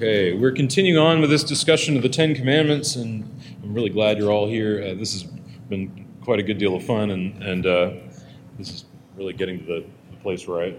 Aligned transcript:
Okay, 0.00 0.32
we're 0.32 0.52
continuing 0.52 0.96
on 0.96 1.20
with 1.20 1.28
this 1.28 1.44
discussion 1.44 1.94
of 1.94 2.02
the 2.02 2.08
Ten 2.08 2.34
Commandments, 2.34 2.96
and 2.96 3.22
I'm 3.62 3.74
really 3.74 3.90
glad 3.90 4.16
you're 4.16 4.32
all 4.32 4.48
here. 4.48 4.82
Uh, 4.82 4.94
this 4.94 5.12
has 5.12 5.24
been 5.68 6.06
quite 6.24 6.38
a 6.38 6.42
good 6.42 6.56
deal 6.56 6.74
of 6.74 6.82
fun, 6.82 7.10
and, 7.10 7.42
and 7.42 7.66
uh, 7.66 7.90
this 8.56 8.70
is 8.70 8.84
really 9.14 9.34
getting 9.34 9.58
to 9.58 9.64
the, 9.66 9.84
the 10.10 10.16
place 10.22 10.48
where 10.48 10.62
I 10.62 10.74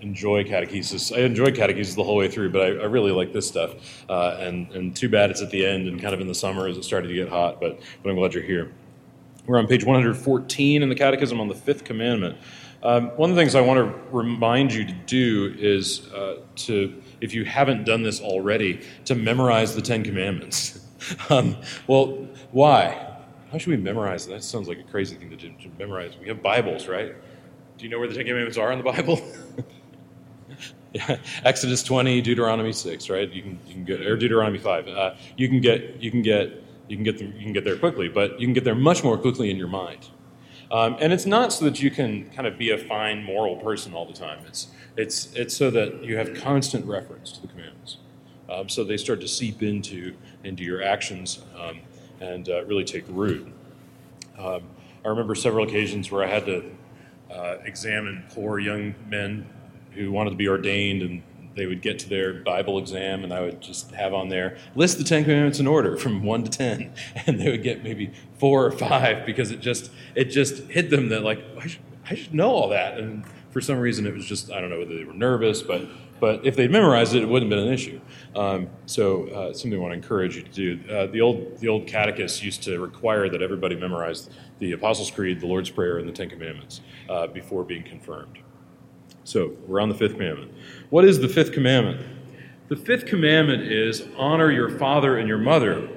enjoy 0.00 0.44
catechesis. 0.44 1.14
I 1.14 1.20
enjoy 1.20 1.48
catechesis 1.48 1.94
the 1.96 2.02
whole 2.02 2.16
way 2.16 2.28
through, 2.28 2.48
but 2.48 2.62
I, 2.62 2.66
I 2.68 2.84
really 2.84 3.12
like 3.12 3.34
this 3.34 3.46
stuff. 3.46 3.74
Uh, 4.08 4.38
and, 4.40 4.72
and 4.72 4.96
too 4.96 5.10
bad 5.10 5.30
it's 5.30 5.42
at 5.42 5.50
the 5.50 5.66
end 5.66 5.86
and 5.86 6.00
kind 6.00 6.14
of 6.14 6.22
in 6.22 6.26
the 6.26 6.34
summer 6.34 6.66
as 6.66 6.78
it 6.78 6.84
started 6.84 7.08
to 7.08 7.14
get 7.14 7.28
hot, 7.28 7.60
but, 7.60 7.78
but 8.02 8.08
I'm 8.08 8.16
glad 8.16 8.32
you're 8.32 8.42
here. 8.42 8.72
We're 9.44 9.58
on 9.58 9.66
page 9.66 9.84
114 9.84 10.82
in 10.82 10.88
the 10.88 10.94
Catechism 10.94 11.38
on 11.38 11.48
the 11.48 11.54
Fifth 11.54 11.84
Commandment. 11.84 12.38
Um, 12.82 13.10
one 13.10 13.30
of 13.30 13.36
the 13.36 13.40
things 13.42 13.54
I 13.54 13.60
want 13.60 13.78
to 13.78 14.16
remind 14.16 14.72
you 14.72 14.84
to 14.84 14.92
do 14.92 15.54
is 15.56 16.12
uh, 16.12 16.40
to, 16.56 17.00
if 17.20 17.32
you 17.32 17.44
haven't 17.44 17.84
done 17.84 18.02
this 18.02 18.20
already, 18.20 18.80
to 19.04 19.14
memorize 19.14 19.74
the 19.74 19.82
Ten 19.82 20.02
Commandments. 20.02 20.84
um, 21.30 21.56
well, 21.86 22.28
why? 22.50 23.08
How 23.52 23.58
should 23.58 23.70
we 23.70 23.76
memorize? 23.76 24.26
That 24.26 24.42
sounds 24.42 24.66
like 24.66 24.78
a 24.78 24.82
crazy 24.82 25.14
thing 25.14 25.30
to, 25.30 25.36
do, 25.36 25.50
to 25.62 25.70
memorize. 25.78 26.14
We 26.20 26.26
have 26.28 26.42
Bibles, 26.42 26.88
right? 26.88 27.14
Do 27.78 27.84
you 27.84 27.90
know 27.90 28.00
where 28.00 28.08
the 28.08 28.14
Ten 28.14 28.26
Commandments 28.26 28.58
are 28.58 28.72
in 28.72 28.78
the 28.78 28.84
Bible? 28.84 29.20
yeah, 30.92 31.18
Exodus 31.44 31.84
20, 31.84 32.20
Deuteronomy 32.20 32.72
6, 32.72 33.08
right? 33.10 33.30
You 33.30 33.42
can, 33.42 33.60
you 33.66 33.74
can 33.74 33.84
get, 33.84 34.00
or 34.00 34.16
Deuteronomy 34.16 34.58
5. 34.58 34.88
Uh, 34.88 35.14
you 35.36 35.48
can 35.48 35.60
get, 35.60 36.02
you 36.02 36.10
can 36.10 36.22
get, 36.22 36.64
you 36.88 36.96
can 36.96 37.04
get, 37.04 37.18
them, 37.18 37.32
you 37.36 37.44
can 37.44 37.52
get 37.52 37.62
there 37.62 37.76
quickly, 37.76 38.08
but 38.08 38.40
you 38.40 38.46
can 38.46 38.54
get 38.54 38.64
there 38.64 38.74
much 38.74 39.04
more 39.04 39.16
quickly 39.16 39.50
in 39.52 39.56
your 39.56 39.68
mind. 39.68 40.08
Um, 40.72 40.96
and 41.00 41.12
it's 41.12 41.26
not 41.26 41.52
so 41.52 41.66
that 41.66 41.82
you 41.82 41.90
can 41.90 42.30
kind 42.30 42.46
of 42.48 42.56
be 42.56 42.70
a 42.70 42.78
fine 42.78 43.22
moral 43.22 43.56
person 43.56 43.92
all 43.92 44.06
the 44.06 44.14
time. 44.14 44.38
It's, 44.46 44.68
it's, 44.96 45.32
it's 45.34 45.54
so 45.54 45.70
that 45.70 46.02
you 46.02 46.16
have 46.16 46.34
constant 46.34 46.86
reference 46.86 47.30
to 47.32 47.42
the 47.42 47.48
commandments. 47.48 47.98
Um, 48.48 48.70
so 48.70 48.82
they 48.82 48.96
start 48.96 49.20
to 49.20 49.28
seep 49.28 49.62
into, 49.62 50.16
into 50.44 50.64
your 50.64 50.82
actions 50.82 51.42
um, 51.60 51.80
and 52.20 52.48
uh, 52.48 52.64
really 52.64 52.84
take 52.84 53.04
root. 53.08 53.52
Um, 54.38 54.62
I 55.04 55.08
remember 55.08 55.34
several 55.34 55.66
occasions 55.66 56.10
where 56.10 56.24
I 56.24 56.28
had 56.28 56.46
to 56.46 56.64
uh, 57.30 57.56
examine 57.64 58.24
poor 58.34 58.58
young 58.58 58.94
men 59.08 59.46
who 59.92 60.10
wanted 60.10 60.30
to 60.30 60.36
be 60.36 60.48
ordained 60.48 61.02
and 61.02 61.22
they 61.54 61.66
would 61.66 61.82
get 61.82 61.98
to 62.00 62.08
their 62.08 62.34
Bible 62.34 62.78
exam, 62.78 63.24
and 63.24 63.32
I 63.32 63.40
would 63.40 63.60
just 63.60 63.90
have 63.92 64.14
on 64.14 64.28
there 64.28 64.58
list 64.74 64.98
the 64.98 65.04
Ten 65.04 65.24
Commandments 65.24 65.58
in 65.58 65.66
order 65.66 65.96
from 65.96 66.22
one 66.22 66.44
to 66.44 66.50
ten, 66.50 66.94
and 67.26 67.40
they 67.40 67.50
would 67.50 67.62
get 67.62 67.82
maybe 67.82 68.12
four 68.38 68.66
or 68.66 68.72
five 68.72 69.26
because 69.26 69.50
it 69.50 69.60
just 69.60 69.90
it 70.14 70.26
just 70.26 70.64
hit 70.64 70.90
them 70.90 71.08
that 71.10 71.22
like 71.22 71.44
I 71.58 71.66
should, 71.66 71.82
I 72.08 72.14
should 72.14 72.34
know 72.34 72.50
all 72.50 72.68
that, 72.70 72.98
and 72.98 73.24
for 73.50 73.60
some 73.60 73.78
reason 73.78 74.06
it 74.06 74.14
was 74.14 74.24
just 74.24 74.50
I 74.50 74.60
don't 74.60 74.70
know 74.70 74.78
whether 74.78 74.96
they 74.96 75.04
were 75.04 75.12
nervous, 75.12 75.62
but 75.62 75.86
but 76.22 76.46
if 76.46 76.54
they'd 76.54 76.70
memorized 76.70 77.16
it, 77.16 77.22
it 77.24 77.28
wouldn't 77.28 77.50
have 77.50 77.58
been 77.58 77.66
an 77.66 77.74
issue. 77.74 78.00
Um, 78.36 78.68
so 78.86 79.26
uh, 79.26 79.52
something 79.52 79.74
I 79.74 79.82
want 79.82 79.90
to 79.90 79.96
encourage 79.96 80.36
you 80.36 80.42
to 80.42 80.50
do. 80.50 80.78
Uh, 80.88 81.06
the 81.06 81.20
old 81.20 81.58
the 81.58 81.66
old 81.66 81.88
catechists 81.88 82.42
used 82.42 82.62
to 82.62 82.78
require 82.78 83.28
that 83.28 83.42
everybody 83.42 83.74
memorize 83.74 84.30
the 84.60 84.70
Apostles' 84.70 85.10
Creed, 85.10 85.40
the 85.40 85.48
Lord's 85.48 85.70
Prayer, 85.70 85.98
and 85.98 86.08
the 86.08 86.12
Ten 86.12 86.30
Commandments 86.30 86.80
uh, 87.08 87.26
before 87.26 87.64
being 87.64 87.82
confirmed. 87.82 88.38
So 89.24 89.52
we're 89.66 89.80
on 89.80 89.88
the 89.88 89.94
fifth 89.94 90.14
commandment. 90.14 90.52
What 90.90 91.04
is 91.04 91.20
the 91.20 91.28
fifth 91.28 91.52
commandment? 91.52 92.04
The 92.68 92.76
fifth 92.76 93.06
commandment 93.06 93.62
is 93.62 94.04
honor 94.16 94.50
your 94.50 94.70
father 94.78 95.18
and 95.18 95.28
your 95.28 95.38
mother. 95.38 95.88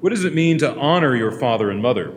What 0.00 0.10
does 0.10 0.24
it 0.24 0.34
mean 0.34 0.58
to 0.58 0.74
honor 0.76 1.16
your 1.16 1.32
father 1.32 1.70
and 1.70 1.80
mother? 1.80 2.14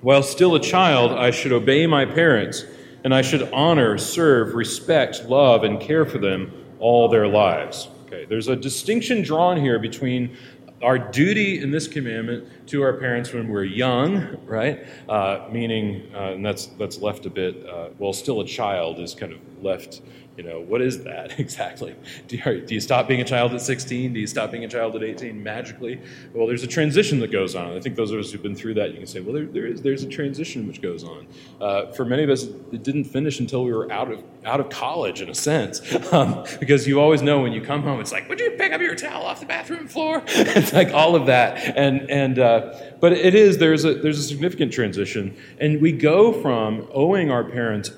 While 0.00 0.22
still 0.22 0.54
a 0.54 0.60
child, 0.60 1.12
I 1.12 1.30
should 1.30 1.52
obey 1.52 1.86
my 1.86 2.04
parents, 2.04 2.64
and 3.04 3.14
I 3.14 3.22
should 3.22 3.50
honor, 3.52 3.96
serve, 3.98 4.54
respect, 4.54 5.24
love, 5.26 5.62
and 5.62 5.80
care 5.80 6.04
for 6.04 6.18
them 6.18 6.52
all 6.80 7.08
their 7.08 7.28
lives. 7.28 7.88
Okay, 8.06 8.24
there's 8.24 8.48
a 8.48 8.56
distinction 8.56 9.22
drawn 9.22 9.56
here 9.56 9.78
between 9.78 10.36
our 10.84 10.98
duty 10.98 11.60
in 11.60 11.70
this 11.70 11.88
commandment 11.88 12.46
to 12.68 12.82
our 12.82 12.92
parents 12.92 13.32
when 13.32 13.48
we're 13.48 13.64
young, 13.64 14.36
right? 14.46 14.86
Uh, 15.08 15.48
meaning, 15.50 16.10
uh, 16.14 16.32
and 16.32 16.44
that's 16.44 16.66
that's 16.66 16.98
left 16.98 17.26
a 17.26 17.30
bit. 17.30 17.66
Uh, 17.66 17.88
well, 17.98 18.12
still 18.12 18.40
a 18.40 18.46
child 18.46 19.00
is 19.00 19.14
kind 19.14 19.32
of 19.32 19.40
left 19.62 20.02
you 20.36 20.42
know, 20.42 20.60
what 20.60 20.82
is 20.82 21.04
that 21.04 21.38
exactly? 21.38 21.94
Do 22.28 22.36
you, 22.36 22.60
do 22.60 22.74
you, 22.74 22.80
stop 22.80 23.06
being 23.06 23.20
a 23.20 23.24
child 23.24 23.54
at 23.54 23.60
16? 23.60 24.12
Do 24.12 24.20
you 24.20 24.26
stop 24.26 24.50
being 24.50 24.64
a 24.64 24.68
child 24.68 24.96
at 24.96 25.02
18 25.02 25.42
magically? 25.42 26.00
Well, 26.32 26.46
there's 26.46 26.64
a 26.64 26.68
transition 26.68 27.20
that 27.20 27.30
goes 27.30 27.54
on. 27.54 27.76
I 27.76 27.80
think 27.80 27.96
those 27.96 28.10
of 28.10 28.18
us 28.18 28.32
who've 28.32 28.42
been 28.42 28.56
through 28.56 28.74
that, 28.74 28.90
you 28.90 28.98
can 28.98 29.06
say, 29.06 29.20
well, 29.20 29.34
there, 29.34 29.46
there 29.46 29.66
is, 29.66 29.82
there's 29.82 30.02
a 30.02 30.08
transition 30.08 30.66
which 30.66 30.82
goes 30.82 31.04
on. 31.04 31.26
Uh, 31.60 31.92
for 31.92 32.04
many 32.04 32.24
of 32.24 32.30
us, 32.30 32.44
it 32.44 32.82
didn't 32.82 33.04
finish 33.04 33.38
until 33.40 33.64
we 33.64 33.72
were 33.72 33.90
out 33.92 34.10
of, 34.10 34.24
out 34.44 34.60
of 34.60 34.68
college, 34.70 35.20
in 35.20 35.28
a 35.28 35.34
sense, 35.34 35.80
um, 36.12 36.44
because 36.58 36.86
you 36.86 37.00
always 37.00 37.22
know 37.22 37.40
when 37.40 37.52
you 37.52 37.60
come 37.60 37.82
home, 37.82 38.00
it's 38.00 38.12
like, 38.12 38.28
would 38.28 38.40
you 38.40 38.50
pick 38.52 38.72
up 38.72 38.80
your 38.80 38.94
towel 38.94 39.24
off 39.24 39.40
the 39.40 39.46
bathroom 39.46 39.86
floor? 39.86 40.22
it's 40.26 40.72
like 40.72 40.92
all 40.92 41.14
of 41.14 41.26
that. 41.26 41.76
And, 41.76 42.10
and, 42.10 42.38
uh, 42.38 42.74
but 43.00 43.12
it 43.12 43.34
is, 43.34 43.58
there's 43.58 43.84
a, 43.84 43.94
there's 43.94 44.18
a 44.18 44.22
significant 44.22 44.72
transition. 44.72 45.36
And 45.58 45.80
we 45.80 45.92
go 45.92 46.32
from 46.32 46.88
owing 46.92 47.30
our 47.30 47.44
parents 47.44 47.92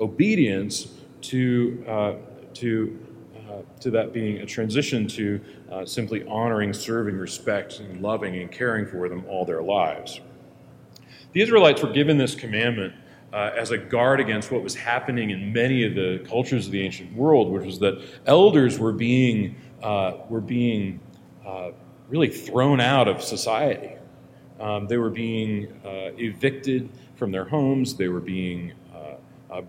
obedience 0.00 0.88
to, 1.22 1.84
uh, 1.88 2.14
to, 2.54 2.98
uh, 3.48 3.62
to 3.80 3.90
that 3.90 4.12
being 4.12 4.38
a 4.38 4.46
transition 4.46 5.06
to 5.06 5.40
uh, 5.70 5.86
simply 5.86 6.24
honoring, 6.26 6.72
serving, 6.72 7.16
respecting, 7.16 8.02
loving, 8.02 8.36
and 8.36 8.50
caring 8.50 8.86
for 8.86 9.08
them 9.08 9.24
all 9.28 9.44
their 9.44 9.62
lives. 9.62 10.20
The 11.32 11.40
Israelites 11.40 11.82
were 11.82 11.92
given 11.92 12.18
this 12.18 12.34
commandment 12.34 12.94
uh, 13.32 13.50
as 13.56 13.70
a 13.70 13.78
guard 13.78 14.20
against 14.20 14.50
what 14.50 14.62
was 14.62 14.74
happening 14.74 15.30
in 15.30 15.52
many 15.52 15.86
of 15.86 15.94
the 15.94 16.22
cultures 16.28 16.66
of 16.66 16.72
the 16.72 16.82
ancient 16.82 17.14
world, 17.16 17.50
which 17.50 17.64
was 17.64 17.78
that 17.78 18.02
elders 18.26 18.78
were 18.78 18.92
being, 18.92 19.56
uh, 19.82 20.12
were 20.28 20.42
being 20.42 21.00
uh, 21.46 21.70
really 22.10 22.28
thrown 22.28 22.80
out 22.80 23.08
of 23.08 23.22
society. 23.22 23.92
Um, 24.60 24.86
they 24.86 24.98
were 24.98 25.10
being 25.10 25.72
evicted 25.84 26.90
from 27.16 27.32
their 27.32 27.44
homes, 27.44 27.94
they 27.94 28.08
were 28.08 28.20
being 28.20 28.72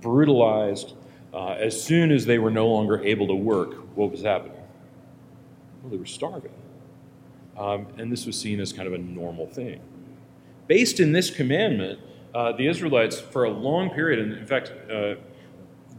brutalized. 0.02 0.94
Uh, 1.34 1.54
as 1.54 1.82
soon 1.82 2.12
as 2.12 2.26
they 2.26 2.38
were 2.38 2.52
no 2.52 2.68
longer 2.68 3.02
able 3.04 3.28
to 3.28 3.34
work, 3.34 3.74
what 3.96 4.12
was 4.12 4.22
happening? 4.22 4.58
Well, 5.82 5.92
they 5.92 5.98
were 5.98 6.06
starving. 6.06 6.54
Um, 7.58 7.88
and 7.98 8.12
this 8.12 8.26
was 8.26 8.40
seen 8.40 8.60
as 8.60 8.72
kind 8.72 8.88
of 8.88 8.94
a 8.94 8.98
normal 8.98 9.48
thing. 9.48 9.82
Based 10.68 11.00
in 11.00 11.12
this 11.12 11.30
commandment, 11.30 12.00
uh, 12.34 12.52
the 12.54 12.68
Israelites, 12.68 13.20
for 13.20 13.44
a 13.44 13.50
long 13.50 13.90
period, 13.90 14.20
and 14.20 14.34
in 14.34 14.46
fact, 14.46 14.72
uh, 14.92 15.16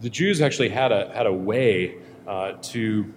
the 0.00 0.10
Jews 0.10 0.40
actually 0.40 0.68
had 0.68 0.92
a, 0.92 1.12
had 1.12 1.26
a 1.26 1.32
way 1.32 1.96
uh, 2.26 2.52
to 2.62 3.12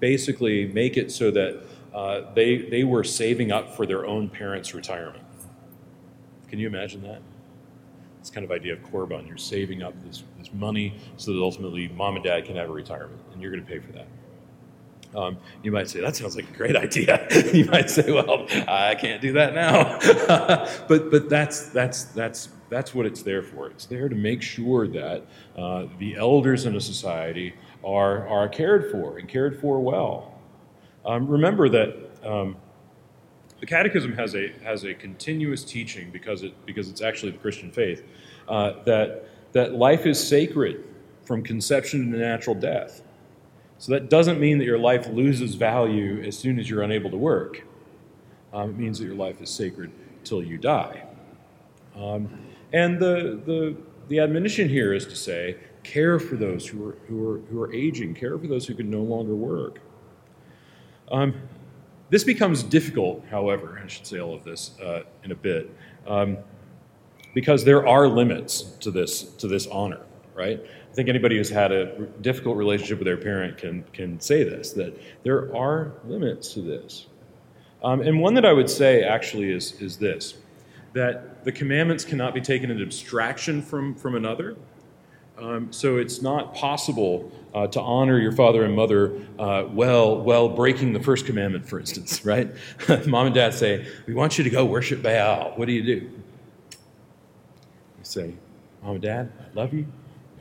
basically 0.00 0.66
make 0.66 0.96
it 0.96 1.12
so 1.12 1.30
that 1.30 1.62
uh, 1.94 2.32
they, 2.34 2.58
they 2.58 2.84
were 2.84 3.04
saving 3.04 3.52
up 3.52 3.74
for 3.76 3.86
their 3.86 4.06
own 4.06 4.28
parents' 4.28 4.74
retirement. 4.74 5.24
Can 6.48 6.58
you 6.58 6.66
imagine 6.66 7.02
that? 7.02 7.20
This 8.20 8.30
kind 8.30 8.44
of 8.44 8.52
idea 8.52 8.74
of 8.74 8.80
korban. 8.80 9.26
You're 9.26 9.36
saving 9.36 9.82
up 9.82 9.94
this, 10.04 10.22
this 10.38 10.52
money 10.52 10.94
so 11.16 11.32
that 11.32 11.40
ultimately 11.40 11.88
mom 11.88 12.16
and 12.16 12.24
dad 12.24 12.44
can 12.44 12.56
have 12.56 12.68
a 12.68 12.72
retirement, 12.72 13.20
and 13.32 13.42
you're 13.42 13.50
going 13.50 13.64
to 13.64 13.68
pay 13.68 13.78
for 13.78 13.92
that. 13.92 14.06
Um, 15.14 15.38
you 15.62 15.72
might 15.72 15.88
say, 15.88 16.00
that 16.00 16.14
sounds 16.14 16.36
like 16.36 16.48
a 16.48 16.52
great 16.52 16.76
idea. 16.76 17.26
you 17.52 17.64
might 17.64 17.90
say, 17.90 18.12
well, 18.12 18.46
I 18.68 18.94
can't 18.94 19.20
do 19.20 19.32
that 19.32 19.54
now. 19.54 19.98
but 20.88 21.10
but 21.10 21.28
that's, 21.28 21.66
that's, 21.70 22.04
that's, 22.04 22.48
that's 22.68 22.94
what 22.94 23.06
it's 23.06 23.22
there 23.22 23.42
for. 23.42 23.68
It's 23.70 23.86
there 23.86 24.08
to 24.08 24.14
make 24.14 24.42
sure 24.42 24.86
that 24.86 25.24
uh, 25.56 25.86
the 25.98 26.14
elders 26.16 26.66
in 26.66 26.76
a 26.76 26.80
society 26.80 27.54
are, 27.84 28.28
are 28.28 28.48
cared 28.48 28.92
for 28.92 29.18
and 29.18 29.28
cared 29.28 29.60
for 29.60 29.80
well. 29.80 30.38
Um, 31.04 31.26
remember 31.26 31.68
that 31.70 31.96
um, 32.22 32.56
the 33.60 33.66
Catechism 33.66 34.14
has 34.14 34.34
a, 34.34 34.52
has 34.64 34.84
a 34.84 34.94
continuous 34.94 35.64
teaching 35.64 36.10
because, 36.10 36.42
it, 36.42 36.54
because 36.66 36.88
it's 36.88 37.02
actually 37.02 37.32
the 37.32 37.38
Christian 37.38 37.70
faith 37.70 38.02
uh, 38.48 38.82
that, 38.84 39.28
that 39.52 39.74
life 39.74 40.06
is 40.06 40.26
sacred 40.26 40.84
from 41.24 41.42
conception 41.42 42.10
to 42.10 42.18
natural 42.18 42.56
death. 42.56 43.02
So 43.78 43.92
that 43.92 44.10
doesn't 44.10 44.40
mean 44.40 44.58
that 44.58 44.64
your 44.64 44.78
life 44.78 45.08
loses 45.08 45.54
value 45.54 46.22
as 46.22 46.36
soon 46.36 46.58
as 46.58 46.68
you're 46.68 46.82
unable 46.82 47.10
to 47.10 47.16
work. 47.16 47.66
Um, 48.52 48.70
it 48.70 48.78
means 48.78 48.98
that 48.98 49.04
your 49.04 49.14
life 49.14 49.40
is 49.40 49.50
sacred 49.50 49.90
till 50.24 50.42
you 50.42 50.58
die. 50.58 51.06
Um, 51.96 52.28
and 52.72 52.98
the, 52.98 53.40
the, 53.44 53.76
the 54.08 54.20
admonition 54.20 54.68
here 54.68 54.92
is 54.92 55.06
to 55.06 55.16
say, 55.16 55.56
care 55.82 56.18
for 56.18 56.36
those 56.36 56.66
who 56.66 56.88
are, 56.88 56.96
who 57.08 57.30
are, 57.30 57.38
who 57.50 57.62
are 57.62 57.72
aging, 57.72 58.14
care 58.14 58.38
for 58.38 58.46
those 58.46 58.66
who 58.66 58.74
can 58.74 58.90
no 58.90 59.02
longer 59.02 59.34
work. 59.34 59.80
Um, 61.10 61.34
this 62.10 62.24
becomes 62.24 62.62
difficult, 62.62 63.24
however, 63.30 63.80
I 63.82 63.86
should 63.86 64.06
say 64.06 64.18
all 64.18 64.34
of 64.34 64.44
this 64.44 64.78
uh, 64.80 65.02
in 65.24 65.32
a 65.32 65.34
bit, 65.34 65.74
um, 66.06 66.36
because 67.34 67.64
there 67.64 67.86
are 67.86 68.08
limits 68.08 68.62
to 68.80 68.90
this, 68.90 69.22
to 69.22 69.46
this 69.46 69.66
honor, 69.68 70.00
right? 70.34 70.60
I 70.60 70.92
think 70.92 71.08
anybody 71.08 71.36
who's 71.36 71.48
had 71.48 71.70
a 71.70 72.06
difficult 72.20 72.56
relationship 72.56 72.98
with 72.98 73.06
their 73.06 73.16
parent 73.16 73.56
can, 73.56 73.84
can 73.92 74.18
say 74.18 74.42
this, 74.42 74.72
that 74.72 75.00
there 75.22 75.54
are 75.56 75.92
limits 76.04 76.52
to 76.54 76.62
this. 76.62 77.06
Um, 77.82 78.00
and 78.00 78.20
one 78.20 78.34
that 78.34 78.44
I 78.44 78.52
would 78.52 78.68
say 78.68 79.04
actually 79.04 79.52
is, 79.52 79.80
is 79.80 79.96
this 79.96 80.34
that 80.92 81.44
the 81.44 81.52
commandments 81.52 82.04
cannot 82.04 82.34
be 82.34 82.40
taken 82.40 82.68
in 82.68 82.82
abstraction 82.82 83.62
from, 83.62 83.94
from 83.94 84.16
another. 84.16 84.56
Um, 85.40 85.72
so 85.72 85.96
it's 85.96 86.20
not 86.20 86.54
possible 86.54 87.32
uh, 87.54 87.66
to 87.68 87.80
honor 87.80 88.18
your 88.18 88.32
father 88.32 88.62
and 88.64 88.76
mother 88.76 89.16
uh, 89.38 89.64
well, 89.70 90.20
well 90.20 90.50
breaking 90.50 90.92
the 90.92 91.00
first 91.00 91.24
commandment, 91.24 91.66
for 91.66 91.80
instance, 91.80 92.24
right? 92.24 92.50
Mom 93.06 93.26
and 93.26 93.34
dad 93.34 93.54
say, 93.54 93.86
We 94.06 94.14
want 94.14 94.36
you 94.36 94.44
to 94.44 94.50
go 94.50 94.66
worship 94.66 95.02
Baal. 95.02 95.52
What 95.56 95.66
do 95.66 95.72
you 95.72 95.82
do? 95.82 96.10
You 97.98 98.02
say, 98.02 98.34
Mom 98.82 98.92
and 98.92 99.02
dad, 99.02 99.32
I 99.40 99.54
love 99.54 99.72
you, 99.72 99.86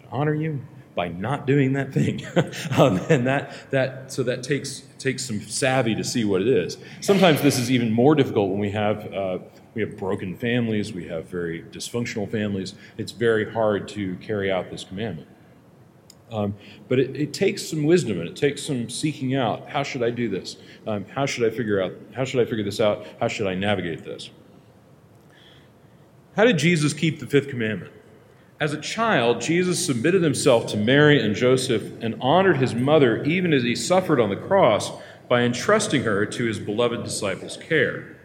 I 0.04 0.16
honor 0.16 0.34
you 0.34 0.60
by 1.00 1.08
not 1.08 1.48
doing 1.48 1.72
that 1.72 1.94
thing. 1.94 2.22
um, 2.78 2.98
and 3.10 3.26
that, 3.26 3.72
that, 3.72 4.12
so 4.12 4.22
that 4.22 4.44
takes, 4.44 4.82
takes 4.98 5.24
some 5.24 5.40
savvy 5.40 5.96
to 5.96 6.04
see 6.04 6.26
what 6.26 6.42
it 6.42 6.50
is. 6.50 6.78
Sometimes 7.00 7.42
this 7.42 7.58
is 7.58 7.72
even 7.72 7.90
more 7.90 8.16
difficult 8.16 8.50
when 8.50 8.60
we 8.60 8.72
have. 8.72 9.14
Uh, 9.14 9.40
we 9.76 9.82
have 9.82 9.96
broken 9.96 10.36
families, 10.36 10.92
we 10.92 11.08
have 11.08 11.30
very 11.30 11.64
dysfunctional 11.72 12.30
families. 12.30 12.74
It's 12.98 13.14
very 13.14 13.50
hard 13.50 13.88
to 13.90 14.18
carry 14.18 14.52
out 14.52 14.70
this 14.70 14.84
commandment. 14.84 15.30
Um, 16.34 16.56
but 16.90 17.00
it, 17.00 17.16
it, 17.16 17.34
takes 17.34 17.66
some 17.66 17.86
wisdom 17.86 18.20
and 18.20 18.28
it 18.28 18.36
takes 18.36 18.62
some 18.62 18.90
seeking 18.90 19.36
out. 19.36 19.70
How 19.70 19.84
should 19.84 20.04
I 20.04 20.10
do 20.10 20.28
this? 20.28 20.58
Um, 20.86 21.06
how 21.06 21.26
should 21.26 21.50
I 21.50 21.56
figure 21.56 21.82
out? 21.82 21.94
How 22.14 22.26
should 22.26 22.42
I 22.42 22.46
figure 22.46 22.66
this 22.66 22.82
out? 22.82 23.06
How 23.22 23.30
should 23.30 23.48
I 23.48 23.56
navigate 23.56 24.04
this? 24.04 24.32
How 26.36 26.44
did 26.44 26.58
Jesus 26.58 26.92
keep 26.92 27.20
the 27.20 27.28
fifth 27.28 27.48
commandment? 27.48 27.94
As 28.60 28.74
a 28.74 28.82
child, 28.82 29.40
Jesus 29.40 29.84
submitted 29.86 30.22
himself 30.22 30.68
to 30.68 30.78
Mary 30.78 31.24
and 31.24 31.34
Joseph 31.34 31.94
and 32.02 32.18
honored 32.20 32.58
his 32.58 32.76
mother 32.76 33.24
even 33.24 33.54
as 33.54 33.64
he 33.64 33.74
suffered 33.74 34.20
on 34.20 34.30
the 34.30 34.36
cross 34.36 34.92
by 35.30 35.44
entrusting 35.44 36.04
her 36.04 36.26
to 36.26 36.44
his 36.44 36.60
beloved 36.60 37.04
disciples' 37.04 37.56
care. 37.56 38.18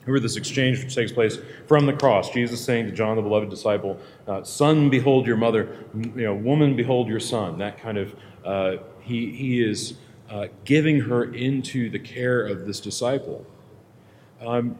Remember 0.00 0.18
this 0.18 0.36
exchange 0.36 0.82
which 0.82 0.96
takes 0.96 1.12
place 1.12 1.38
from 1.66 1.86
the 1.86 1.92
cross. 1.92 2.30
Jesus 2.30 2.64
saying 2.64 2.86
to 2.86 2.92
John, 2.92 3.14
the 3.14 3.22
beloved 3.22 3.50
disciple, 3.50 4.00
uh, 4.26 4.42
"Son, 4.42 4.90
behold 4.90 5.26
your 5.26 5.36
mother; 5.36 5.68
you 5.94 6.24
know, 6.24 6.34
woman, 6.34 6.74
behold 6.74 7.08
your 7.08 7.20
son." 7.20 7.58
That 7.58 7.78
kind 7.78 7.98
of 7.98 8.16
uh, 8.44 8.76
he 9.00 9.30
he 9.30 9.62
is 9.62 9.94
uh, 10.30 10.46
giving 10.64 10.98
her 11.02 11.32
into 11.34 11.90
the 11.90 11.98
care 11.98 12.46
of 12.46 12.66
this 12.66 12.80
disciple, 12.80 13.46
um, 14.40 14.78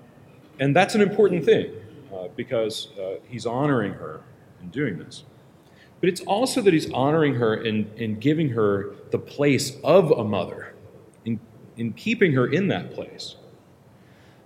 and 0.58 0.74
that's 0.74 0.94
an 0.94 1.02
important 1.02 1.44
thing 1.44 1.72
uh, 2.12 2.28
because 2.34 2.88
uh, 2.98 3.16
he's 3.28 3.44
honoring 3.44 3.92
her 3.92 4.22
in 4.60 4.70
doing 4.70 4.98
this. 4.98 5.24
But 6.00 6.08
it's 6.08 6.20
also 6.22 6.60
that 6.62 6.72
he's 6.72 6.90
honoring 6.92 7.34
her 7.34 7.54
and, 7.54 7.92
in 7.96 8.18
giving 8.18 8.50
her 8.50 8.94
the 9.10 9.18
place 9.18 9.76
of 9.82 10.10
a 10.12 10.24
mother, 10.24 10.74
in, 11.24 11.40
in 11.76 11.92
keeping 11.92 12.32
her 12.32 12.46
in 12.46 12.68
that 12.68 12.92
place. 12.94 13.36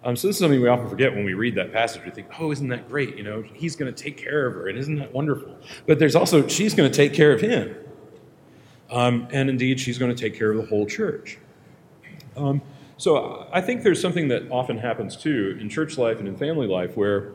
Um, 0.05 0.17
so 0.17 0.27
this 0.27 0.37
is 0.37 0.41
something 0.41 0.61
we 0.61 0.69
often 0.69 0.89
forget 0.89 1.15
when 1.15 1.25
we 1.25 1.35
read 1.35 1.55
that 1.57 1.73
passage. 1.73 2.03
We 2.05 2.11
think, 2.11 2.29
"Oh, 2.41 2.51
isn't 2.51 2.69
that 2.69 2.89
great? 2.89 3.17
You 3.17 3.23
know, 3.23 3.43
he's 3.43 3.77
going 3.77 3.93
to 3.93 4.03
take 4.03 4.17
care 4.17 4.47
of 4.47 4.55
her, 4.55 4.69
and 4.69 4.77
isn't 4.77 4.97
that 4.97 5.13
wonderful?" 5.13 5.57
But 5.87 5.99
there's 6.01 6.17
also 6.17 6.49
she's 6.49 6.75
going 6.75 6.91
to 6.91 6.97
take 6.97 7.15
care 7.15 7.33
of 7.33 7.41
him, 7.41 7.77
um, 8.91 9.29
and 9.31 9.49
indeed, 9.49 9.79
she's 9.79 9.99
going 9.99 10.15
to 10.15 10.21
take 10.21 10.37
care 10.37 10.51
of 10.51 10.57
the 10.57 10.67
whole 10.67 10.87
church. 10.87 11.39
Um, 12.37 12.63
so 12.97 13.49
I 13.53 13.61
think 13.61 13.83
there's 13.83 14.01
something 14.01 14.29
that 14.29 14.51
often 14.51 14.79
happens 14.79 15.17
too 15.17 15.57
in 15.61 15.69
church 15.69 15.99
life 15.99 16.19
and 16.19 16.27
in 16.27 16.37
family 16.37 16.67
life 16.67 16.97
where 16.97 17.33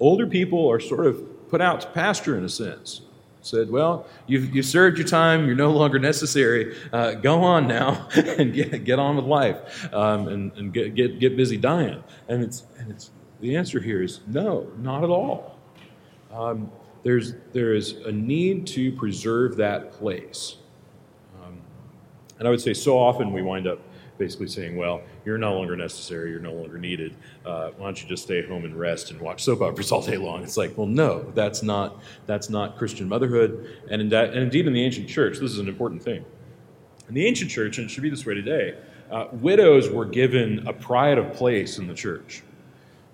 older 0.00 0.26
people 0.26 0.70
are 0.70 0.80
sort 0.80 1.06
of 1.06 1.22
put 1.50 1.60
out 1.60 1.80
to 1.82 1.86
pasture 1.88 2.38
in 2.38 2.44
a 2.44 2.48
sense 2.48 3.02
said, 3.42 3.70
Well, 3.70 4.06
you've, 4.26 4.54
you've 4.54 4.66
served 4.66 4.98
your 4.98 5.06
time, 5.06 5.46
you're 5.46 5.56
no 5.56 5.70
longer 5.70 5.98
necessary. 5.98 6.76
Uh, 6.92 7.12
go 7.12 7.42
on 7.42 7.66
now 7.66 8.08
and 8.14 8.52
get, 8.52 8.84
get 8.84 8.98
on 8.98 9.16
with 9.16 9.24
life 9.24 9.92
um, 9.94 10.28
and, 10.28 10.52
and 10.56 10.72
get, 10.72 10.94
get, 10.94 11.18
get 11.18 11.36
busy 11.36 11.56
dying. 11.56 12.02
And, 12.28 12.42
it's, 12.42 12.64
and 12.78 12.90
it's, 12.90 13.10
the 13.40 13.56
answer 13.56 13.80
here 13.80 14.02
is 14.02 14.20
no, 14.26 14.70
not 14.78 15.02
at 15.02 15.10
all. 15.10 15.58
Um, 16.32 16.70
there's, 17.02 17.34
there 17.52 17.72
is 17.72 17.92
a 18.04 18.12
need 18.12 18.66
to 18.68 18.92
preserve 18.92 19.56
that 19.56 19.92
place. 19.92 20.56
Um, 21.42 21.58
and 22.38 22.46
I 22.46 22.50
would 22.50 22.60
say 22.60 22.74
so 22.74 22.98
often 22.98 23.32
we 23.32 23.42
wind 23.42 23.66
up 23.66 23.80
basically 24.18 24.48
saying, 24.48 24.76
well, 24.76 25.00
you're 25.30 25.38
no 25.38 25.54
longer 25.56 25.76
necessary, 25.76 26.30
you're 26.32 26.40
no 26.40 26.52
longer 26.52 26.76
needed. 26.76 27.14
Uh, 27.46 27.70
why 27.76 27.86
don't 27.86 28.02
you 28.02 28.08
just 28.08 28.24
stay 28.24 28.44
home 28.44 28.64
and 28.64 28.74
rest 28.74 29.12
and 29.12 29.20
watch 29.20 29.44
soap 29.44 29.60
operas 29.60 29.92
all 29.92 30.02
day 30.02 30.16
long? 30.16 30.42
It's 30.42 30.56
like, 30.56 30.76
well, 30.76 30.88
no, 30.88 31.30
that's 31.36 31.62
not 31.62 32.02
that's 32.26 32.50
not 32.50 32.76
Christian 32.76 33.08
motherhood. 33.08 33.78
And, 33.88 34.02
in 34.02 34.08
that, 34.08 34.30
and 34.30 34.40
indeed, 34.42 34.66
in 34.66 34.72
the 34.72 34.84
ancient 34.84 35.08
church, 35.08 35.38
this 35.38 35.52
is 35.52 35.60
an 35.60 35.68
important 35.68 36.02
thing. 36.02 36.24
In 37.08 37.14
the 37.14 37.26
ancient 37.26 37.48
church, 37.48 37.78
and 37.78 37.86
it 37.86 37.90
should 37.90 38.02
be 38.02 38.10
this 38.10 38.26
way 38.26 38.34
today, 38.34 38.76
uh, 39.08 39.28
widows 39.30 39.88
were 39.88 40.04
given 40.04 40.66
a 40.66 40.72
pride 40.72 41.16
of 41.16 41.32
place 41.32 41.78
in 41.78 41.86
the 41.86 41.94
church. 41.94 42.42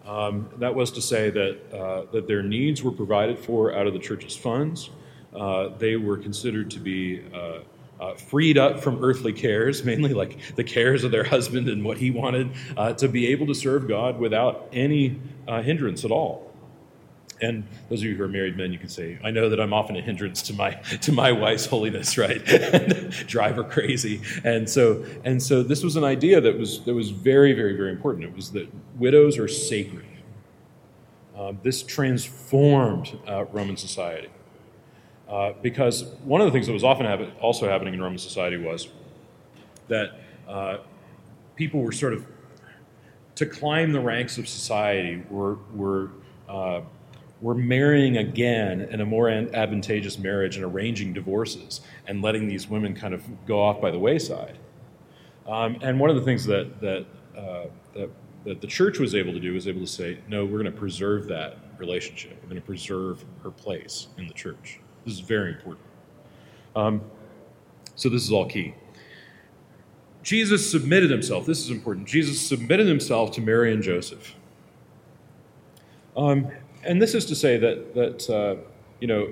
Um, 0.07 0.49
that 0.57 0.75
was 0.75 0.91
to 0.93 1.03
say 1.03 1.29
that, 1.31 1.59
uh, 1.75 2.11
that 2.13 2.27
their 2.27 2.43
needs 2.43 2.83
were 2.83 2.93
provided 2.93 3.39
for 3.39 3.75
out 3.75 3.87
of 3.87 3.93
the 3.93 3.99
church's 3.99 4.37
funds. 4.37 4.89
Uh, 5.35 5.69
they 5.77 5.97
were 5.97 6.17
considered 6.17 6.71
to 6.71 6.79
be 6.79 7.23
uh, 8.01 8.15
freed 8.15 8.59
up 8.59 8.81
from 8.81 9.03
earthly 9.05 9.33
cares, 9.33 9.85
mainly 9.91 10.15
like 10.15 10.55
the 10.57 10.65
cares 10.65 11.05
of 11.05 11.11
their 11.11 11.25
husband 11.25 11.69
and 11.69 11.85
what 11.85 11.99
he 11.99 12.11
wanted, 12.11 12.51
uh, 12.77 12.93
to 12.95 13.09
be 13.09 13.29
able 13.29 13.47
to 13.47 13.55
serve 13.55 13.89
God 13.89 14.19
without 14.19 14.69
any 14.73 15.21
uh, 15.49 15.63
hindrance 15.63 16.05
at 16.05 16.11
all. 16.11 16.47
And 17.43 17.65
those 17.91 18.01
of 18.01 18.07
you 18.07 18.15
who 18.15 18.25
are 18.25 18.29
married 18.29 18.57
men, 18.57 18.73
you 18.73 18.79
can 18.79 18.89
say, 18.89 19.19
"I 19.23 19.31
know 19.31 19.51
that 19.51 19.61
I'm 19.61 19.75
often 19.75 19.95
a 19.97 20.01
hindrance 20.01 20.41
to 20.43 20.55
my 20.55 20.71
to 21.03 21.13
my 21.13 21.33
wife's 21.33 21.67
holiness, 21.67 22.17
right? 22.27 22.41
and 22.49 23.11
drive 23.27 23.57
her 23.57 23.65
crazy." 23.65 24.23
And 24.43 24.69
so, 24.69 25.05
and 25.25 25.43
so, 25.43 25.63
this 25.63 25.83
was 25.85 25.97
an 25.97 26.05
idea 26.05 26.41
that 26.41 26.59
was 26.59 26.83
that 26.85 26.95
was 26.95 27.11
very, 27.11 27.53
very, 27.53 27.77
very 27.77 27.91
important. 27.91 28.25
It 28.25 28.35
was 28.35 28.53
that 28.53 28.69
widows 28.97 29.39
are 29.39 29.49
sacred. 29.49 30.07
Um, 31.37 31.59
this 31.63 31.83
transformed 31.83 33.19
uh, 33.29 33.45
Roman 33.53 33.77
society. 33.77 34.29
Uh, 35.29 35.53
because 35.61 36.05
one 36.25 36.41
of 36.41 36.47
the 36.47 36.53
things 36.53 36.67
that 36.67 36.73
was 36.73 36.85
often 36.85 37.07
also 37.41 37.69
happening 37.69 37.95
in 37.95 38.01
Roman 38.01 38.19
society 38.19 38.57
was 38.57 38.89
that 39.89 40.21
uh, 40.49 40.79
people 41.57 41.81
were 41.81 41.93
sort 41.93 42.13
of, 42.13 42.25
to 43.35 43.45
climb 43.45 43.93
the 43.93 44.01
ranks 44.01 44.39
of 44.39 44.49
society, 44.49 45.23
were, 45.29 45.59
were, 45.75 46.11
uh, 46.49 46.81
were 47.41 47.55
marrying 47.55 48.19
again 48.19 48.83
in 48.83 49.01
a 49.01 49.07
more 49.07 49.29
advantageous 49.29 50.17
marriage 50.19 50.57
and 50.57 50.65
arranging 50.65 51.13
divorces 51.13 51.81
and 52.07 52.23
letting 52.23 52.47
these 52.47 52.69
women 52.69 52.95
kind 52.95 53.13
of 53.13 53.23
go 53.47 53.61
off 53.61 53.81
by 53.81 53.91
the 53.91 53.99
wayside. 53.99 54.59
Um, 55.47 55.77
and 55.83 55.99
one 56.01 56.09
of 56.09 56.17
the 56.17 56.23
things 56.23 56.45
that, 56.47 56.81
that, 56.81 57.05
uh, 57.37 57.67
that, 57.95 58.11
that 58.45 58.61
the 58.61 58.67
church 58.67 58.99
was 58.99 59.15
able 59.15 59.33
to 59.33 59.41
do 59.41 59.53
was 59.53 59.67
able 59.67 59.81
to 59.81 59.87
say, 59.87 60.19
no, 60.29 60.45
we're 60.45 60.63
going 60.63 60.73
to 60.73 60.79
preserve 60.79 61.27
that 61.29 61.59
relationship. 61.79 62.39
We're 62.43 62.49
going 62.49 62.61
to 62.61 62.67
preserve 62.67 63.25
her 63.43 63.51
place 63.51 64.07
in 64.19 64.29
the 64.29 64.35
church. 64.35 64.81
This 65.07 65.15
is 65.15 65.21
very 65.21 65.53
important. 65.53 65.87
Um, 66.75 67.01
so, 67.95 68.11
this 68.11 68.25
is 68.25 68.33
all 68.33 68.47
key. 68.47 68.75
Jesus 70.23 70.69
submitted 70.69 71.11
himself. 71.11 71.47
This 71.47 71.61
is 71.61 71.71
important. 71.71 72.09
Jesus 72.09 72.41
submitted 72.41 72.89
himself 72.89 73.31
to 73.33 73.41
Mary 73.41 73.73
and 73.73 73.83
Joseph. 73.83 74.35
Um, 76.17 76.49
and 76.83 77.01
this 77.01 77.15
is 77.15 77.25
to 77.27 77.37
say 77.37 77.57
that, 77.57 77.95
that 77.95 78.29
uh, 78.29 78.57
you 79.01 79.07
know, 79.07 79.29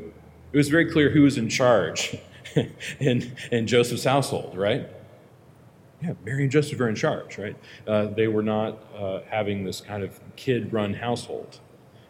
it 0.53 0.57
was 0.57 0.69
very 0.69 0.91
clear 0.91 1.11
who 1.11 1.23
was 1.23 1.37
in 1.37 1.49
charge 1.49 2.17
in, 3.01 3.35
in 3.51 3.67
Joseph's 3.67 4.05
household, 4.05 4.57
right? 4.57 4.89
Yeah, 6.01 6.13
Mary 6.25 6.45
and 6.45 6.53
Joseph 6.53 6.79
are 6.79 6.89
in 6.89 6.95
charge, 6.95 7.37
right? 7.39 7.57
Uh, 7.89 8.07
they 8.07 8.29
were 8.29 8.43
not 8.43 8.79
uh, 8.97 9.21
having 9.29 9.65
this 9.65 9.81
kind 9.81 10.05
of 10.05 10.21
kid 10.37 10.73
run 10.73 10.95
household 10.95 11.59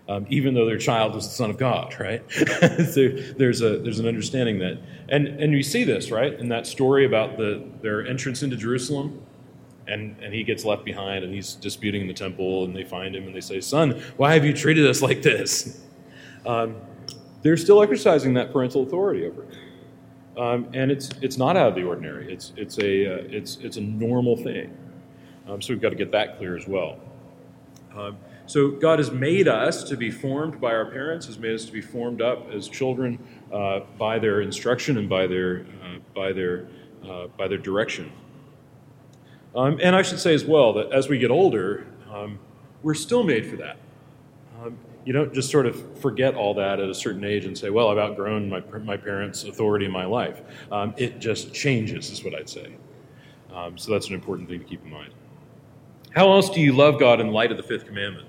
um, 0.08 0.26
even 0.28 0.54
though 0.54 0.66
their 0.66 0.78
child 0.78 1.14
was 1.14 1.26
the 1.26 1.34
Son 1.34 1.50
of 1.50 1.56
God, 1.56 1.98
right? 1.98 2.22
so 2.30 3.08
there's, 3.36 3.62
a, 3.62 3.78
there's 3.78 3.98
an 3.98 4.06
understanding 4.06 4.58
that. 4.58 4.78
And, 5.08 5.28
and 5.28 5.52
you 5.52 5.62
see 5.62 5.84
this, 5.84 6.10
right, 6.10 6.32
in 6.34 6.48
that 6.50 6.66
story 6.66 7.06
about 7.06 7.38
the, 7.38 7.64
their 7.80 8.06
entrance 8.06 8.42
into 8.42 8.56
Jerusalem. 8.56 9.22
And, 9.86 10.16
and 10.22 10.32
he 10.32 10.44
gets 10.44 10.64
left 10.64 10.84
behind 10.84 11.24
and 11.24 11.34
he's 11.34 11.54
disputing 11.54 12.02
in 12.02 12.08
the 12.08 12.14
temple, 12.14 12.64
and 12.64 12.74
they 12.74 12.84
find 12.84 13.14
him 13.14 13.26
and 13.26 13.34
they 13.34 13.40
say, 13.42 13.60
Son, 13.60 14.02
why 14.16 14.32
have 14.32 14.44
you 14.44 14.54
treated 14.54 14.86
us 14.86 15.02
like 15.02 15.20
this? 15.20 15.82
Um, 16.46 16.76
they're 17.42 17.58
still 17.58 17.82
exercising 17.82 18.32
that 18.34 18.50
parental 18.50 18.82
authority 18.82 19.26
over 19.26 19.42
him. 19.42 19.58
Um, 20.36 20.68
and 20.72 20.90
it's, 20.90 21.10
it's 21.20 21.36
not 21.36 21.56
out 21.56 21.68
of 21.68 21.74
the 21.74 21.84
ordinary, 21.84 22.32
it's, 22.32 22.52
it's, 22.56 22.78
a, 22.78 23.06
uh, 23.06 23.24
it's, 23.28 23.58
it's 23.58 23.76
a 23.76 23.80
normal 23.80 24.36
thing. 24.36 24.76
Um, 25.46 25.60
so 25.62 25.72
we've 25.72 25.82
got 25.82 25.90
to 25.90 25.96
get 25.96 26.10
that 26.12 26.38
clear 26.38 26.56
as 26.56 26.66
well. 26.66 26.98
Um, 27.94 28.16
so 28.46 28.70
God 28.70 28.98
has 28.98 29.10
made 29.10 29.48
us 29.48 29.84
to 29.84 29.96
be 29.96 30.10
formed 30.10 30.60
by 30.60 30.74
our 30.74 30.84
parents, 30.84 31.26
has 31.26 31.38
made 31.38 31.54
us 31.54 31.64
to 31.64 31.72
be 31.72 31.80
formed 31.80 32.20
up 32.20 32.50
as 32.50 32.68
children 32.68 33.18
uh, 33.52 33.80
by 33.98 34.18
their 34.18 34.42
instruction 34.42 34.98
and 34.98 35.08
by 35.08 35.26
their, 35.26 35.66
uh, 35.82 35.98
by 36.14 36.32
their, 36.32 36.68
uh, 37.08 37.28
by 37.38 37.48
their 37.48 37.58
direction. 37.58 38.12
Um, 39.54 39.78
and 39.82 39.96
I 39.96 40.02
should 40.02 40.18
say 40.18 40.34
as 40.34 40.44
well 40.44 40.72
that 40.74 40.92
as 40.92 41.08
we 41.08 41.18
get 41.18 41.30
older, 41.30 41.86
um, 42.12 42.38
we're 42.82 42.94
still 42.94 43.22
made 43.22 43.46
for 43.46 43.56
that. 43.56 43.78
Um, 44.60 44.76
you 45.04 45.12
don't 45.12 45.32
just 45.32 45.50
sort 45.50 45.66
of 45.66 45.98
forget 45.98 46.34
all 46.34 46.54
that 46.54 46.80
at 46.80 46.88
a 46.88 46.94
certain 46.94 47.24
age 47.24 47.44
and 47.46 47.56
say, 47.56 47.70
well, 47.70 47.88
I've 47.88 47.98
outgrown 47.98 48.48
my, 48.48 48.60
my 48.78 48.96
parents' 48.96 49.44
authority 49.44 49.86
in 49.86 49.92
my 49.92 50.04
life. 50.04 50.42
Um, 50.70 50.92
it 50.96 51.18
just 51.18 51.54
changes, 51.54 52.10
is 52.10 52.24
what 52.24 52.34
I'd 52.34 52.48
say. 52.48 52.74
Um, 53.54 53.78
so 53.78 53.92
that's 53.92 54.08
an 54.08 54.14
important 54.14 54.48
thing 54.48 54.58
to 54.58 54.64
keep 54.64 54.84
in 54.84 54.90
mind. 54.90 55.12
How 56.10 56.30
else 56.30 56.50
do 56.50 56.60
you 56.60 56.72
love 56.72 56.98
God 56.98 57.20
in 57.20 57.30
light 57.30 57.50
of 57.50 57.56
the 57.56 57.62
fifth 57.62 57.86
commandment? 57.86 58.28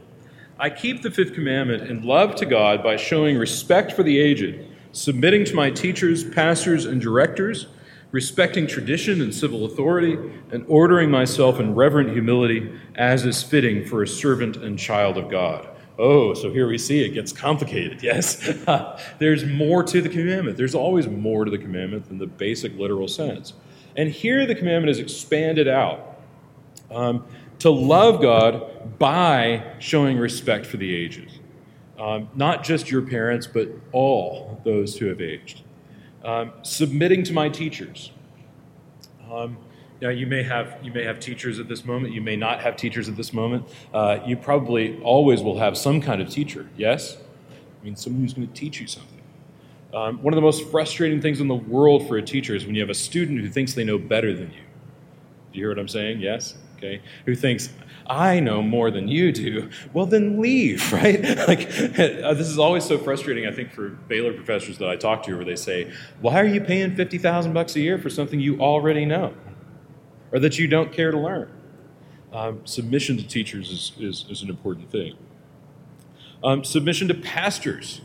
I 0.58 0.70
keep 0.70 1.02
the 1.02 1.12
fifth 1.12 1.34
commandment 1.34 1.90
in 1.90 2.04
love 2.04 2.36
to 2.36 2.46
God 2.46 2.82
by 2.82 2.96
showing 2.96 3.38
respect 3.38 3.92
for 3.92 4.04
the 4.04 4.18
aged, 4.18 4.66
submitting 4.94 5.44
to 5.46 5.54
my 5.54 5.70
teachers, 5.70 6.24
pastors, 6.24 6.86
and 6.86 7.02
directors, 7.02 7.68
respecting 8.12 8.66
tradition 8.66 9.20
and 9.20 9.36
civil 9.36 9.66
authority, 9.66 10.18
and 10.52 10.64
ordering 10.70 11.12
myself 11.12 11.60
in 11.60 11.76
reverent 11.76 12.12
humility 12.12 12.72
as 12.96 13.26
is 13.26 13.44
fitting 13.44 13.86
for 13.86 14.02
a 14.02 14.08
servant 14.08 14.56
and 14.56 14.80
child 14.80 15.18
of 15.18 15.30
God. 15.30 15.68
Oh, 16.00 16.34
so 16.34 16.50
here 16.50 16.68
we 16.70 16.78
see 16.78 17.04
it 17.04 17.10
gets 17.10 17.34
complicated, 17.34 18.02
yes? 18.02 18.38
There's 19.20 19.44
more 19.44 19.84
to 19.84 20.02
the 20.02 20.10
commandment. 20.10 20.56
There's 20.56 20.76
always 20.76 21.06
more 21.06 21.44
to 21.44 21.52
the 21.52 21.58
commandment 21.58 22.08
than 22.08 22.18
the 22.18 22.28
basic 22.28 22.78
literal 22.78 23.10
sense. 23.10 23.52
And 23.98 24.10
here 24.10 24.46
the 24.46 24.56
commandment 24.56 24.90
is 24.90 25.00
expanded 25.00 25.68
out 25.68 26.16
um, 26.92 27.26
to 27.60 27.70
love 27.70 28.22
God 28.22 28.98
by 29.00 29.76
showing 29.80 30.18
respect 30.18 30.66
for 30.66 30.78
the 30.78 30.94
ages. 30.94 31.40
Um, 31.98 32.30
not 32.36 32.64
just 32.64 32.92
your 32.92 33.02
parents, 33.02 33.48
but 33.48 33.70
all 33.92 34.62
those 34.66 34.98
who 34.98 35.06
have 35.08 35.22
aged. 35.22 35.62
Um, 36.24 36.52
submitting 36.64 37.24
to 37.24 37.34
my 37.34 37.50
teachers. 37.50 38.12
Um, 39.32 39.58
now, 40.02 40.10
you 40.10 40.28
may 40.28 40.44
have 40.44 40.78
you 40.84 40.92
may 40.92 41.04
have 41.04 41.20
teachers 41.20 41.58
at 41.58 41.70
this 41.70 41.86
moment. 41.86 42.14
You 42.14 42.22
may 42.22 42.36
not 42.36 42.60
have 42.60 42.76
teachers 42.76 43.08
at 43.08 43.16
this 43.16 43.32
moment. 43.32 43.66
Uh, 43.94 44.20
you 44.26 44.36
probably 44.36 45.02
always 45.02 45.42
will 45.42 45.58
have 45.58 45.78
some 45.78 46.02
kind 46.02 46.22
of 46.22 46.30
teacher. 46.30 46.70
Yes, 46.76 47.18
I 47.82 47.86
mean 47.86 47.96
someone 47.96 48.22
who's 48.22 48.34
going 48.34 48.48
to 48.48 48.54
teach 48.54 48.82
you 48.82 48.88
something. 48.88 49.22
Um, 49.94 50.22
one 50.22 50.34
of 50.34 50.36
the 50.36 50.42
most 50.42 50.70
frustrating 50.70 51.22
things 51.22 51.40
in 51.40 51.48
the 51.48 51.56
world 51.56 52.08
for 52.08 52.18
a 52.18 52.22
teacher 52.22 52.54
is 52.54 52.66
when 52.66 52.76
you 52.76 52.82
have 52.82 52.90
a 52.90 52.96
student 52.96 53.40
who 53.40 53.50
thinks 53.50 53.74
they 53.74 53.86
know 53.86 53.98
better 53.98 54.34
than 54.34 54.52
you. 54.52 54.62
Do 55.54 55.60
you 55.60 55.62
hear 55.62 55.70
what 55.70 55.80
I'm 55.80 55.88
saying? 55.88 56.20
Yes. 56.20 56.56
Okay. 56.78 57.02
Who 57.26 57.36
thinks 57.36 57.70
I 58.08 58.40
know 58.40 58.62
more 58.62 58.92
than 58.92 59.08
you 59.08 59.32
do? 59.32 59.70
Well, 59.94 60.06
then 60.06 60.42
leave, 60.42 60.92
right? 60.94 61.24
like 61.48 61.68
uh, 61.68 62.34
this 62.34 62.48
is 62.48 62.60
always 62.60 62.84
so 62.84 62.98
frustrating. 62.98 63.48
I 63.48 63.52
think 63.52 63.72
for 63.72 63.90
Baylor 63.90 64.34
professors 64.34 64.78
that 64.80 64.90
I 64.90 64.96
talk 64.96 65.24
to, 65.24 65.36
where 65.36 65.46
they 65.46 65.56
say, 65.56 65.92
"Why 66.22 66.40
are 66.40 66.46
you 66.46 66.62
paying 66.62 66.96
fifty 66.96 67.18
thousand 67.18 67.54
bucks 67.54 67.76
a 67.76 67.80
year 67.80 67.98
for 67.98 68.10
something 68.10 68.40
you 68.40 68.60
already 68.60 69.06
know?" 69.06 69.34
or 70.36 70.40
that 70.40 70.60
you 70.60 70.68
don't 70.68 70.92
care 70.92 71.12
to 71.12 71.18
learn. 71.18 71.50
Um, 72.34 72.60
submission 72.66 73.16
to 73.16 73.26
teachers 73.26 73.72
is, 73.72 73.92
is, 73.98 74.26
is, 74.30 74.42
an 74.42 74.50
important 74.50 74.92
thing. 74.92 75.16
Um, 76.44 76.66
submission 76.66 77.08
to 77.08 77.14
pastors. 77.14 78.02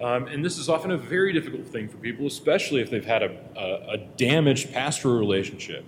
Um, 0.00 0.26
and 0.26 0.42
this 0.42 0.56
is 0.56 0.70
often 0.70 0.90
a 0.90 0.96
very 0.96 1.32
difficult 1.34 1.66
thing 1.66 1.90
for 1.90 1.98
people, 1.98 2.26
especially 2.26 2.80
if 2.80 2.90
they've 2.90 3.04
had 3.04 3.22
a, 3.22 3.38
a, 3.54 3.92
a 3.92 3.98
damaged 4.16 4.72
pastoral 4.72 5.18
relationship, 5.18 5.84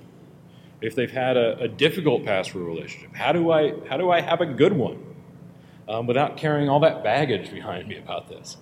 if 0.84 0.94
they've 0.94 1.10
had 1.10 1.38
a, 1.38 1.58
a, 1.60 1.68
difficult 1.68 2.26
pastoral 2.26 2.66
relationship. 2.66 3.14
How 3.14 3.32
do 3.32 3.50
I, 3.50 3.72
how 3.88 3.96
do 3.96 4.10
I 4.10 4.20
have 4.20 4.42
a 4.42 4.46
good 4.46 4.74
one 4.74 5.02
um, 5.88 6.06
without 6.06 6.36
carrying 6.36 6.68
all 6.68 6.80
that 6.80 7.02
baggage 7.02 7.50
behind 7.50 7.88
me 7.88 7.96
about 7.96 8.28
this? 8.28 8.58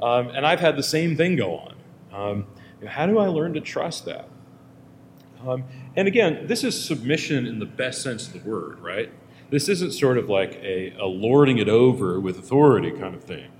Um, 0.00 0.28
and 0.28 0.46
I've 0.46 0.60
had 0.60 0.76
the 0.76 0.84
same 0.84 1.16
thing 1.16 1.34
go 1.34 1.56
on. 1.56 1.74
Um, 2.12 2.46
how 2.86 3.06
do 3.06 3.18
I 3.18 3.26
learn 3.26 3.54
to 3.54 3.60
trust 3.60 4.04
that? 4.04 4.28
Um, 5.44 5.64
and 5.96 6.06
again, 6.06 6.46
this 6.46 6.62
is 6.62 6.80
submission 6.80 7.44
in 7.44 7.58
the 7.58 7.66
best 7.66 8.02
sense 8.02 8.28
of 8.28 8.34
the 8.34 8.48
word, 8.48 8.78
right? 8.78 9.10
This 9.50 9.68
isn't 9.68 9.92
sort 9.92 10.16
of 10.16 10.30
like 10.30 10.54
a, 10.62 10.94
a 10.96 11.06
lording 11.06 11.58
it 11.58 11.68
over 11.68 12.20
with 12.20 12.38
authority 12.38 12.92
kind 12.92 13.16
of 13.16 13.24
thing. 13.24 13.50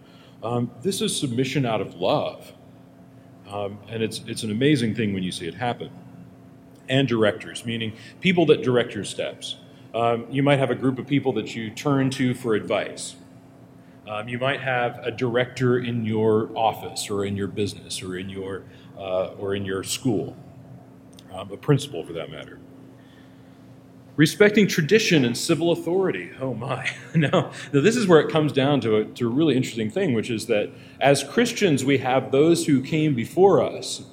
Um, 0.41 0.71
this 0.83 1.01
is 1.01 1.19
submission 1.19 1.67
out 1.67 1.81
of 1.81 1.97
love. 1.97 2.53
Um, 3.49 3.79
and 3.89 4.05
it's, 4.05 4.21
it's 4.29 4.45
an 4.45 4.53
amazing 4.53 4.95
thing 4.95 5.15
when 5.15 5.25
you 5.25 5.33
see 5.33 5.49
it 5.49 5.55
happen. 5.55 5.91
And 6.89 7.09
directors, 7.09 7.65
meaning 7.65 7.95
people 8.21 8.47
that 8.47 8.63
direct 8.63 8.95
your 8.95 9.05
steps. 9.05 9.57
Um, 9.95 10.27
you 10.31 10.43
might 10.43 10.59
have 10.59 10.71
a 10.71 10.75
group 10.75 10.99
of 10.99 11.07
people 11.07 11.33
that 11.35 11.55
you 11.55 11.71
turn 11.71 12.11
to 12.11 12.35
for 12.35 12.55
advice. 12.55 13.17
Um, 14.09 14.29
you 14.29 14.39
might 14.39 14.61
have 14.61 14.99
a 14.99 15.11
director 15.11 15.79
in 15.79 16.05
your 16.05 16.51
office 16.57 17.09
or 17.09 17.25
in 17.25 17.37
your 17.37 17.47
business 17.49 18.03
or 18.03 18.19
in 18.19 18.29
your, 18.29 18.65
uh, 18.99 19.29
or 19.39 19.55
in 19.55 19.65
your 19.65 19.83
school 19.83 20.37
um, 21.35 21.51
a 21.51 21.57
principal 21.57 22.05
for 22.05 22.13
that 22.13 22.31
matter. 22.31 22.59
Respecting 24.17 24.69
tradition 24.69 25.25
and 25.25 25.37
civil 25.37 25.73
authority. 25.73 26.31
Oh 26.41 26.55
my. 26.55 26.89
now, 27.15 27.51
now, 27.73 27.81
this 27.81 27.97
is 27.97 28.07
where 28.07 28.21
it 28.21 28.31
comes 28.31 28.53
down 28.53 28.81
to 28.83 28.97
a, 28.97 29.05
to 29.05 29.27
a 29.27 29.31
really 29.31 29.57
interesting 29.57 29.91
thing, 29.91 30.15
which 30.15 30.31
is 30.31 30.47
that 30.47 30.71
as 31.01 31.25
Christians, 31.25 31.85
we 31.85 31.99
have 31.99 32.31
those 32.31 32.67
who 32.67 32.81
came 32.81 33.15
before 33.15 33.61
us 33.61 34.05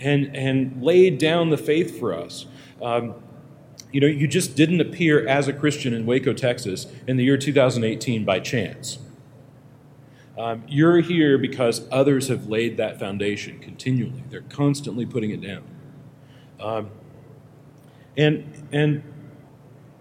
and, 0.00 0.34
and 0.36 0.82
laid 0.82 1.18
down 1.18 1.50
the 1.50 1.56
faith 1.56 1.98
for 1.98 2.14
us. 2.14 2.46
Um, 2.82 3.14
you 3.92 4.00
know, 4.00 4.06
you 4.06 4.26
just 4.26 4.56
didn't 4.56 4.80
appear 4.80 5.26
as 5.26 5.48
a 5.48 5.52
Christian 5.52 5.94
in 5.94 6.06
Waco, 6.06 6.32
Texas 6.32 6.86
in 7.06 7.16
the 7.16 7.24
year 7.24 7.36
2018 7.36 8.24
by 8.24 8.40
chance. 8.40 8.98
Um, 10.36 10.64
you're 10.68 11.00
here 11.00 11.38
because 11.38 11.88
others 11.90 12.28
have 12.28 12.46
laid 12.46 12.76
that 12.76 12.98
foundation 12.98 13.58
continually. 13.58 14.22
They're 14.28 14.42
constantly 14.42 15.06
putting 15.06 15.30
it 15.30 15.40
down. 15.40 15.62
Um, 16.60 16.90
and, 18.18 18.68
and 18.70 19.02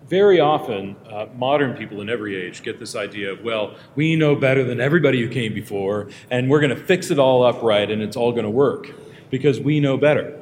very 0.10 0.42
often, 0.42 0.98
uh, 1.10 1.28
modern 1.36 1.75
people 1.75 2.02
in 2.02 2.10
every 2.10 2.36
age 2.36 2.64
get 2.64 2.80
this 2.80 2.96
idea 2.96 3.32
of, 3.32 3.44
well, 3.44 3.75
we 3.96 4.16
know 4.18 4.36
better 4.36 4.64
than 4.64 4.82
everybody 4.82 5.22
who 5.22 5.30
came 5.30 5.54
before, 5.54 6.10
and 6.30 6.50
we're 6.50 6.60
going 6.60 6.75
to 6.75 6.84
fix 6.84 7.12
it 7.12 7.20
all 7.20 7.44
up 7.44 7.62
right, 7.64 7.90
and 7.90 8.02
it's 8.02 8.18
all 8.18 8.32
going 8.32 8.44
to 8.44 8.50
work 8.50 8.92
because 9.38 9.60
we 9.60 9.82
know 9.82 9.98
better. 9.98 10.39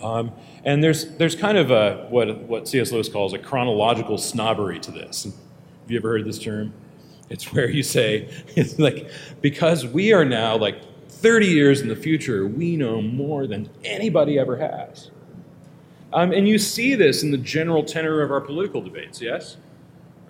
Um, 0.00 0.30
and 0.64 0.84
there's, 0.84 1.16
there's 1.16 1.34
kind 1.34 1.58
of 1.58 1.72
a, 1.72 2.06
what, 2.10 2.42
what 2.42 2.68
C.S. 2.68 2.92
Lewis 2.92 3.08
calls 3.08 3.32
a 3.32 3.38
chronological 3.38 4.18
snobbery 4.18 4.78
to 4.78 4.92
this. 4.92 5.24
Have 5.24 5.90
you 5.90 5.98
ever 5.98 6.10
heard 6.10 6.24
this 6.24 6.38
term? 6.38 6.72
It's 7.28 7.44
where 7.52 7.68
you 7.68 7.82
say, 7.82 8.32
it's 8.54 8.78
like, 8.78 9.10
because 9.40 9.84
we 9.84 10.12
are 10.12 10.24
now 10.24 10.56
like 10.56 10.80
30 11.08 11.46
years 11.46 11.80
in 11.80 11.88
the 11.88 11.96
future, 11.96 12.46
we 12.46 12.76
know 12.76 13.02
more 13.02 13.48
than 13.48 13.68
anybody 13.84 14.38
ever 14.38 14.56
has. 14.56 15.10
Um, 16.12 16.30
and 16.30 16.46
you 16.46 16.56
see 16.56 16.94
this 16.94 17.24
in 17.24 17.32
the 17.32 17.36
general 17.36 17.82
tenor 17.82 18.22
of 18.22 18.30
our 18.30 18.40
political 18.40 18.80
debates, 18.80 19.20
yes? 19.20 19.56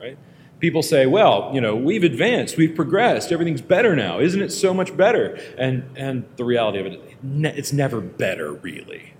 Right? 0.01 0.17
People 0.59 0.83
say, 0.83 1.05
well, 1.05 1.51
you 1.53 1.61
know, 1.61 1.77
we've 1.77 2.03
advanced, 2.03 2.57
we've 2.57 2.75
progressed, 2.75 3.31
everything's 3.31 3.61
better 3.61 3.95
now. 3.95 4.19
Isn't 4.19 4.41
it 4.41 4.51
so 4.51 4.73
much 4.73 4.97
better? 4.97 5.39
And, 5.59 5.85
and 5.95 6.25
the 6.37 6.47
reality 6.47 6.81
of 6.81 6.87
it, 6.87 7.08
it's 7.23 7.73
never 7.73 8.01
better, 8.01 8.53
really. 8.53 9.15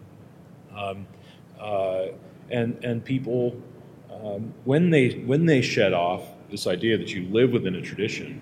Um, 0.75 1.07
uh, 1.59 2.07
and, 2.51 2.83
and 2.85 3.05
people, 3.05 3.61
um, 4.13 4.55
when, 4.65 4.91
they, 4.91 5.19
when 5.27 5.47
they 5.47 5.61
shed 5.61 5.93
off 5.93 6.23
this 6.51 6.67
idea 6.67 6.97
that 6.99 7.13
you 7.13 7.25
live 7.29 7.53
within 7.53 7.75
a 7.75 7.83
tradition, 7.83 8.41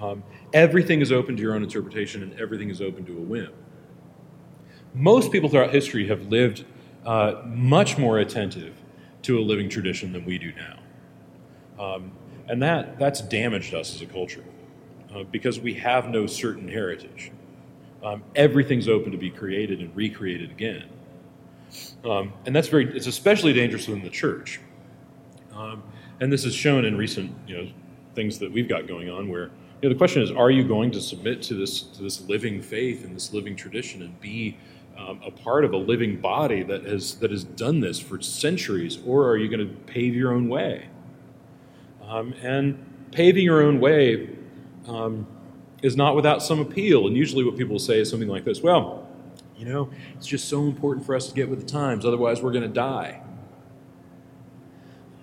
um, 0.00 0.22
everything 0.52 1.00
is 1.00 1.12
open 1.12 1.36
to 1.36 1.42
your 1.42 1.54
own 1.54 1.62
interpretation 1.62 2.22
and 2.22 2.38
everything 2.40 2.70
is 2.70 2.80
open 2.80 3.04
to 3.06 3.12
a 3.12 3.20
whim. 3.20 3.52
Most 4.94 5.32
people 5.32 5.48
throughout 5.48 5.70
history 5.70 6.06
have 6.08 6.26
lived 6.28 6.64
uh, 7.04 7.42
much 7.46 7.98
more 7.98 8.18
attentive 8.18 8.74
to 9.22 9.38
a 9.38 9.42
living 9.42 9.68
tradition 9.68 10.12
than 10.12 10.24
we 10.24 10.38
do 10.38 10.52
now. 10.52 10.78
Um, 11.84 12.12
and 12.48 12.62
that, 12.62 12.98
that's 12.98 13.20
damaged 13.20 13.74
us 13.74 13.94
as 13.94 14.02
a 14.02 14.06
culture 14.06 14.44
uh, 15.14 15.24
because 15.24 15.58
we 15.58 15.74
have 15.74 16.08
no 16.08 16.26
certain 16.26 16.68
heritage. 16.68 17.32
Um, 18.04 18.22
everything's 18.36 18.88
open 18.88 19.12
to 19.12 19.18
be 19.18 19.30
created 19.30 19.80
and 19.80 19.94
recreated 19.96 20.50
again. 20.50 20.84
Um, 22.04 22.32
and 22.44 22.54
that's 22.54 22.68
very, 22.68 22.94
it's 22.94 23.06
especially 23.06 23.52
dangerous 23.54 23.88
within 23.88 24.04
the 24.04 24.10
church. 24.10 24.60
Um, 25.54 25.82
and 26.20 26.32
this 26.32 26.44
is 26.44 26.54
shown 26.54 26.84
in 26.84 26.96
recent 26.96 27.34
you 27.46 27.56
know, 27.56 27.70
things 28.14 28.38
that 28.38 28.52
we've 28.52 28.68
got 28.68 28.86
going 28.86 29.08
on 29.08 29.28
where 29.28 29.50
you 29.80 29.88
know, 29.88 29.94
the 29.94 29.98
question 29.98 30.22
is, 30.22 30.30
are 30.30 30.50
you 30.50 30.64
going 30.64 30.90
to 30.92 31.00
submit 31.00 31.42
to 31.42 31.54
this 31.54 31.82
to 31.82 32.02
this 32.02 32.20
living 32.22 32.62
faith 32.62 33.04
and 33.04 33.14
this 33.14 33.32
living 33.32 33.56
tradition 33.56 34.02
and 34.02 34.18
be 34.20 34.56
um, 34.96 35.20
a 35.24 35.30
part 35.30 35.64
of 35.64 35.72
a 35.72 35.76
living 35.76 36.20
body 36.20 36.62
that 36.62 36.84
has 36.84 37.16
that 37.16 37.30
has 37.30 37.44
done 37.44 37.80
this 37.80 37.98
for 37.98 38.20
centuries, 38.20 38.98
or 39.04 39.28
are 39.28 39.36
you 39.36 39.48
going 39.48 39.66
to 39.66 39.74
pave 39.84 40.14
your 40.14 40.32
own 40.32 40.48
way? 40.48 40.88
Um, 42.02 42.32
and 42.42 42.78
paving 43.12 43.44
your 43.44 43.62
own 43.62 43.80
way 43.80 44.30
um, 44.86 45.26
is 45.84 45.96
not 45.96 46.16
without 46.16 46.42
some 46.42 46.60
appeal. 46.60 47.06
And 47.06 47.14
usually, 47.14 47.44
what 47.44 47.56
people 47.58 47.78
say 47.78 48.00
is 48.00 48.08
something 48.10 48.28
like 48.28 48.44
this: 48.44 48.62
"Well, 48.62 49.06
you 49.56 49.66
know, 49.66 49.90
it's 50.16 50.26
just 50.26 50.48
so 50.48 50.62
important 50.62 51.04
for 51.04 51.14
us 51.14 51.28
to 51.28 51.34
get 51.34 51.48
with 51.48 51.60
the 51.60 51.66
times; 51.66 52.04
otherwise, 52.04 52.42
we're 52.42 52.52
going 52.52 52.62
to 52.62 52.68
die." 52.68 53.20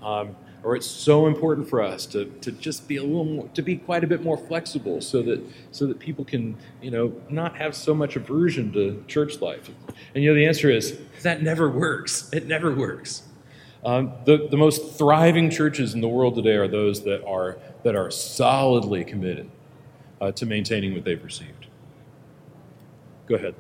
Um, 0.04 0.36
or 0.64 0.76
it's 0.76 0.88
so 0.88 1.26
important 1.26 1.68
for 1.68 1.82
us 1.82 2.06
to, 2.06 2.26
to 2.42 2.52
just 2.52 2.88
be 2.88 2.98
a 2.98 3.04
little 3.04 3.26
more 3.26 3.48
to 3.50 3.62
be 3.62 3.78
quite 3.78 4.04
a 4.04 4.08
bit 4.08 4.22
more 4.22 4.38
flexible 4.38 5.02
so 5.02 5.22
that 5.24 5.42
so 5.72 5.88
that 5.88 6.00
people 6.00 6.24
can 6.24 6.56
you 6.82 6.92
know 6.92 7.14
not 7.30 7.56
have 7.56 7.76
so 7.76 7.96
much 7.96 8.16
aversion 8.16 8.72
to 8.74 9.04
church 9.08 9.42
life 9.42 9.70
and 10.14 10.24
you 10.24 10.30
know 10.30 10.36
the 10.36 10.46
answer 10.46 10.70
is 10.70 11.00
that 11.24 11.42
never 11.42 11.70
works 11.70 12.30
it 12.32 12.46
never 12.46 12.74
works 12.74 13.24
um, 13.84 14.14
the, 14.26 14.48
the 14.52 14.58
most 14.58 14.96
thriving 15.00 15.50
churches 15.50 15.96
in 15.96 16.02
the 16.02 16.08
world 16.08 16.36
today 16.36 16.56
are 16.56 16.68
those 16.68 17.04
that 17.04 17.26
are 17.26 17.58
that 17.84 17.96
are 17.96 18.12
solidly 18.12 19.04
committed 19.04 19.50
uh, 20.22 20.32
to 20.32 20.46
maintaining 20.46 20.94
what 20.94 21.04
they've 21.04 21.24
received. 21.24 21.68
Go 23.28 23.36
ahead. 23.36 23.56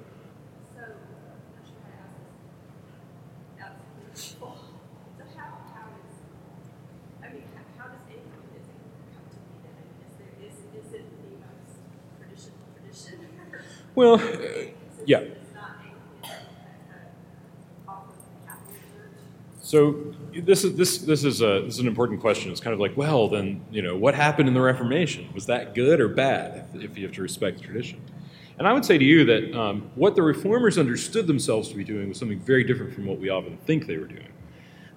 Well, 13.95 14.15
uh, 14.19 14.19
yeah. 15.05 15.23
So 19.61 20.13
this 20.33 20.63
is 20.63 20.75
this 20.75 20.99
this 20.99 21.23
is 21.23 21.41
a 21.41 21.61
this 21.65 21.75
is 21.75 21.79
an 21.79 21.87
important 21.87 22.21
question. 22.21 22.51
It's 22.51 22.61
kind 22.61 22.73
of 22.73 22.79
like, 22.79 22.95
well, 22.95 23.27
then 23.27 23.63
you 23.71 23.81
know, 23.81 23.95
what 23.95 24.15
happened 24.15 24.47
in 24.47 24.53
the 24.53 24.61
Reformation? 24.61 25.27
Was 25.33 25.45
that 25.47 25.75
good 25.75 25.99
or 25.99 26.07
bad? 26.07 26.65
If, 26.73 26.83
if 26.83 26.97
you 26.97 27.05
have 27.05 27.15
to 27.15 27.21
respect 27.21 27.61
tradition, 27.61 28.01
and 28.57 28.67
I 28.67 28.73
would 28.73 28.85
say 28.85 28.97
to 28.97 29.03
you 29.03 29.25
that 29.25 29.57
um, 29.57 29.89
what 29.95 30.15
the 30.15 30.21
reformers 30.21 30.77
understood 30.77 31.27
themselves 31.27 31.69
to 31.69 31.75
be 31.75 31.83
doing 31.83 32.09
was 32.09 32.19
something 32.19 32.39
very 32.39 32.63
different 32.63 32.93
from 32.93 33.05
what 33.05 33.19
we 33.19 33.29
often 33.29 33.57
think 33.65 33.87
they 33.87 33.97
were 33.97 34.05
doing. 34.07 34.27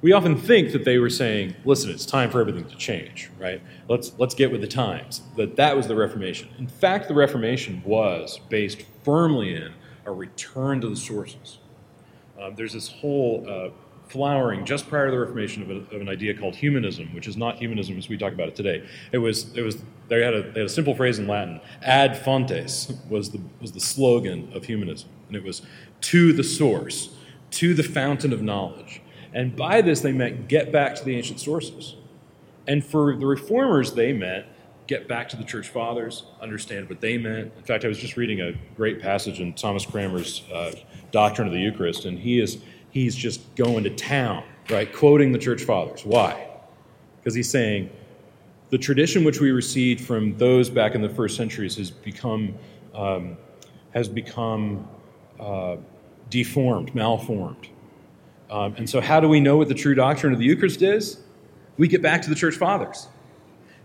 We 0.03 0.13
often 0.13 0.37
think 0.37 0.73
that 0.73 0.85
they 0.85 0.99
were 0.99 1.11
saying, 1.11 1.55
"Listen, 1.65 1.91
it's 1.91 2.05
time 2.05 2.31
for 2.31 2.41
everything 2.41 2.67
to 2.67 2.77
change, 2.77 3.31
right? 3.39 3.63
Let's 3.89 4.13
let's 4.19 4.35
get 4.35 4.53
with 4.53 4.61
the 4.61 4.69
times." 4.69 5.23
That 5.37 5.57
that 5.57 5.77
was 5.77 5.89
the 5.89 5.97
Reformation. 5.97 6.49
In 6.59 6.67
fact, 6.67 7.09
the 7.09 7.15
Reformation 7.15 7.83
was 7.85 8.39
based 8.49 8.83
firmly 9.03 9.55
in 9.55 9.73
a 10.07 10.13
return 10.13 10.81
to 10.83 10.89
the 10.89 10.97
sources. 10.97 11.59
Um, 12.39 12.55
there's 12.55 12.73
this 12.75 12.89
whole 12.89 13.47
uh, 13.49 13.71
flowering 14.15 14.65
just 14.65 14.89
prior 14.89 15.07
to 15.07 15.11
the 15.11 15.19
Reformation 15.19 15.61
of, 15.65 15.71
a, 15.71 15.97
of, 15.97 16.01
an 16.01 16.09
idea 16.09 16.33
called 16.39 16.55
humanism, 16.55 17.13
which 17.17 17.27
is 17.27 17.37
not 17.37 17.57
humanism 17.57 17.99
as 17.99 18.09
we 18.09 18.17
talk 18.17 18.33
about 18.33 18.47
it 18.47 18.55
today. 18.55 18.87
It 19.11 19.19
was, 19.19 19.53
it 19.57 19.63
was 19.63 19.83
they, 20.07 20.23
had 20.23 20.35
a, 20.35 20.43
they 20.43 20.61
had 20.61 20.67
a 20.67 20.69
simple 20.69 20.95
phrase 20.95 21.19
in 21.19 21.27
Latin, 21.27 21.61
ad 21.83 22.17
fontes 22.17 22.93
was 23.11 23.31
the, 23.31 23.41
was 23.61 23.73
the 23.73 23.81
slogan 23.81 24.53
of 24.55 24.67
humanism. 24.67 25.09
And 25.27 25.37
it 25.37 25.43
was 25.43 25.63
to 26.03 26.33
the 26.33 26.45
source, 26.45 27.11
to 27.51 27.75
the 27.75 27.83
fountain 27.83 28.33
of 28.33 28.41
knowledge. 28.41 29.03
And 29.33 29.57
by 29.57 29.83
this, 29.83 30.01
they 30.01 30.13
meant 30.13 30.47
get 30.47 30.71
back 30.71 30.95
to 30.95 31.05
the 31.05 31.17
ancient 31.17 31.41
sources. 31.41 31.97
And 32.69 32.87
for 32.87 33.17
the 33.17 33.27
reformers, 33.27 33.95
they 33.95 34.13
meant 34.13 34.47
get 34.87 35.09
back 35.09 35.29
to 35.31 35.37
the 35.37 35.43
church 35.43 35.71
fathers, 35.71 36.23
understand 36.41 36.89
what 36.89 37.01
they 37.01 37.19
meant. 37.19 37.53
In 37.57 37.65
fact, 37.65 37.85
I 37.85 37.89
was 37.89 37.99
just 37.99 38.17
reading 38.17 38.43
a 38.43 38.53
great 38.77 39.03
passage 39.03 39.41
in 39.41 39.55
Thomas 39.55 39.85
Cranmer's 39.85 40.45
uh, 40.53 40.73
Doctrine 41.11 41.49
of 41.49 41.53
the 41.53 41.61
Eucharist, 41.61 42.05
and 42.05 42.17
he 42.17 42.41
is 42.41 42.59
he's 42.95 43.15
just 43.15 43.55
going 43.57 43.85
to 43.85 43.91
town, 43.91 44.45
right? 44.71 44.91
Quoting 44.91 45.33
the 45.33 45.39
church 45.39 45.65
fathers. 45.65 46.07
Why? 46.07 46.49
Because 47.19 47.35
he's 47.35 47.51
saying 47.51 47.91
the 48.71 48.79
tradition 48.79 49.25
which 49.25 49.41
we 49.41 49.51
received 49.51 50.01
from 50.01 50.39
those 50.39 50.71
back 50.71 50.95
in 50.95 51.03
the 51.03 51.09
first 51.09 51.37
centuries 51.37 51.77
has 51.77 51.91
become 51.91 52.55
um, 52.95 53.37
has 53.93 54.09
become 54.09 54.89
uh, 55.39 55.77
deformed, 56.31 56.95
malformed. 56.95 57.69
Um, 58.49 58.75
and 58.77 58.89
so, 58.89 59.01
how 59.01 59.19
do 59.21 59.29
we 59.29 59.41
know 59.41 59.57
what 59.57 59.69
the 59.69 59.75
true 59.75 59.95
doctrine 59.95 60.33
of 60.33 60.39
the 60.39 60.45
Eucharist 60.45 60.81
is? 60.81 61.19
We 61.77 61.89
get 61.89 62.03
back 62.03 62.23
to 62.23 62.31
the 62.31 62.37
church 62.37 62.55
fathers. 62.55 63.09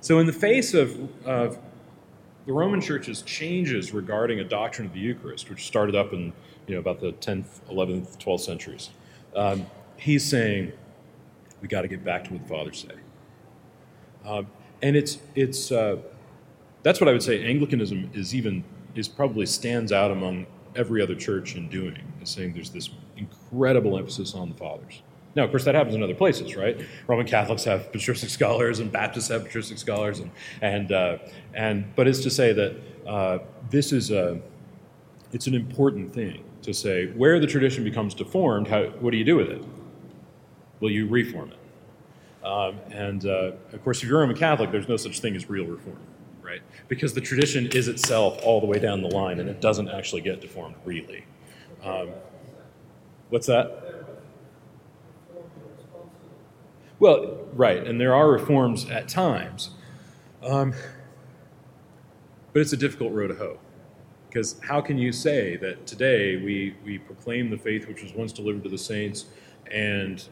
So, 0.02 0.20
in 0.20 0.28
the 0.28 0.34
face 0.34 0.76
of, 0.76 0.96
of 1.26 1.58
the 2.46 2.54
Roman 2.54 2.80
Church's 2.80 3.24
changes 3.24 3.94
regarding 3.94 4.40
a 4.40 4.44
doctrine 4.44 4.88
of 4.88 4.94
the 4.94 5.00
Eucharist, 5.00 5.50
which 5.50 5.66
started 5.66 5.96
up 5.96 6.14
in 6.14 6.32
you 6.68 6.76
know 6.76 6.80
about 6.80 7.00
the 7.00 7.14
10th, 7.14 7.62
11th, 7.72 8.20
12th 8.20 8.42
centuries, 8.42 8.92
um, 9.36 9.66
he's 9.98 10.26
saying 10.26 10.72
we 11.62 11.68
got 11.68 11.82
to 11.82 11.88
get 11.88 12.04
back 12.04 12.24
to 12.26 12.34
what 12.34 12.44
the 12.44 12.50
fathers 12.50 12.86
say. 12.88 12.96
Um, 14.26 14.48
and 14.82 14.96
it's 14.96 15.20
it's 15.36 15.72
uh, 15.72 15.98
that's 16.84 17.00
what 17.00 17.10
I 17.10 17.12
would 17.12 17.24
say. 17.24 17.44
Anglicanism 17.46 18.10
is 18.14 18.34
even 18.34 18.64
is 18.96 19.08
probably 19.08 19.46
stands 19.46 19.92
out 19.92 20.12
among 20.12 20.48
every 20.76 21.02
other 21.02 21.16
church 21.16 21.56
in 21.56 21.68
doing 21.70 21.98
is 22.22 22.30
saying 22.30 22.54
there's 22.54 22.70
this 22.70 22.90
incredible 23.18 23.98
emphasis 23.98 24.34
on 24.34 24.50
the 24.50 24.56
fathers. 24.56 25.02
Now, 25.36 25.44
of 25.44 25.52
course, 25.52 25.64
that 25.66 25.76
happens 25.76 25.96
in 25.96 26.02
other 26.02 26.16
places, 26.16 26.56
right? 26.56 26.80
Roman 27.08 27.28
Catholics 27.28 27.64
have 27.66 27.92
patristic 27.92 28.30
scholars, 28.30 28.80
and 28.80 28.92
Baptists 28.92 29.28
have 29.28 29.44
patristic 29.44 29.78
scholars, 29.78 30.20
and 30.20 30.32
and 30.62 30.92
uh, 30.92 31.18
and. 31.54 31.96
But 31.96 32.08
it's 32.08 32.22
to 32.22 32.30
say 32.30 32.54
that 32.54 32.76
uh, 33.08 33.40
this 33.70 33.92
is 33.92 34.12
a 34.12 34.42
it's 35.32 35.48
an 35.48 35.54
important 35.54 36.14
thing 36.14 36.44
to 36.70 36.74
say 36.74 37.08
where 37.08 37.40
the 37.40 37.48
tradition 37.48 37.84
becomes 37.84 38.14
deformed, 38.14 38.68
how, 38.68 38.86
what 39.02 39.12
do 39.12 39.18
you 39.18 39.26
do 39.26 39.36
with 39.36 39.50
it? 39.50 39.64
Will 40.80 40.92
you 40.92 41.08
reform 41.08 41.52
it. 41.52 42.46
Um, 42.46 42.80
and 42.92 43.26
uh, 43.26 43.52
of 43.74 43.84
course, 43.84 44.02
if 44.02 44.08
you're 44.08 44.20
Roman 44.20 44.36
Catholic, 44.36 44.72
there's 44.72 44.88
no 44.88 44.96
such 44.96 45.20
thing 45.20 45.36
as 45.36 45.50
real 45.50 45.66
reform, 45.66 46.00
right? 46.42 46.62
Because 46.88 47.14
the 47.14 47.22
tradition 47.22 47.68
is 47.68 47.88
itself 47.88 48.40
all 48.44 48.62
the 48.62 48.68
way 48.68 48.80
down 48.80 49.02
the 49.02 49.10
line 49.10 49.40
and 49.40 49.50
it 49.50 49.60
doesn't 49.60 49.90
actually 49.90 50.22
get 50.22 50.40
deformed 50.40 50.76
really. 50.86 51.26
Um, 51.84 52.10
what's 53.30 53.48
that? 53.48 54.06
Well, 57.00 57.48
right, 57.54 57.86
and 57.86 58.00
there 58.00 58.14
are 58.14 58.30
reforms 58.30 58.90
at 58.90 59.08
times, 59.08 59.70
um, 60.44 60.74
but 62.52 62.62
it's 62.62 62.74
a 62.74 62.78
difficult 62.78 63.14
road 63.14 63.28
to 63.28 63.36
hoe. 63.36 63.58
Because 64.30 64.60
how 64.62 64.80
can 64.80 64.98
you 64.98 65.12
say 65.12 65.56
that 65.58 65.88
today 65.88 66.36
we, 66.36 66.76
we 66.86 67.00
proclaim 67.00 67.50
the 67.50 67.58
faith 67.58 67.88
which 67.88 68.04
was 68.04 68.14
once 68.14 68.32
delivered 68.32 68.64
to 68.64 68.70
the 68.70 68.78
saints 68.78 69.26
and, 69.72 70.24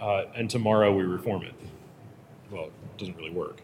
uh, 0.00 0.24
and 0.34 0.50
tomorrow 0.50 0.92
we 0.92 1.04
reform 1.04 1.42
it? 1.42 1.54
Well, 2.50 2.64
it 2.64 2.98
doesn't 2.98 3.16
really 3.16 3.30
work. 3.30 3.62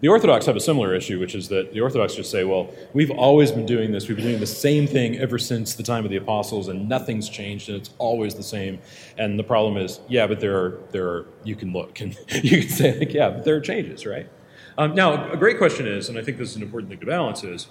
The 0.00 0.06
Orthodox 0.06 0.46
have 0.46 0.54
a 0.54 0.60
similar 0.60 0.94
issue, 0.94 1.18
which 1.18 1.34
is 1.34 1.48
that 1.48 1.72
the 1.72 1.80
Orthodox 1.80 2.14
just 2.14 2.30
say, 2.30 2.44
well, 2.44 2.72
we've 2.92 3.10
always 3.10 3.50
been 3.50 3.66
doing 3.66 3.90
this. 3.90 4.06
We've 4.06 4.16
been 4.16 4.26
doing 4.26 4.38
the 4.38 4.46
same 4.46 4.86
thing 4.86 5.18
ever 5.18 5.38
since 5.38 5.74
the 5.74 5.82
time 5.82 6.04
of 6.04 6.12
the 6.12 6.18
apostles, 6.18 6.68
and 6.68 6.88
nothing's 6.88 7.28
changed, 7.28 7.68
and 7.68 7.76
it's 7.76 7.90
always 7.98 8.36
the 8.36 8.44
same. 8.44 8.78
And 9.16 9.36
the 9.36 9.42
problem 9.42 9.76
is, 9.76 9.98
yeah, 10.08 10.28
but 10.28 10.38
there 10.38 10.56
are, 10.56 10.80
there 10.92 11.08
are 11.08 11.26
you 11.42 11.56
can 11.56 11.72
look, 11.72 12.00
and 12.00 12.16
you 12.44 12.60
can 12.60 12.68
say, 12.68 12.96
like, 12.96 13.12
yeah, 13.12 13.30
but 13.30 13.44
there 13.44 13.56
are 13.56 13.60
changes, 13.60 14.06
right? 14.06 14.28
Um, 14.76 14.94
now, 14.94 15.32
a 15.32 15.36
great 15.36 15.58
question 15.58 15.88
is, 15.88 16.08
and 16.08 16.16
I 16.16 16.22
think 16.22 16.38
this 16.38 16.50
is 16.50 16.56
an 16.56 16.62
important 16.62 16.90
thing 16.90 17.00
to 17.00 17.06
balance, 17.06 17.42
is 17.42 17.66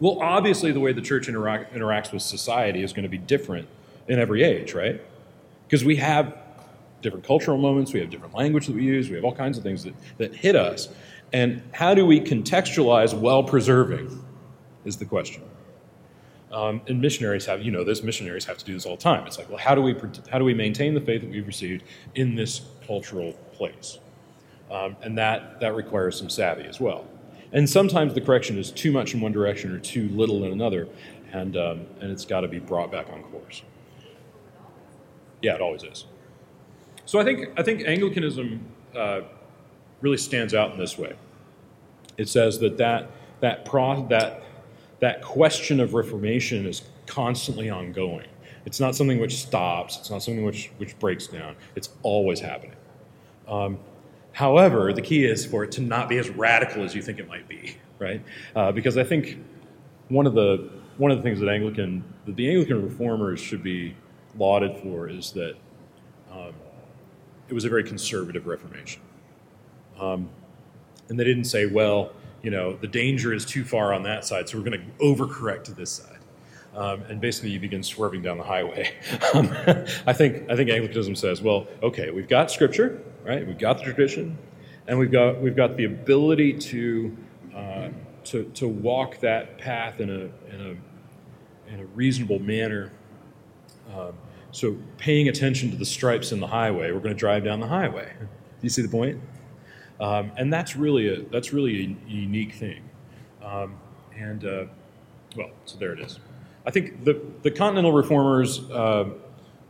well, 0.00 0.20
obviously, 0.20 0.72
the 0.72 0.80
way 0.80 0.92
the 0.92 1.02
church 1.02 1.28
interact, 1.28 1.74
interacts 1.74 2.12
with 2.12 2.22
society 2.22 2.82
is 2.82 2.92
going 2.92 3.02
to 3.02 3.08
be 3.08 3.18
different 3.18 3.68
in 4.06 4.18
every 4.18 4.42
age, 4.42 4.74
right? 4.74 5.00
Because 5.66 5.84
we 5.84 5.96
have 5.96 6.36
different 7.02 7.24
cultural 7.24 7.58
moments, 7.58 7.92
we 7.92 8.00
have 8.00 8.10
different 8.10 8.34
language 8.34 8.66
that 8.66 8.74
we 8.74 8.84
use, 8.84 9.08
we 9.08 9.16
have 9.16 9.24
all 9.24 9.34
kinds 9.34 9.58
of 9.58 9.64
things 9.64 9.84
that, 9.84 9.94
that 10.18 10.34
hit 10.34 10.56
us. 10.56 10.88
And 11.32 11.62
how 11.72 11.94
do 11.94 12.06
we 12.06 12.20
contextualize 12.20 13.14
while 13.14 13.42
preserving 13.42 14.24
is 14.84 14.96
the 14.96 15.04
question. 15.04 15.42
Um, 16.50 16.80
and 16.88 17.00
missionaries 17.00 17.44
have, 17.44 17.62
you 17.62 17.70
know, 17.70 17.84
this 17.84 18.02
missionaries 18.02 18.46
have 18.46 18.56
to 18.56 18.64
do 18.64 18.72
this 18.72 18.86
all 18.86 18.96
the 18.96 19.02
time. 19.02 19.26
It's 19.26 19.36
like, 19.36 19.50
well, 19.50 19.58
how 19.58 19.74
do 19.74 19.82
we 19.82 19.94
how 20.30 20.38
do 20.38 20.44
we 20.44 20.54
maintain 20.54 20.94
the 20.94 21.00
faith 21.00 21.20
that 21.20 21.30
we've 21.30 21.46
received 21.46 21.84
in 22.14 22.34
this 22.34 22.62
cultural 22.86 23.32
place? 23.52 23.98
Um, 24.70 24.96
and 25.02 25.16
that 25.18 25.60
that 25.60 25.76
requires 25.76 26.18
some 26.18 26.30
savvy 26.30 26.64
as 26.64 26.80
well. 26.80 27.04
And 27.52 27.68
sometimes 27.68 28.14
the 28.14 28.20
correction 28.20 28.58
is 28.58 28.70
too 28.70 28.92
much 28.92 29.14
in 29.14 29.20
one 29.20 29.32
direction 29.32 29.72
or 29.72 29.78
too 29.78 30.08
little 30.10 30.44
in 30.44 30.52
another, 30.52 30.88
and, 31.32 31.56
um, 31.56 31.86
and 32.00 32.10
it's 32.10 32.24
got 32.24 32.40
to 32.42 32.48
be 32.48 32.58
brought 32.58 32.92
back 32.92 33.08
on 33.10 33.22
course. 33.24 33.62
Yeah, 35.40 35.54
it 35.54 35.60
always 35.60 35.82
is. 35.82 36.06
So 37.06 37.18
I 37.18 37.24
think, 37.24 37.48
I 37.56 37.62
think 37.62 37.86
Anglicanism 37.86 38.60
uh, 38.94 39.20
really 40.00 40.16
stands 40.18 40.52
out 40.54 40.72
in 40.72 40.78
this 40.78 40.98
way. 40.98 41.14
It 42.18 42.28
says 42.28 42.58
that 42.58 42.76
that, 42.78 43.10
that, 43.40 43.64
pro, 43.64 44.06
that 44.08 44.42
that 45.00 45.22
question 45.22 45.80
of 45.80 45.94
reformation 45.94 46.66
is 46.66 46.82
constantly 47.06 47.70
ongoing. 47.70 48.26
It's 48.64 48.80
not 48.80 48.94
something 48.96 49.18
which 49.18 49.36
stops, 49.36 49.98
it's 49.98 50.10
not 50.10 50.22
something 50.22 50.44
which, 50.44 50.70
which 50.78 50.98
breaks 50.98 51.26
down, 51.26 51.56
it's 51.74 51.90
always 52.02 52.40
happening. 52.40 52.76
Um, 53.46 53.78
However, 54.38 54.92
the 54.92 55.02
key 55.02 55.24
is 55.24 55.44
for 55.44 55.64
it 55.64 55.72
to 55.72 55.80
not 55.80 56.08
be 56.08 56.16
as 56.16 56.30
radical 56.30 56.84
as 56.84 56.94
you 56.94 57.02
think 57.02 57.18
it 57.18 57.26
might 57.26 57.48
be, 57.48 57.76
right? 57.98 58.22
Uh, 58.54 58.70
because 58.70 58.96
I 58.96 59.02
think 59.02 59.36
one 60.10 60.28
of 60.28 60.34
the 60.34 60.70
one 60.96 61.10
of 61.10 61.16
the 61.16 61.24
things 61.24 61.40
that 61.40 61.48
Anglican 61.48 62.04
that 62.24 62.36
the 62.36 62.48
Anglican 62.48 62.84
reformers 62.84 63.40
should 63.40 63.64
be 63.64 63.96
lauded 64.36 64.76
for 64.80 65.08
is 65.08 65.32
that 65.32 65.56
um, 66.30 66.52
it 67.48 67.54
was 67.54 67.64
a 67.64 67.68
very 67.68 67.82
conservative 67.82 68.46
Reformation, 68.46 69.02
um, 69.98 70.28
and 71.08 71.18
they 71.18 71.24
didn't 71.24 71.46
say, 71.46 71.66
well, 71.66 72.12
you 72.40 72.52
know, 72.52 72.74
the 72.76 72.86
danger 72.86 73.34
is 73.34 73.44
too 73.44 73.64
far 73.64 73.92
on 73.92 74.04
that 74.04 74.24
side, 74.24 74.48
so 74.48 74.56
we're 74.56 74.62
going 74.62 74.80
to 74.80 75.04
overcorrect 75.04 75.64
to 75.64 75.72
this 75.72 75.90
side. 75.90 76.20
Um, 76.76 77.02
and 77.08 77.20
basically 77.20 77.50
you 77.50 77.58
begin 77.58 77.82
swerving 77.82 78.22
down 78.22 78.38
the 78.38 78.44
highway. 78.44 78.94
Um, 79.34 79.52
I 80.06 80.12
think 80.12 80.48
I 80.48 80.54
think 80.54 80.70
Anglicanism 80.70 81.16
says, 81.16 81.42
well, 81.42 81.66
okay, 81.82 82.12
we've 82.12 82.28
got 82.28 82.52
Scripture, 82.52 83.02
right? 83.24 83.46
We've 83.46 83.58
got 83.58 83.78
the 83.78 83.84
tradition, 83.84 84.38
and 84.86 84.98
we've 84.98 85.12
got 85.12 85.40
we've 85.40 85.56
got 85.56 85.76
the 85.76 85.84
ability 85.84 86.54
to 86.54 87.16
uh, 87.54 87.88
to 88.24 88.44
to 88.54 88.68
walk 88.68 89.20
that 89.20 89.58
path 89.58 90.00
in 90.00 90.10
a 90.10 90.54
in 90.54 90.60
a 90.60 91.72
in 91.72 91.80
a 91.80 91.86
reasonable 91.94 92.38
manner. 92.38 92.92
Um, 93.94 94.14
so 94.50 94.76
paying 94.96 95.28
attention 95.28 95.70
to 95.70 95.76
the 95.76 95.84
stripes 95.84 96.32
in 96.32 96.40
the 96.40 96.46
highway, 96.46 96.90
we're 96.92 97.00
going 97.00 97.14
to 97.14 97.18
drive 97.18 97.44
down 97.44 97.60
the 97.60 97.66
highway. 97.66 98.12
Do 98.20 98.26
you 98.62 98.70
see 98.70 98.82
the 98.82 98.88
point? 98.88 99.20
Um, 100.00 100.32
and 100.36 100.52
that's 100.52 100.76
really 100.76 101.08
a 101.08 101.22
that's 101.22 101.52
really 101.52 101.84
a 101.84 102.10
unique 102.10 102.54
thing. 102.54 102.88
Um, 103.42 103.78
and 104.16 104.44
uh, 104.44 104.64
well, 105.36 105.50
so 105.64 105.78
there 105.78 105.92
it 105.92 106.00
is. 106.00 106.18
I 106.66 106.70
think 106.70 107.04
the, 107.04 107.20
the 107.42 107.50
Continental 107.50 107.92
Reformers, 107.92 108.60
uh, 108.70 109.10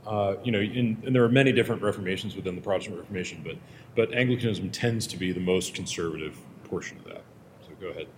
uh, 0.08 0.36
you 0.42 0.52
know, 0.52 0.60
in, 0.60 1.02
and 1.06 1.14
there 1.14 1.24
are 1.24 1.28
many 1.28 1.52
different 1.52 1.82
reformations 1.82 2.36
within 2.36 2.56
the 2.56 2.62
Protestant 2.62 2.98
Reformation, 2.98 3.42
but 3.44 3.56
but 3.94 4.14
Anglicanism 4.14 4.70
tends 4.70 5.06
to 5.08 5.18
be 5.18 5.32
the 5.32 5.40
most 5.40 5.74
conservative 5.74 6.38
portion 6.64 6.98
of 6.98 7.04
that. 7.06 7.24
So 7.62 7.74
go 7.80 7.88
ahead. 7.88 8.08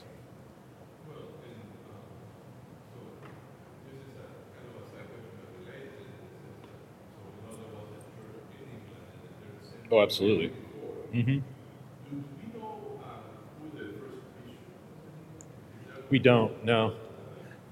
Oh, 9.90 10.00
absolutely. 10.02 10.52
Mm-hmm. 11.14 11.40
We 16.10 16.18
don't, 16.18 16.64
know. 16.64 16.94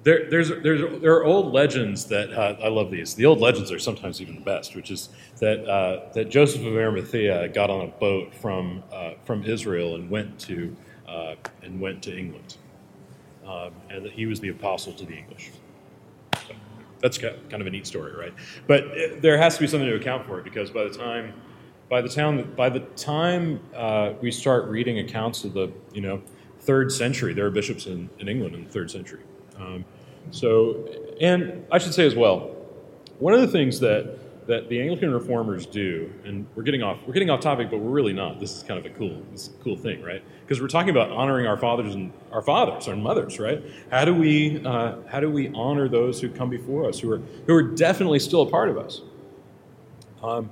There, 0.09 0.31
there's, 0.31 0.49
there's, 0.49 1.03
there 1.03 1.13
are 1.17 1.25
old 1.25 1.53
legends 1.53 2.07
that 2.07 2.33
uh, 2.33 2.57
I 2.63 2.69
love 2.69 2.91
these. 2.91 3.15
The 3.15 3.27
old 3.27 3.41
legends 3.41 3.71
are 3.71 3.79
sometimes 3.79 4.23
even 4.23 4.37
the 4.37 4.41
best, 4.41 4.75
which 4.75 4.91
is 4.91 5.11
that, 5.39 5.69
uh, 5.69 6.11
that 6.15 6.31
Joseph 6.31 6.63
of 6.63 6.73
Arimathea 6.73 7.49
got 7.49 7.69
on 7.69 7.83
a 7.83 7.89
boat 7.89 8.35
from, 8.35 8.83
uh, 8.91 9.11
from 9.27 9.45
Israel 9.45 9.97
and 9.97 10.09
went 10.09 10.39
to, 10.39 10.75
uh, 11.07 11.35
and 11.63 11.79
went 11.79 12.03
to 12.05 12.19
England, 12.19 12.57
um, 13.47 13.73
and 13.91 14.03
that 14.03 14.13
he 14.13 14.25
was 14.25 14.41
the 14.41 14.49
apostle 14.49 14.95
to 14.95 15.05
the 15.05 15.13
English. 15.13 15.51
So 16.37 16.55
that's 17.03 17.19
kind 17.19 17.61
of 17.61 17.67
a 17.67 17.71
neat 17.71 17.87
story, 17.87 18.17
right? 18.17 18.33
But 18.67 18.85
it, 18.85 19.21
there 19.21 19.37
has 19.37 19.57
to 19.57 19.61
be 19.61 19.67
something 19.67 19.91
to 19.91 19.97
account 19.97 20.25
for 20.25 20.39
it 20.39 20.45
because 20.45 20.71
by 20.71 20.85
the 20.85 20.97
time, 20.97 21.35
by 21.91 22.01
the 22.01 22.09
time, 22.09 22.55
by 22.57 22.71
the 22.71 22.81
time 22.81 23.61
uh, 23.77 24.15
we 24.23 24.31
start 24.31 24.71
reading 24.71 25.01
accounts 25.01 25.45
of 25.45 25.53
the, 25.53 25.71
you 25.93 26.01
know, 26.01 26.23
third 26.61 26.91
century, 26.93 27.35
there 27.35 27.45
are 27.45 27.51
bishops 27.51 27.85
in, 27.85 28.09
in 28.21 28.27
England 28.27 28.55
in 28.55 28.65
the 28.65 28.71
third 28.71 28.91
century. 28.91 29.21
Um, 29.59 29.85
so, 30.31 30.89
and 31.21 31.65
I 31.71 31.79
should 31.79 31.95
say 31.95 32.07
as 32.07 32.15
well, 32.15 32.55
one 33.19 33.35
of 33.35 33.41
the 33.41 33.49
things 33.49 33.81
that 33.81 34.19
that 34.49 34.71
the 34.71 34.81
Anglican 34.81 35.13
reformers 35.13 35.67
do, 35.67 36.11
and 36.25 36.47
we're 36.55 36.63
getting 36.63 36.83
off 36.83 36.99
we're 37.07 37.13
getting 37.13 37.29
off 37.29 37.41
topic, 37.41 37.71
but 37.71 37.79
we're 37.79 37.91
really 37.91 38.15
not. 38.15 38.41
This 38.41 38.57
is 38.57 38.63
kind 38.63 38.81
of 38.81 38.87
a 38.87 38.95
cool 38.97 39.23
this 39.31 39.51
cool 39.63 39.77
thing, 39.77 40.03
right? 40.03 40.23
Because 40.41 40.61
we're 40.61 40.69
talking 40.69 40.89
about 40.89 41.11
honoring 41.11 41.47
our 41.47 41.59
fathers 41.59 41.95
and 41.95 42.11
our 42.33 42.41
fathers, 42.41 42.89
our 42.89 42.97
mothers, 42.97 43.39
right? 43.39 43.63
How 43.91 44.07
do 44.07 44.15
we 44.15 44.65
uh, 44.65 44.97
how 45.07 45.21
do 45.21 45.31
we 45.31 45.53
honor 45.55 45.87
those 45.87 46.21
who 46.21 46.31
come 46.31 46.49
before 46.49 46.89
us, 46.89 46.99
who 46.99 47.13
are 47.13 47.21
who 47.47 47.55
are 47.55 47.63
definitely 47.63 48.19
still 48.19 48.43
a 48.43 48.51
part 48.51 48.71
of 48.71 48.79
us? 48.79 49.03
Um, 50.23 50.49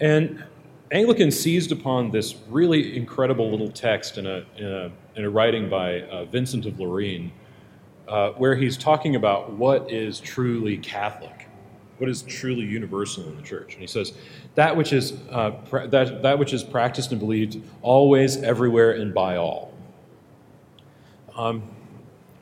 and 0.00 0.42
Anglican 0.90 1.30
seized 1.30 1.70
upon 1.70 2.10
this 2.10 2.34
really 2.48 2.96
incredible 2.96 3.48
little 3.48 3.70
text 3.70 4.18
in 4.18 4.26
a 4.26 4.44
in 4.56 4.66
a, 4.66 4.92
in 5.14 5.24
a 5.24 5.30
writing 5.30 5.70
by 5.70 6.02
uh, 6.02 6.24
Vincent 6.24 6.66
of 6.66 6.74
Lérins 6.74 7.30
uh, 8.08 8.30
where 8.32 8.54
he's 8.54 8.76
talking 8.76 9.16
about 9.16 9.52
what 9.52 9.90
is 9.90 10.20
truly 10.20 10.78
Catholic, 10.78 11.48
what 11.98 12.08
is 12.08 12.22
truly 12.22 12.64
universal 12.64 13.24
in 13.28 13.36
the 13.36 13.42
church. 13.42 13.72
And 13.72 13.80
he 13.80 13.86
says, 13.86 14.12
that 14.54 14.76
which 14.76 14.92
is, 14.92 15.14
uh, 15.30 15.50
pra- 15.50 15.88
that, 15.88 16.22
that 16.22 16.38
which 16.38 16.52
is 16.52 16.62
practiced 16.62 17.10
and 17.10 17.20
believed 17.20 17.60
always, 17.82 18.36
everywhere, 18.42 18.92
and 18.92 19.12
by 19.12 19.36
all. 19.36 19.74
Because 21.26 21.50
um, 21.50 21.62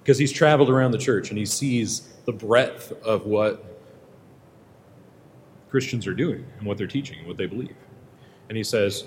he's 0.04 0.32
traveled 0.32 0.70
around 0.70 0.92
the 0.92 0.98
church 0.98 1.30
and 1.30 1.38
he 1.38 1.46
sees 1.46 2.12
the 2.26 2.32
breadth 2.32 2.92
of 3.02 3.26
what 3.26 3.64
Christians 5.70 6.06
are 6.06 6.14
doing 6.14 6.46
and 6.58 6.66
what 6.66 6.78
they're 6.78 6.86
teaching 6.86 7.18
and 7.18 7.26
what 7.26 7.36
they 7.36 7.46
believe. 7.46 7.74
And 8.48 8.56
he 8.56 8.62
says, 8.62 9.04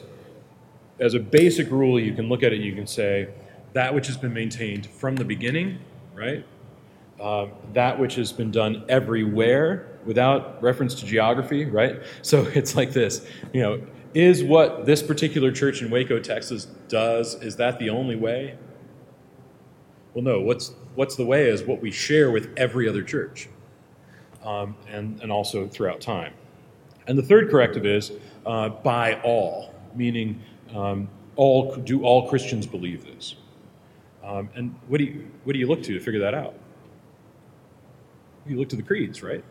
as 1.00 1.14
a 1.14 1.20
basic 1.20 1.70
rule, 1.72 2.00
you 2.00 2.14
can 2.14 2.28
look 2.28 2.44
at 2.44 2.52
it, 2.52 2.58
and 2.58 2.66
you 2.66 2.74
can 2.74 2.88
say, 2.88 3.30
that 3.74 3.94
which 3.94 4.08
has 4.08 4.18
been 4.18 4.34
maintained 4.34 4.88
from 4.88 5.16
the 5.16 5.24
beginning 5.24 5.80
right? 6.18 6.46
Uh, 7.20 7.48
that 7.74 7.98
which 8.00 8.16
has 8.16 8.32
been 8.32 8.52
done 8.52 8.84
everywhere 8.90 9.88
without 10.06 10.62
reference 10.62 10.96
to 10.96 11.06
geography, 11.06 11.66
right? 11.66 12.02
So 12.22 12.44
it's 12.54 12.76
like 12.76 12.94
this, 12.94 13.28
you 13.54 13.62
know, 13.62 13.82
is 14.14 14.44
what 14.44 14.86
this 14.86 15.04
particular 15.04 15.52
church 15.52 15.82
in 15.82 15.92
Waco, 15.92 16.20
Texas 16.20 16.66
does, 16.88 17.36
is 17.36 17.56
that 17.58 17.78
the 17.78 17.90
only 17.90 18.16
way? 18.16 18.58
Well, 20.14 20.24
no, 20.24 20.42
what's, 20.42 20.74
what's 20.96 21.16
the 21.16 21.26
way 21.26 21.50
is 21.50 21.64
what 21.64 21.82
we 21.82 21.92
share 21.92 22.32
with 22.32 22.50
every 22.58 22.90
other 22.90 23.04
church 23.04 23.50
um, 24.44 24.76
and, 24.90 25.22
and 25.22 25.32
also 25.32 25.68
throughout 25.68 26.02
time. 26.02 26.34
And 27.06 27.18
the 27.18 27.24
third 27.24 27.52
corrective 27.52 27.86
is 27.86 28.12
uh, 28.46 28.70
by 28.70 29.22
all, 29.22 29.74
meaning 29.94 30.42
um, 30.74 31.08
all, 31.36 31.76
do 31.76 32.04
all 32.04 32.28
Christians 32.28 32.66
believe 32.66 33.06
this? 33.06 33.36
Um, 34.28 34.50
and 34.56 34.76
what 34.88 34.98
do, 34.98 35.06
you, 35.06 35.32
what 35.46 35.54
do 35.54 35.60
you 35.60 35.68
look 35.68 35.82
to 35.84 35.94
to 35.94 36.00
figure 36.00 36.20
that 36.20 36.34
out? 36.34 36.54
You 38.46 38.60
look 38.60 38.70
to 38.70 38.76
the 38.76 38.84
creeds, 38.84 39.24
right? 39.24 39.44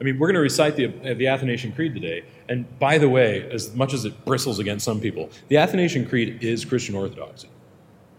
I 0.00 0.04
mean, 0.04 0.18
we're 0.18 0.28
going 0.28 0.34
to 0.34 0.40
recite 0.40 0.76
the, 0.76 0.86
the 1.14 1.28
Athanasian 1.28 1.72
Creed 1.72 1.94
today. 1.94 2.24
And 2.48 2.78
by 2.78 2.98
the 2.98 3.08
way, 3.08 3.48
as 3.50 3.74
much 3.74 3.94
as 3.94 4.04
it 4.04 4.24
bristles 4.24 4.58
against 4.58 4.84
some 4.84 5.00
people, 5.00 5.30
the 5.48 5.58
Athanasian 5.58 6.06
Creed 6.06 6.42
is 6.42 6.64
Christian 6.64 6.94
orthodoxy, 6.94 7.48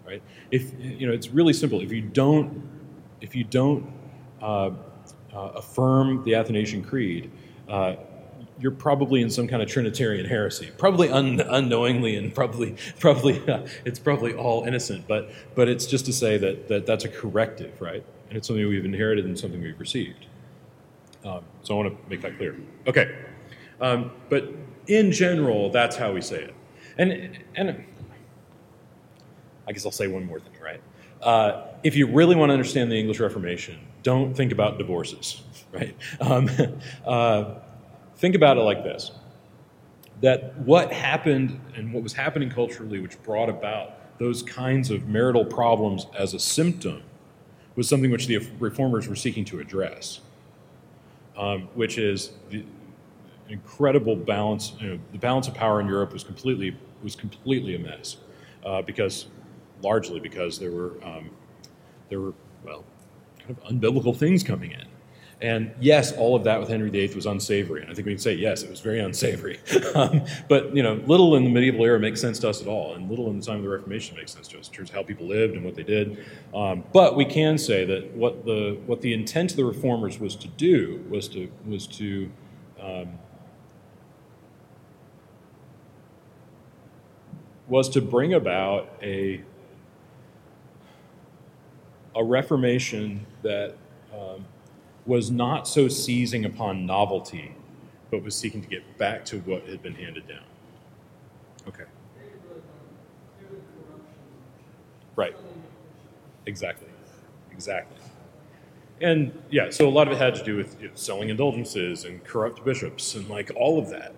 right? 0.06 0.22
If 0.52 0.72
you 0.80 1.08
know, 1.08 1.14
it's 1.14 1.30
really 1.30 1.54
simple. 1.54 1.82
If 1.82 1.92
you 1.92 2.02
don't, 2.02 2.64
if 3.22 3.36
you 3.36 3.44
don't 3.44 3.92
uh, 4.42 4.72
uh, 5.34 5.40
affirm 5.56 6.24
the 6.24 6.36
Athanasian 6.36 6.84
Creed, 6.84 7.32
uh, 7.68 7.96
you're 8.60 8.72
probably 8.72 9.22
in 9.22 9.30
some 9.30 9.48
kind 9.48 9.62
of 9.62 9.68
Trinitarian 9.68 10.26
heresy, 10.26 10.72
probably 10.78 11.10
un- 11.10 11.42
unknowingly, 11.42 12.16
and 12.16 12.34
probably 12.34 12.76
probably 13.00 13.48
uh, 13.50 13.66
it's 13.86 14.00
probably 14.00 14.34
all 14.34 14.64
innocent. 14.64 15.08
But 15.08 15.32
but 15.56 15.68
it's 15.68 15.86
just 15.86 16.06
to 16.06 16.14
say 16.14 16.38
that, 16.38 16.68
that 16.68 16.86
that's 16.86 17.06
a 17.06 17.10
corrective, 17.10 17.82
right? 17.82 18.04
And 18.30 18.38
it's 18.38 18.48
something 18.48 18.68
we've 18.68 18.86
inherited 18.86 19.26
and 19.26 19.38
something 19.38 19.62
we've 19.62 19.80
received. 19.80 20.26
Um, 21.24 21.44
so 21.64 21.74
I 21.74 21.84
want 21.84 22.04
to 22.04 22.10
make 22.10 22.22
that 22.22 22.38
clear. 22.38 22.56
Okay, 22.88 23.16
um, 23.82 24.12
but 24.30 24.54
in 24.88 25.12
general, 25.12 25.70
that's 25.70 25.96
how 25.96 26.14
we 26.14 26.22
say 26.22 26.44
it. 26.44 26.56
And 26.98 27.40
and 27.56 27.84
I 29.68 29.72
guess 29.72 29.86
I'll 29.86 29.92
say 29.92 30.08
one 30.08 30.26
more 30.26 30.40
thing, 30.40 30.54
right? 30.64 30.82
Uh, 31.22 31.68
if 31.84 31.96
you 31.96 32.08
really 32.08 32.36
want 32.36 32.50
to 32.50 32.54
understand 32.54 32.92
the 32.92 33.00
English 33.00 33.20
Reformation, 33.20 33.80
don't 34.04 34.36
think 34.36 34.52
about 34.52 34.78
divorces, 34.78 35.42
right? 35.74 35.96
Um, 36.22 36.50
uh, 37.06 37.56
think 38.16 38.36
about 38.36 38.58
it 38.58 38.62
like 38.62 38.84
this 38.84 39.12
that 40.22 40.58
what 40.60 40.94
happened 40.94 41.60
and 41.76 41.94
what 41.94 42.02
was 42.02 42.14
happening 42.14 42.50
culturally, 42.50 43.00
which 43.00 43.22
brought 43.24 43.50
about 43.50 44.18
those 44.18 44.42
kinds 44.42 44.90
of 44.90 45.08
marital 45.08 45.44
problems 45.44 46.08
as 46.18 46.34
a 46.34 46.40
symptom, 46.40 47.04
was 47.76 47.90
something 47.90 48.10
which 48.10 48.28
the 48.28 48.38
reformers 48.60 49.08
were 49.10 49.16
seeking 49.16 49.44
to 49.44 49.60
address, 49.60 50.22
um, 51.38 51.68
which 51.74 51.98
is 51.98 52.32
the 52.50 52.64
incredible 53.50 54.16
balance. 54.16 54.74
You 54.80 54.94
know, 54.94 55.00
the 55.12 55.18
balance 55.18 55.48
of 55.48 55.54
power 55.54 55.82
in 55.82 55.88
Europe 55.88 56.14
was 56.14 56.24
completely 56.24 56.78
was 57.04 57.16
completely 57.16 57.76
a 57.76 57.80
mess 57.80 58.18
uh, 58.66 58.82
because, 58.82 59.28
largely 59.84 60.20
because 60.20 60.58
there 60.58 60.72
were 60.72 60.94
um, 61.04 61.30
there 62.10 62.22
were 62.22 62.34
well, 62.64 62.86
kind 63.40 63.52
of 63.52 63.64
unbiblical 63.66 64.16
things 64.16 64.44
coming 64.44 64.72
in. 64.72 64.86
And 65.46 65.76
yes, 65.80 66.12
all 66.12 66.36
of 66.36 66.44
that 66.46 66.60
with 66.60 66.70
Henry 66.70 66.90
VIII 66.90 67.14
was 67.14 67.28
unsavory. 67.28 67.84
And 67.84 67.92
I 67.92 67.94
think 67.94 68.08
we 68.08 68.14
can 68.14 68.20
say, 68.20 68.34
yes, 68.34 68.64
it 68.64 68.70
was 68.72 68.80
very 68.80 69.00
unsavory. 69.00 69.60
um, 69.96 70.24
but, 70.50 70.76
you 70.76 70.82
know, 70.82 70.96
little 71.06 71.36
in 71.36 71.44
the 71.44 71.52
medieval 71.52 71.86
era 71.86 72.00
makes 72.00 72.20
sense 72.20 72.40
to 72.40 72.50
us 72.50 72.64
at 72.64 72.68
all. 72.68 72.96
And 72.96 73.08
little 73.08 73.30
in 73.30 73.40
the 73.40 73.46
time 73.46 73.58
of 73.58 73.62
the 73.62 73.70
Reformation 73.70 74.18
makes 74.18 74.34
sense 74.34 74.48
to 74.48 74.60
us 74.60 74.70
in 74.70 74.74
terms 74.74 74.90
of 74.90 74.96
how 74.96 75.04
people 75.04 75.28
lived 75.28 75.54
and 75.54 75.64
what 75.64 75.76
they 75.76 75.84
did. 75.84 76.26
Um, 76.52 76.84
but 76.92 77.16
we 77.16 77.26
can 77.26 77.60
say 77.60 77.86
that 77.86 78.12
what 78.16 78.44
the, 78.44 78.80
what 78.88 79.02
the 79.02 79.14
intent 79.14 79.52
of 79.52 79.58
the 79.58 79.66
reformers 79.66 80.20
was 80.20 80.36
to 80.38 80.48
do 80.48 81.06
was 81.12 81.28
to, 81.28 81.52
was 81.68 81.86
to 81.88 82.32
um, 82.82 83.20
was 87.68 87.88
to 87.90 88.02
bring 88.02 88.34
about 88.34 88.90
a, 89.02 89.42
a 92.16 92.24
reformation 92.24 93.26
that 93.44 93.76
um, 94.14 94.46
was 95.06 95.32
not 95.32 95.68
so 95.68 95.88
seizing 95.88 96.46
upon 96.46 96.86
novelty, 96.86 97.56
but 98.12 98.24
was 98.24 98.36
seeking 98.36 98.62
to 98.62 98.68
get 98.68 98.98
back 98.98 99.26
to 99.26 99.40
what 99.42 99.68
had 99.68 99.82
been 99.84 99.96
handed 99.96 100.28
down. 100.28 100.44
Okay. 101.68 101.84
Right. 105.16 105.36
Exactly. 106.46 106.88
Exactly. 107.52 107.98
And 109.02 109.38
yeah, 109.50 109.70
so 109.70 109.88
a 109.88 109.92
lot 109.92 110.08
of 110.08 110.14
it 110.14 110.18
had 110.18 110.36
to 110.36 110.44
do 110.44 110.56
with 110.56 110.82
you 110.82 110.88
know, 110.88 110.94
selling 110.96 111.30
indulgences 111.30 112.06
and 112.06 112.24
corrupt 112.24 112.64
bishops 112.64 113.16
and 113.16 113.28
like 113.30 113.52
all 113.56 113.78
of 113.78 113.90
that. 113.90 114.14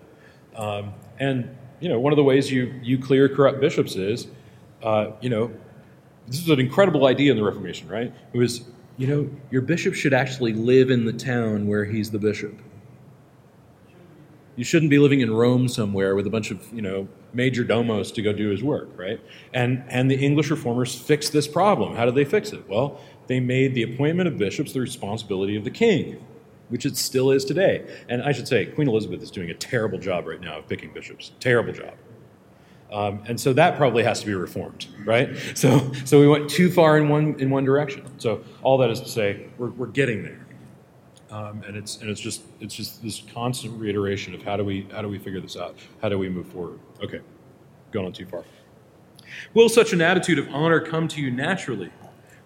Um, 0.55 0.93
and 1.19 1.55
you 1.79 1.89
know, 1.89 1.99
one 1.99 2.13
of 2.13 2.17
the 2.17 2.23
ways 2.23 2.51
you 2.51 2.73
you 2.83 2.97
clear 2.97 3.27
corrupt 3.27 3.59
bishops 3.59 3.95
is, 3.95 4.27
uh, 4.83 5.11
you 5.21 5.29
know, 5.29 5.51
this 6.27 6.39
is 6.39 6.49
an 6.49 6.59
incredible 6.59 7.05
idea 7.07 7.31
in 7.31 7.37
the 7.37 7.43
Reformation, 7.43 7.87
right? 7.87 8.13
It 8.33 8.37
was 8.37 8.65
you 8.97 9.07
know, 9.07 9.29
your 9.51 9.61
bishop 9.61 9.93
should 9.93 10.13
actually 10.13 10.53
live 10.53 10.89
in 10.89 11.05
the 11.05 11.13
town 11.13 11.67
where 11.67 11.85
he's 11.85 12.11
the 12.11 12.19
bishop. 12.19 12.59
You 14.55 14.63
shouldn't 14.63 14.89
be 14.89 14.97
living 14.97 15.21
in 15.21 15.31
Rome 15.31 15.67
somewhere 15.67 16.15
with 16.15 16.25
a 16.25 16.31
bunch 16.31 16.49
of, 16.49 16.73
you 16.73 16.81
know, 16.81 17.07
major 17.31 17.63
domos 17.63 18.11
to 18.13 18.23
go 18.23 18.33
do 18.33 18.49
his 18.49 18.63
work, 18.63 18.89
right? 18.97 19.21
And, 19.53 19.83
and 19.87 20.09
the 20.09 20.15
English 20.15 20.49
reformers 20.49 20.95
fixed 20.95 21.31
this 21.31 21.47
problem. 21.47 21.95
How 21.95 22.05
did 22.05 22.15
they 22.15 22.25
fix 22.25 22.51
it? 22.53 22.67
Well, 22.67 22.99
they 23.27 23.39
made 23.39 23.75
the 23.75 23.83
appointment 23.83 24.27
of 24.27 24.39
bishops 24.39 24.73
the 24.73 24.81
responsibility 24.81 25.55
of 25.55 25.63
the 25.63 25.69
king, 25.69 26.25
which 26.69 26.87
it 26.87 26.97
still 26.97 27.29
is 27.29 27.45
today. 27.45 27.85
And 28.09 28.23
I 28.23 28.31
should 28.31 28.47
say, 28.47 28.65
Queen 28.65 28.87
Elizabeth 28.87 29.21
is 29.21 29.29
doing 29.29 29.51
a 29.51 29.53
terrible 29.53 29.99
job 29.99 30.25
right 30.25 30.41
now 30.41 30.57
of 30.57 30.67
picking 30.67 30.91
bishops. 30.91 31.33
Terrible 31.39 31.73
job. 31.73 31.93
Um, 32.91 33.21
and 33.27 33.39
so 33.39 33.51
that 33.53 33.77
probably 33.77 34.03
has 34.03 34.21
to 34.21 34.25
be 34.25 34.33
reformed, 34.33 34.87
right? 35.05 35.35
So, 35.55 35.91
so 36.05 36.19
we 36.19 36.27
went 36.27 36.49
too 36.49 36.71
far 36.71 36.97
in 36.97 37.09
one, 37.09 37.39
in 37.39 37.49
one 37.49 37.65
direction. 37.65 38.05
So 38.17 38.43
all 38.61 38.77
that 38.77 38.89
is 38.89 39.01
to 39.01 39.09
say, 39.09 39.47
we're, 39.57 39.71
we're 39.71 39.87
getting 39.87 40.23
there. 40.23 40.47
Um, 41.29 41.61
and 41.67 41.75
it's 41.75 41.97
and 41.97 42.09
it's 42.09 42.21
just 42.21 42.43
it's 42.61 42.73
just 42.73 43.03
this 43.03 43.21
constant 43.33 43.77
reiteration 43.77 44.33
of 44.33 44.43
how 44.43 44.55
do 44.55 44.63
we 44.63 44.87
how 44.93 45.01
do 45.01 45.09
we 45.09 45.19
figure 45.19 45.41
this 45.41 45.57
out? 45.57 45.75
How 46.01 46.07
do 46.07 46.17
we 46.17 46.29
move 46.29 46.47
forward? 46.47 46.79
Okay, 47.03 47.19
going 47.91 48.05
on 48.05 48.13
too 48.13 48.25
far. 48.25 48.45
Will 49.53 49.67
such 49.67 49.91
an 49.91 50.01
attitude 50.01 50.39
of 50.39 50.47
honor 50.49 50.79
come 50.79 51.07
to 51.09 51.21
you 51.21 51.29
naturally? 51.29 51.91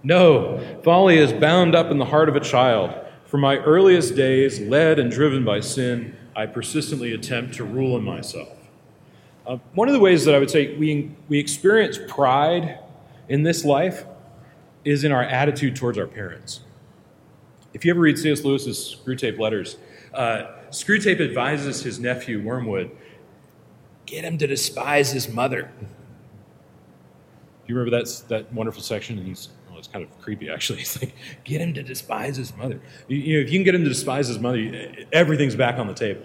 No, 0.01 0.59
folly 0.83 1.19
is 1.19 1.31
bound 1.31 1.75
up 1.75 1.91
in 1.91 1.99
the 1.99 2.05
heart 2.05 2.27
of 2.27 2.35
a 2.35 2.39
child. 2.39 2.95
From 3.25 3.41
my 3.41 3.57
earliest 3.57 4.15
days, 4.15 4.59
led 4.59 4.97
and 4.97 5.11
driven 5.11 5.45
by 5.45 5.59
sin, 5.59 6.17
I 6.35 6.47
persistently 6.47 7.13
attempt 7.13 7.53
to 7.55 7.63
rule 7.63 7.95
in 7.97 8.03
myself. 8.03 8.49
Uh, 9.45 9.57
one 9.73 9.87
of 9.87 9.93
the 9.93 9.99
ways 9.99 10.25
that 10.25 10.35
I 10.35 10.39
would 10.39 10.51
say 10.51 10.77
we, 10.77 11.11
we 11.27 11.39
experience 11.39 11.99
pride 12.07 12.79
in 13.27 13.43
this 13.43 13.65
life 13.65 14.05
is 14.85 15.03
in 15.03 15.11
our 15.11 15.23
attitude 15.23 15.75
towards 15.75 15.97
our 15.97 16.07
parents. 16.07 16.61
If 17.73 17.85
you 17.85 17.91
ever 17.91 18.01
read 18.01 18.17
C.S. 18.17 18.43
Lewis's 18.43 18.77
Screwtape 18.77 19.39
Letters, 19.39 19.77
uh, 20.13 20.47
Screwtape 20.69 21.21
advises 21.21 21.81
his 21.81 21.99
nephew 21.99 22.41
Wormwood, 22.43 22.91
get 24.05 24.23
him 24.23 24.37
to 24.37 24.47
despise 24.47 25.11
his 25.11 25.29
mother. 25.29 25.71
Do 25.79 25.87
you 27.67 27.75
remember 27.75 28.03
that, 28.03 28.23
that 28.27 28.53
wonderful 28.53 28.81
section? 28.81 29.17
And 29.17 29.27
he's 29.27 29.49
it's 29.81 29.87
kind 29.87 30.05
of 30.05 30.21
creepy 30.21 30.49
actually. 30.49 30.79
He's 30.79 31.01
like, 31.01 31.13
get 31.43 31.59
him 31.59 31.73
to 31.73 31.83
despise 31.83 32.37
his 32.37 32.55
mother. 32.55 32.79
You, 33.07 33.17
you 33.17 33.37
know, 33.37 33.43
if 33.43 33.51
you 33.51 33.57
can 33.59 33.65
get 33.65 33.75
him 33.75 33.83
to 33.83 33.89
despise 33.89 34.27
his 34.27 34.39
mother, 34.39 34.93
everything's 35.11 35.55
back 35.55 35.79
on 35.79 35.87
the 35.87 35.93
table. 35.93 36.21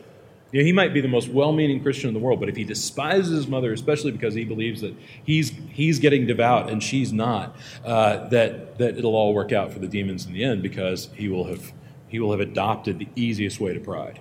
Know, 0.52 0.62
he 0.62 0.72
might 0.72 0.94
be 0.94 1.00
the 1.00 1.08
most 1.08 1.28
well-meaning 1.28 1.82
Christian 1.82 2.08
in 2.08 2.14
the 2.14 2.20
world, 2.20 2.40
but 2.40 2.48
if 2.48 2.56
he 2.56 2.64
despises 2.64 3.30
his 3.30 3.48
mother, 3.48 3.72
especially 3.72 4.12
because 4.12 4.34
he 4.34 4.44
believes 4.44 4.80
that 4.80 4.94
he's 5.24 5.50
he's 5.70 5.98
getting 5.98 6.26
devout 6.26 6.70
and 6.70 6.82
she's 6.82 7.12
not, 7.12 7.56
uh, 7.84 8.28
that 8.28 8.78
that 8.78 8.96
it'll 8.96 9.16
all 9.16 9.34
work 9.34 9.52
out 9.52 9.72
for 9.72 9.80
the 9.80 9.88
demons 9.88 10.24
in 10.24 10.32
the 10.32 10.44
end 10.44 10.62
because 10.62 11.08
he 11.14 11.28
will 11.28 11.44
have 11.44 11.72
he 12.08 12.20
will 12.20 12.30
have 12.30 12.40
adopted 12.40 12.98
the 12.98 13.08
easiest 13.16 13.60
way 13.60 13.74
to 13.74 13.80
pride. 13.80 14.20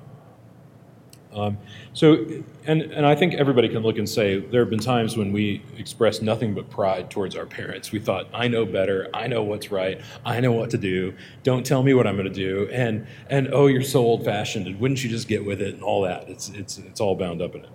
Um, 1.35 1.57
so, 1.91 2.25
and, 2.65 2.81
and 2.81 3.05
I 3.05 3.13
think 3.13 3.33
everybody 3.33 3.67
can 3.67 3.83
look 3.83 3.97
and 3.97 4.07
say 4.07 4.39
there 4.39 4.61
have 4.61 4.69
been 4.69 4.79
times 4.79 5.17
when 5.17 5.33
we 5.33 5.61
expressed 5.77 6.21
nothing 6.21 6.53
but 6.53 6.69
pride 6.69 7.11
towards 7.11 7.35
our 7.35 7.45
parents. 7.45 7.91
We 7.91 7.99
thought, 7.99 8.27
I 8.33 8.47
know 8.47 8.65
better, 8.65 9.09
I 9.13 9.27
know 9.27 9.43
what's 9.43 9.69
right, 9.69 9.99
I 10.25 10.39
know 10.39 10.53
what 10.53 10.69
to 10.69 10.77
do, 10.77 11.13
don't 11.43 11.65
tell 11.65 11.83
me 11.83 11.93
what 11.93 12.07
I'm 12.07 12.15
going 12.15 12.31
to 12.31 12.33
do, 12.33 12.69
and, 12.71 13.05
and 13.29 13.49
oh, 13.51 13.67
you're 13.67 13.81
so 13.81 13.99
old 13.99 14.23
fashioned, 14.23 14.65
and 14.65 14.79
wouldn't 14.79 15.03
you 15.03 15.09
just 15.09 15.27
get 15.27 15.45
with 15.45 15.61
it, 15.61 15.73
and 15.73 15.83
all 15.83 16.03
that. 16.03 16.29
It's, 16.29 16.47
it's, 16.49 16.77
it's 16.77 17.01
all 17.01 17.15
bound 17.15 17.41
up 17.41 17.53
in 17.53 17.65
it. 17.65 17.69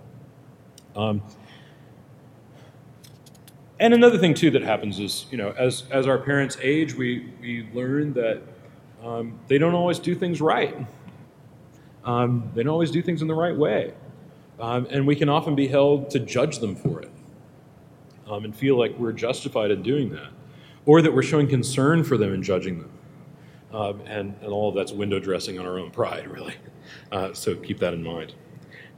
Um, 0.95 1.21
and 3.79 3.93
another 3.93 4.17
thing, 4.17 4.33
too, 4.33 4.49
that 4.51 4.63
happens 4.63 4.99
is, 4.99 5.27
you 5.29 5.37
know, 5.37 5.51
as, 5.51 5.83
as 5.91 6.07
our 6.07 6.17
parents 6.17 6.57
age, 6.61 6.95
we, 6.95 7.31
we 7.39 7.67
learn 7.73 8.13
that 8.13 8.41
um, 9.03 9.39
they 9.47 9.59
don't 9.59 9.75
always 9.75 9.99
do 9.99 10.15
things 10.15 10.41
right. 10.41 10.75
Um, 12.03 12.51
they 12.55 12.63
don't 12.63 12.71
always 12.71 12.91
do 12.91 13.01
things 13.01 13.21
in 13.21 13.27
the 13.27 13.35
right 13.35 13.55
way. 13.55 13.93
Um, 14.59 14.87
and 14.89 15.07
we 15.07 15.15
can 15.15 15.29
often 15.29 15.55
be 15.55 15.67
held 15.67 16.09
to 16.11 16.19
judge 16.19 16.59
them 16.59 16.75
for 16.75 17.01
it 17.01 17.11
um, 18.27 18.45
and 18.45 18.55
feel 18.55 18.77
like 18.77 18.97
we're 18.97 19.11
justified 19.11 19.71
in 19.71 19.81
doing 19.81 20.09
that, 20.11 20.29
or 20.85 21.01
that 21.01 21.13
we're 21.13 21.23
showing 21.23 21.47
concern 21.47 22.03
for 22.03 22.17
them 22.17 22.33
and 22.33 22.43
judging 22.43 22.79
them. 22.79 22.91
Um, 23.73 24.01
and, 24.05 24.35
and 24.41 24.51
all 24.51 24.69
of 24.69 24.75
that's 24.75 24.91
window 24.91 25.19
dressing 25.19 25.57
on 25.57 25.65
our 25.65 25.79
own 25.79 25.91
pride, 25.91 26.27
really. 26.27 26.55
Uh, 27.11 27.33
so 27.33 27.55
keep 27.55 27.79
that 27.79 27.93
in 27.93 28.03
mind. 28.03 28.33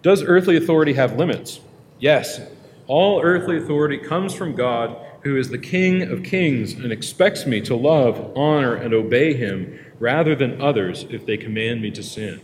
Does 0.02 0.24
earthly 0.24 0.58
authority 0.58 0.94
have 0.94 1.18
limits? 1.18 1.62
Yes. 2.00 2.42
All 2.88 3.22
earthly 3.22 3.58
authority 3.58 3.98
comes 3.98 4.34
from 4.34 4.56
God, 4.56 4.98
who 5.22 5.38
is 5.38 5.50
the 5.50 5.58
King 5.58 6.02
of 6.02 6.24
kings 6.24 6.74
and 6.74 6.92
expects 6.92 7.46
me 7.46 7.62
to 7.62 7.76
love, 7.76 8.34
honor, 8.36 8.76
and 8.76 8.94
obey 8.94 9.34
him 9.34 9.80
rather 10.00 10.36
than 10.36 10.62
others 10.62 11.06
if 11.10 11.26
they 11.26 11.38
command 11.38 11.82
me 11.82 11.92
to 11.92 12.04
sin. 12.04 12.42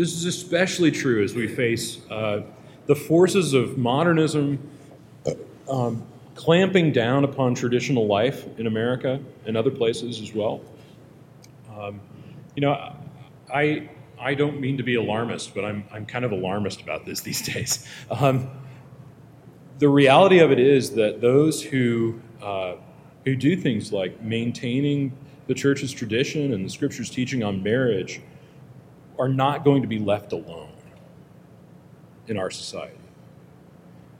This 0.00 0.14
is 0.14 0.24
especially 0.24 0.90
true 0.90 1.22
as 1.22 1.34
we 1.34 1.46
face 1.46 1.98
uh, 2.08 2.40
the 2.86 2.96
forces 2.96 3.52
of 3.52 3.76
modernism 3.76 4.58
um, 5.68 6.02
clamping 6.34 6.90
down 6.90 7.22
upon 7.22 7.54
traditional 7.54 8.06
life 8.06 8.46
in 8.58 8.66
America 8.66 9.20
and 9.44 9.58
other 9.58 9.70
places 9.70 10.22
as 10.22 10.34
well. 10.34 10.62
Um, 11.76 12.00
you 12.54 12.62
know, 12.62 12.96
I, 13.52 13.90
I 14.18 14.32
don't 14.32 14.58
mean 14.58 14.78
to 14.78 14.82
be 14.82 14.94
alarmist, 14.94 15.54
but 15.54 15.66
I'm, 15.66 15.84
I'm 15.92 16.06
kind 16.06 16.24
of 16.24 16.32
alarmist 16.32 16.80
about 16.80 17.04
this 17.04 17.20
these 17.20 17.42
days. 17.54 17.86
Um, 18.10 18.48
the 19.80 19.90
reality 19.90 20.38
of 20.38 20.50
it 20.50 20.58
is 20.58 20.92
that 20.92 21.20
those 21.20 21.62
who, 21.62 22.18
uh, 22.42 22.76
who 23.26 23.36
do 23.36 23.54
things 23.54 23.92
like 23.92 24.22
maintaining 24.22 25.14
the 25.46 25.52
church's 25.52 25.92
tradition 25.92 26.54
and 26.54 26.64
the 26.64 26.70
scripture's 26.70 27.10
teaching 27.10 27.42
on 27.42 27.62
marriage 27.62 28.22
are 29.20 29.28
not 29.28 29.64
going 29.64 29.82
to 29.82 29.88
be 29.88 29.98
left 29.98 30.32
alone 30.32 30.72
in 32.26 32.38
our 32.38 32.50
society. 32.50 32.96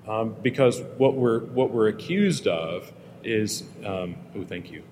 Um, 0.07 0.37
because 0.43 0.83
what 0.99 1.15
we're, 1.15 1.41
what 1.41 1.71
we're 1.71 1.89
accused 1.89 2.47
of 2.47 2.93
is, 3.25 3.65
um, 3.85 4.15
oh, 4.37 4.45
thank 4.45 4.71
you. 4.71 4.83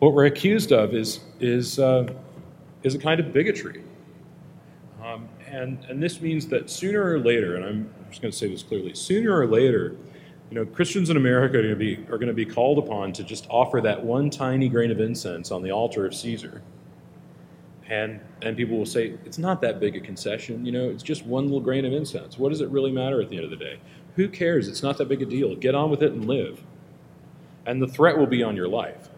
What 0.00 0.12
we're 0.12 0.26
accused 0.26 0.72
of 0.72 0.94
is, 0.94 1.20
is, 1.40 1.78
uh, 1.78 2.06
is 2.82 2.94
a 2.94 2.98
kind 2.98 3.18
of 3.18 3.32
bigotry. 3.32 3.82
Um, 5.02 5.26
and, 5.46 5.82
and 5.88 6.02
this 6.02 6.20
means 6.20 6.46
that 6.48 6.68
sooner 6.68 7.02
or 7.02 7.18
later, 7.18 7.56
and 7.56 7.64
I'm 7.64 7.90
just 8.10 8.20
going 8.20 8.32
to 8.32 8.36
say 8.36 8.48
this 8.48 8.62
clearly, 8.62 8.94
sooner 8.94 9.34
or 9.34 9.46
later, 9.46 9.96
you 10.50 10.54
know, 10.54 10.66
Christians 10.66 11.08
in 11.08 11.16
America 11.16 11.58
are 11.58 11.62
going, 11.62 11.72
to 11.72 11.76
be, 11.76 11.96
are 12.10 12.18
going 12.18 12.28
to 12.28 12.34
be 12.34 12.44
called 12.44 12.78
upon 12.78 13.14
to 13.14 13.24
just 13.24 13.46
offer 13.48 13.80
that 13.80 14.04
one 14.04 14.28
tiny 14.28 14.68
grain 14.68 14.90
of 14.90 15.00
incense 15.00 15.50
on 15.50 15.62
the 15.62 15.70
altar 15.70 16.04
of 16.04 16.14
Caesar 16.14 16.60
and 17.88 18.20
and 18.42 18.56
people 18.56 18.76
will 18.76 18.86
say 18.86 19.14
it's 19.24 19.38
not 19.38 19.60
that 19.60 19.78
big 19.78 19.96
a 19.96 20.00
concession 20.00 20.66
you 20.66 20.72
know 20.72 20.88
it's 20.88 21.02
just 21.02 21.24
one 21.24 21.44
little 21.44 21.60
grain 21.60 21.84
of 21.84 21.92
incense. 21.92 22.38
What 22.38 22.50
does 22.50 22.60
it 22.60 22.68
really 22.70 22.92
matter 22.92 23.20
at 23.20 23.28
the 23.28 23.36
end 23.36 23.44
of 23.44 23.50
the 23.50 23.56
day? 23.56 23.78
Who 24.16 24.28
cares? 24.28 24.68
It's 24.68 24.82
not 24.82 24.98
that 24.98 25.08
big 25.08 25.22
a 25.22 25.26
deal. 25.26 25.54
Get 25.54 25.74
on 25.74 25.90
with 25.90 26.02
it 26.02 26.12
and 26.12 26.24
live. 26.24 26.62
And 27.66 27.82
the 27.82 27.88
threat 27.88 28.16
will 28.16 28.26
be 28.26 28.42
on 28.42 28.56
your 28.56 28.68
life. 28.68 29.10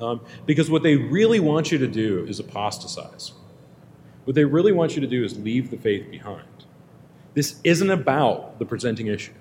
Um, 0.00 0.20
because 0.46 0.70
what 0.70 0.82
they 0.82 0.96
really 0.96 1.40
want 1.40 1.70
you 1.70 1.78
to 1.78 1.86
do 1.86 2.24
is 2.26 2.40
apostatize. 2.40 3.32
What 4.24 4.34
they 4.34 4.44
really 4.44 4.72
want 4.72 4.94
you 4.94 5.00
to 5.00 5.06
do 5.06 5.24
is 5.24 5.38
leave 5.38 5.70
the 5.70 5.76
faith 5.76 6.10
behind. 6.10 6.46
This 7.34 7.60
isn't 7.64 7.90
about 7.90 8.58
the 8.58 8.64
presenting 8.64 9.06
issue. 9.06 9.32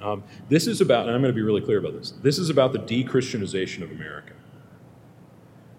Um, 0.00 0.22
this 0.48 0.68
is 0.68 0.80
about 0.80 1.06
and 1.06 1.14
i'm 1.16 1.20
going 1.20 1.32
to 1.32 1.36
be 1.36 1.42
really 1.42 1.60
clear 1.60 1.78
about 1.78 1.92
this 1.92 2.12
this 2.22 2.38
is 2.38 2.50
about 2.50 2.72
the 2.72 2.78
de-christianization 2.78 3.82
of 3.82 3.90
america 3.90 4.32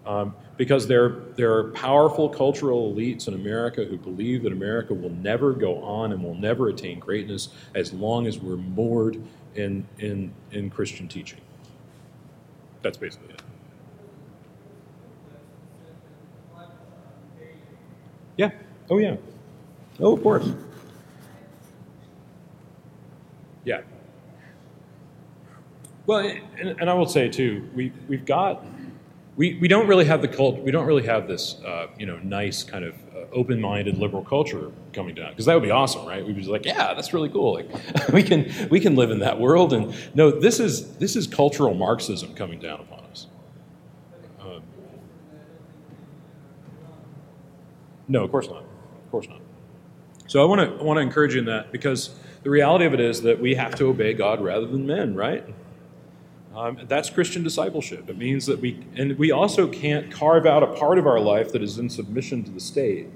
um, 0.06 0.34
because 0.56 0.86
there, 0.86 1.10
there 1.36 1.52
are 1.56 1.64
powerful 1.72 2.28
cultural 2.28 2.92
elites 2.92 3.28
in 3.28 3.34
America 3.34 3.84
who 3.84 3.96
believe 3.96 4.42
that 4.42 4.52
America 4.52 4.94
will 4.94 5.10
never 5.10 5.52
go 5.52 5.82
on 5.82 6.12
and 6.12 6.22
will 6.22 6.34
never 6.34 6.68
attain 6.68 6.98
greatness 6.98 7.50
as 7.74 7.92
long 7.92 8.26
as 8.26 8.38
we're 8.38 8.56
moored 8.56 9.22
in, 9.54 9.86
in, 9.98 10.32
in 10.52 10.70
Christian 10.70 11.08
teaching. 11.08 11.40
That's 12.82 12.96
basically 12.96 13.34
it. 13.34 13.42
Yeah. 18.36 18.50
Oh, 18.88 18.98
yeah. 18.98 19.16
Oh, 19.98 20.16
of 20.16 20.22
course. 20.22 20.50
Yeah. 23.64 23.82
Well, 26.06 26.20
and, 26.58 26.80
and 26.80 26.88
I 26.90 26.94
will 26.94 27.06
say 27.06 27.28
too, 27.28 27.68
we, 27.74 27.92
we've 28.08 28.24
got 28.24 28.64
we, 29.40 29.54
we 29.54 29.68
don't 29.68 29.88
really 29.88 30.04
have 30.04 30.20
the 30.20 30.28
cult, 30.28 30.58
we 30.58 30.70
don't 30.70 30.84
really 30.84 31.06
have 31.06 31.26
this 31.26 31.54
uh, 31.64 31.86
you 31.98 32.04
know 32.04 32.18
nice 32.18 32.62
kind 32.62 32.84
of 32.84 32.94
uh, 33.16 33.24
open-minded 33.32 33.96
liberal 33.96 34.22
culture 34.22 34.70
coming 34.92 35.14
down. 35.14 35.30
Because 35.30 35.46
that 35.46 35.54
would 35.54 35.62
be 35.62 35.70
awesome 35.70 36.04
right? 36.04 36.22
We'd 36.22 36.36
be 36.36 36.42
like 36.42 36.66
yeah 36.66 36.92
that's 36.92 37.14
really 37.14 37.30
cool. 37.30 37.54
Like 37.54 38.08
we 38.12 38.22
can 38.22 38.52
we 38.68 38.80
can 38.80 38.96
live 38.96 39.10
in 39.10 39.20
that 39.20 39.40
world. 39.40 39.72
And 39.72 39.94
no 40.14 40.30
this 40.30 40.60
is 40.60 40.94
this 40.98 41.16
is 41.16 41.26
cultural 41.26 41.72
marxism 41.72 42.34
coming 42.34 42.60
down 42.60 42.80
upon 42.80 42.98
us. 43.04 43.28
Um, 44.42 44.62
no 48.08 48.24
of 48.24 48.30
course 48.30 48.46
not. 48.46 48.62
Of 48.62 49.10
course 49.10 49.26
not. 49.26 49.40
So 50.26 50.42
i 50.42 50.44
want 50.44 50.60
to 50.60 50.78
i 50.78 50.82
want 50.82 50.98
to 50.98 51.00
encourage 51.00 51.32
you 51.32 51.40
in 51.40 51.46
that 51.46 51.72
because 51.72 52.10
the 52.42 52.50
reality 52.50 52.84
of 52.84 52.92
it 52.92 53.00
is 53.00 53.22
that 53.22 53.40
we 53.40 53.54
have 53.54 53.74
to 53.76 53.86
obey 53.86 54.12
god 54.12 54.42
rather 54.42 54.66
than 54.66 54.86
men 54.86 55.14
right 55.14 55.46
um, 56.60 56.78
that's 56.88 57.08
Christian 57.08 57.42
discipleship. 57.42 58.10
It 58.10 58.18
means 58.18 58.44
that 58.44 58.60
we, 58.60 58.84
and 58.94 59.18
we 59.18 59.30
also 59.30 59.66
can't 59.66 60.12
carve 60.12 60.44
out 60.44 60.62
a 60.62 60.66
part 60.66 60.98
of 60.98 61.06
our 61.06 61.18
life 61.18 61.52
that 61.52 61.62
is 61.62 61.78
in 61.78 61.88
submission 61.88 62.44
to 62.44 62.50
the 62.50 62.60
state 62.60 63.06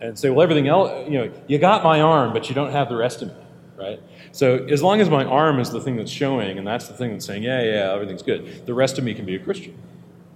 and 0.00 0.18
say, 0.18 0.30
well, 0.30 0.42
everything 0.42 0.66
else, 0.66 1.06
you 1.06 1.18
know, 1.18 1.32
you 1.48 1.58
got 1.58 1.84
my 1.84 2.00
arm, 2.00 2.32
but 2.32 2.48
you 2.48 2.54
don't 2.54 2.72
have 2.72 2.88
the 2.88 2.96
rest 2.96 3.20
of 3.20 3.28
me, 3.28 3.34
right? 3.76 4.00
So 4.32 4.64
as 4.70 4.82
long 4.82 5.02
as 5.02 5.10
my 5.10 5.24
arm 5.24 5.60
is 5.60 5.70
the 5.70 5.82
thing 5.82 5.96
that's 5.96 6.10
showing, 6.10 6.56
and 6.56 6.66
that's 6.66 6.88
the 6.88 6.94
thing 6.94 7.12
that's 7.12 7.26
saying, 7.26 7.42
yeah, 7.42 7.60
yeah, 7.60 7.92
everything's 7.92 8.22
good, 8.22 8.64
the 8.64 8.72
rest 8.72 8.96
of 8.96 9.04
me 9.04 9.12
can 9.12 9.26
be 9.26 9.34
a 9.34 9.38
Christian 9.38 9.76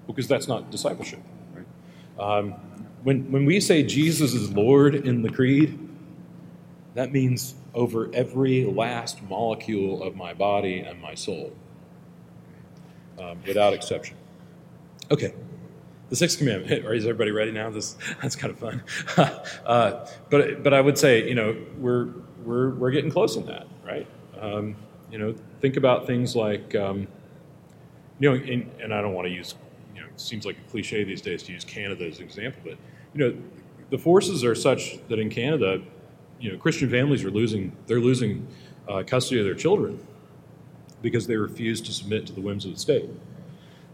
because 0.07 0.29
that's 0.29 0.47
not 0.47 0.71
discipleship, 0.71 1.21
right? 1.55 1.67
Um, 2.19 2.51
when, 3.03 3.33
when 3.33 3.47
we 3.47 3.61
say 3.61 3.83
Jesus 3.83 4.35
is 4.35 4.53
Lord 4.53 4.95
in 4.95 5.23
the 5.23 5.31
creed, 5.31 5.79
that 6.93 7.13
means 7.13 7.55
over 7.73 8.11
every 8.13 8.67
last 8.67 9.23
molecule 9.23 10.03
of 10.03 10.17
my 10.17 10.35
body 10.35 10.81
and 10.81 11.01
my 11.01 11.15
soul 11.15 11.55
um, 13.21 13.39
without 13.47 13.73
exception. 13.73 14.17
Okay, 15.11 15.35
the 16.09 16.17
sixth 16.17 16.39
commandment. 16.39 16.71
Is 16.93 17.05
everybody 17.05 17.31
ready 17.31 17.53
now? 17.53 17.71
This 17.71 17.97
that's 18.23 18.37
kind 18.37 18.53
of 18.53 18.59
fun. 18.59 18.83
uh, 19.67 20.07
but 20.31 20.63
but 20.63 20.75
I 20.75 20.81
would 20.81 20.99
say 20.99 21.29
you 21.29 21.35
know 21.35 21.57
we're 21.79 22.09
we're 22.45 22.71
we're 22.71 22.91
getting 22.91 23.11
close 23.11 23.37
on 23.37 23.47
that, 23.47 23.67
right? 23.85 24.07
Um, 24.41 24.77
you 25.11 25.19
know, 25.19 25.35
think 25.61 25.77
about 25.77 26.07
things 26.07 26.35
like 26.35 26.75
um, 26.75 27.07
you 28.19 28.31
know, 28.31 28.37
in, 28.37 28.71
and 28.81 28.95
I 28.95 29.01
don't 29.01 29.15
want 29.15 29.27
to 29.27 29.33
use 29.33 29.55
you 29.95 30.01
know, 30.01 30.07
it 30.07 30.21
seems 30.21 30.47
like 30.47 30.57
a 30.57 30.71
cliche 30.71 31.05
these 31.05 31.21
days 31.21 31.43
to 31.45 31.53
use 31.53 31.65
Canada 31.65 32.07
as 32.07 32.19
an 32.19 32.25
example, 32.25 32.61
but 32.65 32.79
you 33.15 33.21
know, 33.21 33.37
the 33.91 33.99
forces 33.99 34.45
are 34.45 34.55
such 34.55 34.99
that 35.09 35.19
in 35.19 35.29
Canada, 35.31 35.83
you 36.39 36.53
know, 36.53 36.59
Christian 36.59 36.89
families 36.89 37.25
are 37.25 37.31
losing 37.31 37.77
they're 37.87 38.01
losing 38.01 38.47
uh, 38.89 39.03
custody 39.07 39.41
of 39.41 39.47
their 39.47 39.55
children 39.55 39.99
because 41.03 41.27
they 41.27 41.37
refuse 41.37 41.81
to 41.83 41.93
submit 41.93 42.27
to 42.27 42.33
the 42.33 42.41
whims 42.41 42.65
of 42.65 42.73
the 42.73 42.79
state. 42.79 43.09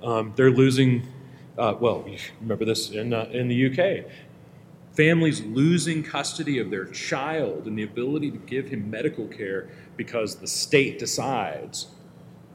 Um, 0.03 0.33
they're 0.37 0.51
losing, 0.51 1.07
uh, 1.59 1.75
well, 1.79 2.05
remember 2.41 2.65
this 2.65 2.91
in, 2.91 3.13
uh, 3.13 3.29
in 3.33 3.49
the 3.49 3.67
UK. 3.67 4.11
Families 4.93 5.43
losing 5.43 6.03
custody 6.03 6.59
of 6.59 6.71
their 6.71 6.87
child 6.87 7.67
and 7.67 7.79
the 7.79 7.83
ability 7.83 8.31
to 8.31 8.39
give 8.39 8.69
him 8.69 8.91
medical 8.91 9.27
care 9.29 9.69
because 9.97 10.37
the 10.37 10.47
state 10.47 10.99
decides 10.99 11.89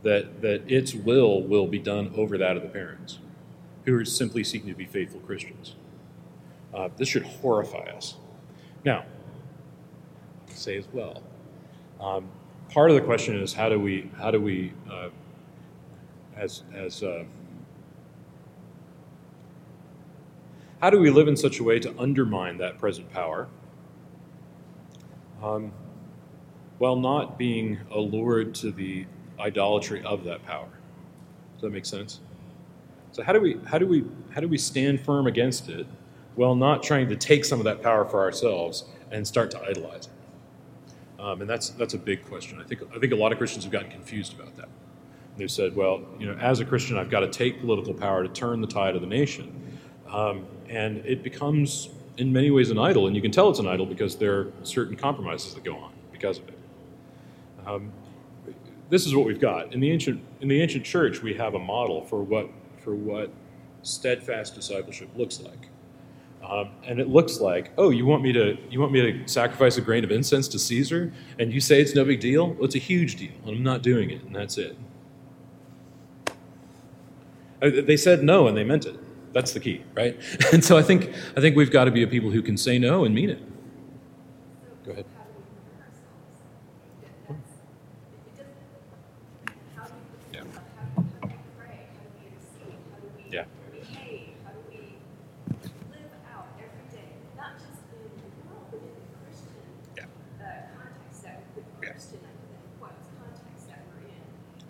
that, 0.03 0.41
that 0.41 0.69
its 0.69 0.95
will 0.95 1.43
will 1.43 1.67
be 1.67 1.77
done 1.77 2.11
over 2.15 2.37
that 2.37 2.57
of 2.57 2.63
the 2.63 2.69
parents, 2.69 3.19
who 3.85 3.95
are 3.95 4.05
simply 4.05 4.43
seeking 4.43 4.69
to 4.69 4.75
be 4.75 4.85
faithful 4.85 5.19
Christians. 5.19 5.75
Uh, 6.73 6.89
this 6.97 7.09
should 7.09 7.23
horrify 7.23 7.91
us. 7.91 8.15
Now, 8.83 9.05
say 10.47 10.77
as 10.77 10.87
well. 10.91 11.21
Um, 11.99 12.29
part 12.71 12.89
of 12.89 12.95
the 12.95 13.01
question 13.01 13.35
is 13.35 13.53
how 13.53 13.69
do 13.69 13.79
we 13.79 14.09
how 14.17 14.31
do 14.31 14.41
we 14.41 14.73
uh, 14.89 15.09
as 16.35 16.63
as 16.73 17.03
uh, 17.03 17.23
how 20.81 20.89
do 20.89 20.99
we 20.99 21.11
live 21.11 21.27
in 21.27 21.37
such 21.37 21.59
a 21.59 21.63
way 21.63 21.79
to 21.79 21.93
undermine 21.99 22.57
that 22.57 22.79
present 22.79 23.11
power? 23.11 23.47
Um, 25.43 25.71
while 26.77 26.95
not 26.95 27.37
being 27.37 27.79
allured 27.91 28.55
to 28.55 28.71
the 28.71 29.05
idolatry 29.39 30.03
of 30.03 30.23
that 30.23 30.43
power. 30.45 30.69
Does 31.53 31.61
that 31.61 31.71
make 31.71 31.85
sense? 31.85 32.19
So 33.11 33.21
how 33.21 33.33
do 33.33 33.41
we 33.41 33.59
how 33.65 33.77
do 33.77 33.85
we 33.85 34.05
how 34.33 34.41
do 34.41 34.47
we 34.47 34.57
stand 34.57 35.01
firm 35.01 35.27
against 35.27 35.69
it 35.69 35.85
while 36.35 36.55
not 36.55 36.81
trying 36.81 37.09
to 37.09 37.15
take 37.15 37.43
some 37.43 37.59
of 37.59 37.65
that 37.65 37.83
power 37.83 38.05
for 38.05 38.21
ourselves 38.21 38.85
and 39.11 39.27
start 39.27 39.51
to 39.51 39.61
idolize 39.61 40.05
it 40.05 40.20
um, 41.21 41.41
and 41.41 41.49
that's 41.49 41.69
that's 41.71 41.93
a 41.93 41.99
big 41.99 42.25
question. 42.25 42.59
I 42.59 42.63
think 42.63 42.81
I 42.95 42.99
think 42.99 43.13
a 43.13 43.15
lot 43.15 43.31
of 43.31 43.37
Christians 43.37 43.63
have 43.63 43.71
gotten 43.71 43.91
confused 43.91 44.33
about 44.33 44.55
that. 44.57 44.69
They've 45.37 45.51
said, 45.51 45.75
well, 45.75 46.01
you 46.19 46.25
know, 46.25 46.33
as 46.39 46.59
a 46.59 46.65
Christian, 46.65 46.97
I've 46.97 47.09
got 47.09 47.21
to 47.21 47.29
take 47.29 47.61
political 47.61 47.93
power 47.93 48.23
to 48.23 48.29
turn 48.29 48.59
the 48.59 48.67
tide 48.67 48.95
of 48.95 49.01
the 49.01 49.07
nation, 49.07 49.79
um, 50.09 50.45
and 50.67 50.97
it 51.05 51.23
becomes 51.23 51.89
in 52.17 52.33
many 52.33 52.49
ways 52.49 52.71
an 52.71 52.79
idol. 52.79 53.07
And 53.07 53.15
you 53.15 53.21
can 53.21 53.31
tell 53.31 53.49
it's 53.49 53.59
an 53.59 53.67
idol 53.67 53.85
because 53.85 54.15
there 54.15 54.39
are 54.39 54.51
certain 54.63 54.95
compromises 54.95 55.53
that 55.53 55.63
go 55.63 55.77
on 55.77 55.93
because 56.11 56.39
of 56.39 56.49
it. 56.49 56.57
Um, 57.65 57.91
this 58.89 59.05
is 59.05 59.15
what 59.15 59.25
we've 59.25 59.39
got 59.39 59.73
in 59.73 59.79
the 59.79 59.91
ancient 59.91 60.21
in 60.41 60.47
the 60.47 60.59
ancient 60.59 60.83
church. 60.83 61.21
We 61.21 61.35
have 61.35 61.53
a 61.53 61.59
model 61.59 62.03
for 62.03 62.23
what 62.23 62.49
for 62.83 62.95
what 62.95 63.31
steadfast 63.83 64.55
discipleship 64.55 65.09
looks 65.15 65.39
like. 65.39 65.70
Um, 66.51 66.69
and 66.85 66.99
it 66.99 67.07
looks 67.07 67.39
like, 67.39 67.71
oh, 67.77 67.91
you 67.91 68.05
want 68.05 68.23
me 68.23 68.33
to 68.33 68.57
you 68.69 68.81
want 68.81 68.91
me 68.91 68.99
to 69.01 69.27
sacrifice 69.27 69.77
a 69.77 69.81
grain 69.81 70.03
of 70.03 70.11
incense 70.11 70.49
to 70.49 70.59
Caesar, 70.59 71.13
and 71.39 71.53
you 71.53 71.61
say 71.61 71.81
it's 71.81 71.95
no 71.95 72.03
big 72.03 72.19
deal? 72.19 72.49
Well, 72.49 72.65
it's 72.65 72.75
a 72.75 72.79
huge 72.79 73.15
deal, 73.15 73.31
and 73.45 73.55
I'm 73.55 73.63
not 73.63 73.81
doing 73.81 74.09
it, 74.09 74.21
and 74.23 74.35
that's 74.35 74.57
it. 74.57 74.77
Uh, 77.61 77.69
they 77.85 77.95
said 77.95 78.21
no, 78.21 78.47
and 78.47 78.57
they 78.57 78.65
meant 78.65 78.85
it. 78.85 78.99
That's 79.31 79.53
the 79.53 79.61
key, 79.61 79.83
right? 79.95 80.19
And 80.51 80.61
so 80.61 80.77
I 80.77 80.81
think 80.81 81.13
I 81.37 81.39
think 81.39 81.55
we've 81.55 81.71
got 81.71 81.85
to 81.85 81.91
be 81.91 82.03
a 82.03 82.07
people 82.07 82.31
who 82.31 82.41
can 82.41 82.57
say 82.57 82.77
no 82.77 83.05
and 83.05 83.15
mean 83.15 83.29
it. 83.29 83.41
Go 84.85 84.91
ahead. 84.91 85.05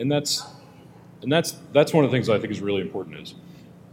And 0.01 0.11
that's 0.11 0.43
and 1.21 1.31
that's 1.31 1.51
that's 1.71 1.93
one 1.93 2.03
of 2.03 2.11
the 2.11 2.15
things 2.15 2.27
I 2.27 2.39
think 2.39 2.51
is 2.51 2.59
really 2.59 2.81
important. 2.81 3.19
Is 3.19 3.35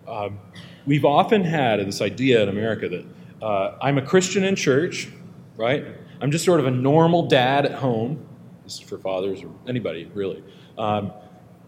um, 0.08 0.38
we've 0.86 1.04
often 1.04 1.44
had 1.44 1.78
this 1.86 2.00
idea 2.00 2.42
in 2.42 2.48
America 2.48 2.88
that 2.88 3.04
uh, 3.44 3.78
I'm 3.80 3.98
a 3.98 4.02
Christian 4.02 4.42
in 4.42 4.56
church, 4.56 5.08
right? 5.56 5.84
I'm 6.20 6.32
just 6.32 6.44
sort 6.44 6.58
of 6.58 6.66
a 6.66 6.70
normal 6.70 7.28
dad 7.28 7.66
at 7.66 7.72
home. 7.72 8.26
This 8.64 8.74
is 8.74 8.80
for 8.80 8.98
fathers 8.98 9.42
or 9.42 9.50
anybody 9.68 10.10
really, 10.14 10.42
um, 10.78 11.12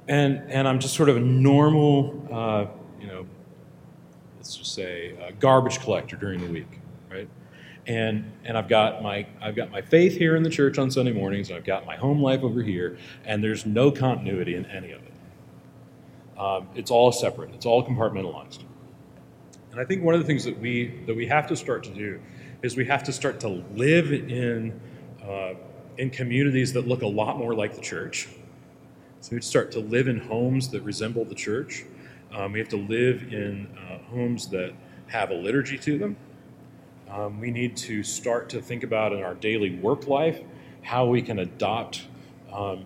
and 0.09 0.42
and 0.48 0.66
I'm 0.66 0.81
just 0.81 0.94
sort 0.94 1.11
of 1.11 1.18
a 1.18 1.20
normal, 1.20 2.26
uh, 2.33 2.66
you 3.00 3.07
know, 3.07 3.26
let's 4.37 4.57
just 4.57 4.74
say 4.74 5.14
garbage 5.38 5.81
collector 5.81 6.16
during 6.16 6.40
the 6.40 6.50
week? 6.50 6.80
And 7.90 8.31
and 8.44 8.57
I've 8.57 8.68
got 8.68 9.03
my 9.03 9.26
I've 9.42 9.57
got 9.57 9.72
my 9.72 9.83
faith 9.83 10.16
here 10.16 10.37
in 10.37 10.44
the 10.44 10.50
church 10.50 10.79
on 10.79 10.92
Sunday 10.92 11.12
mornings, 11.12 11.48
and 11.48 11.57
I've 11.57 11.64
got 11.64 11.87
my 11.87 11.96
home 11.96 12.22
life 12.22 12.42
over 12.42 12.62
here, 12.62 12.96
and 13.24 13.42
there's 13.42 13.66
no 13.66 13.90
continuity 13.90 14.55
in 14.55 14.64
any 14.66 14.92
of 14.92 15.03
it. 15.03 15.12
Um, 16.38 16.68
it's 16.76 16.92
all 16.92 17.11
separate. 17.11 17.53
It's 17.53 17.66
all 17.66 17.85
compartmentalized. 17.85 18.61
And 19.72 19.81
I 19.81 19.85
think 19.85 20.05
one 20.05 20.14
of 20.14 20.20
the 20.20 20.26
things 20.26 20.44
that 20.44 20.57
we 20.61 21.03
that 21.07 21.16
we 21.16 21.26
have 21.26 21.48
to 21.48 21.57
start 21.57 21.83
to 21.85 21.90
do 21.90 22.20
is 22.62 22.76
we 22.76 22.85
have 22.85 23.03
to 23.05 23.12
start 23.12 23.40
to 23.40 23.48
live 23.48 24.12
in 24.12 24.81
uh, 25.26 25.55
in 25.98 26.11
communities 26.11 26.72
that 26.74 26.87
look 26.87 27.03
a 27.03 27.09
lot 27.09 27.38
more 27.38 27.55
like 27.57 27.74
the 27.74 27.83
church. 27.83 28.29
So 29.20 29.35
we 29.35 29.42
start 29.42 29.72
to 29.72 29.81
live 29.81 30.07
in 30.07 30.20
homes 30.20 30.68
that 30.68 30.83
resemble 30.83 31.24
the 31.24 31.35
church. 31.35 31.85
Um, 32.33 32.53
we 32.53 32.61
have 32.61 32.68
to 32.68 32.76
live 32.76 33.33
in 33.33 33.66
uh, 33.76 33.98
homes 34.11 34.46
that 34.50 34.74
have 35.09 35.31
a 35.31 35.35
liturgy 35.35 35.76
to 35.76 35.98
them 35.98 36.16
um, 37.11 37.40
we 37.40 37.51
need 37.51 37.77
to 37.79 38.03
start 38.03 38.49
to 38.51 38.62
think 38.62 38.85
about 38.85 39.12
in 39.12 39.23
our 39.23 39.35
daily 39.35 39.77
work 39.77 40.07
life 40.07 40.40
how 40.83 41.07
we 41.07 41.20
can 41.20 41.40
adopt, 41.40 42.07
um, 42.53 42.85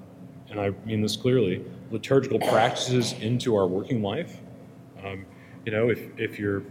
and 0.51 0.61
I 0.61 0.71
mean 0.85 1.03
this 1.03 1.17
clearly, 1.17 1.65
liturgical 1.91 2.39
practices 2.39 3.13
into 3.21 3.55
our 3.55 3.67
working 3.67 4.03
life. 4.03 4.41
Um, 5.05 5.27
you 5.65 5.73
know, 5.73 5.91
if, 5.91 6.01
if 6.19 6.39
you're 6.39 6.63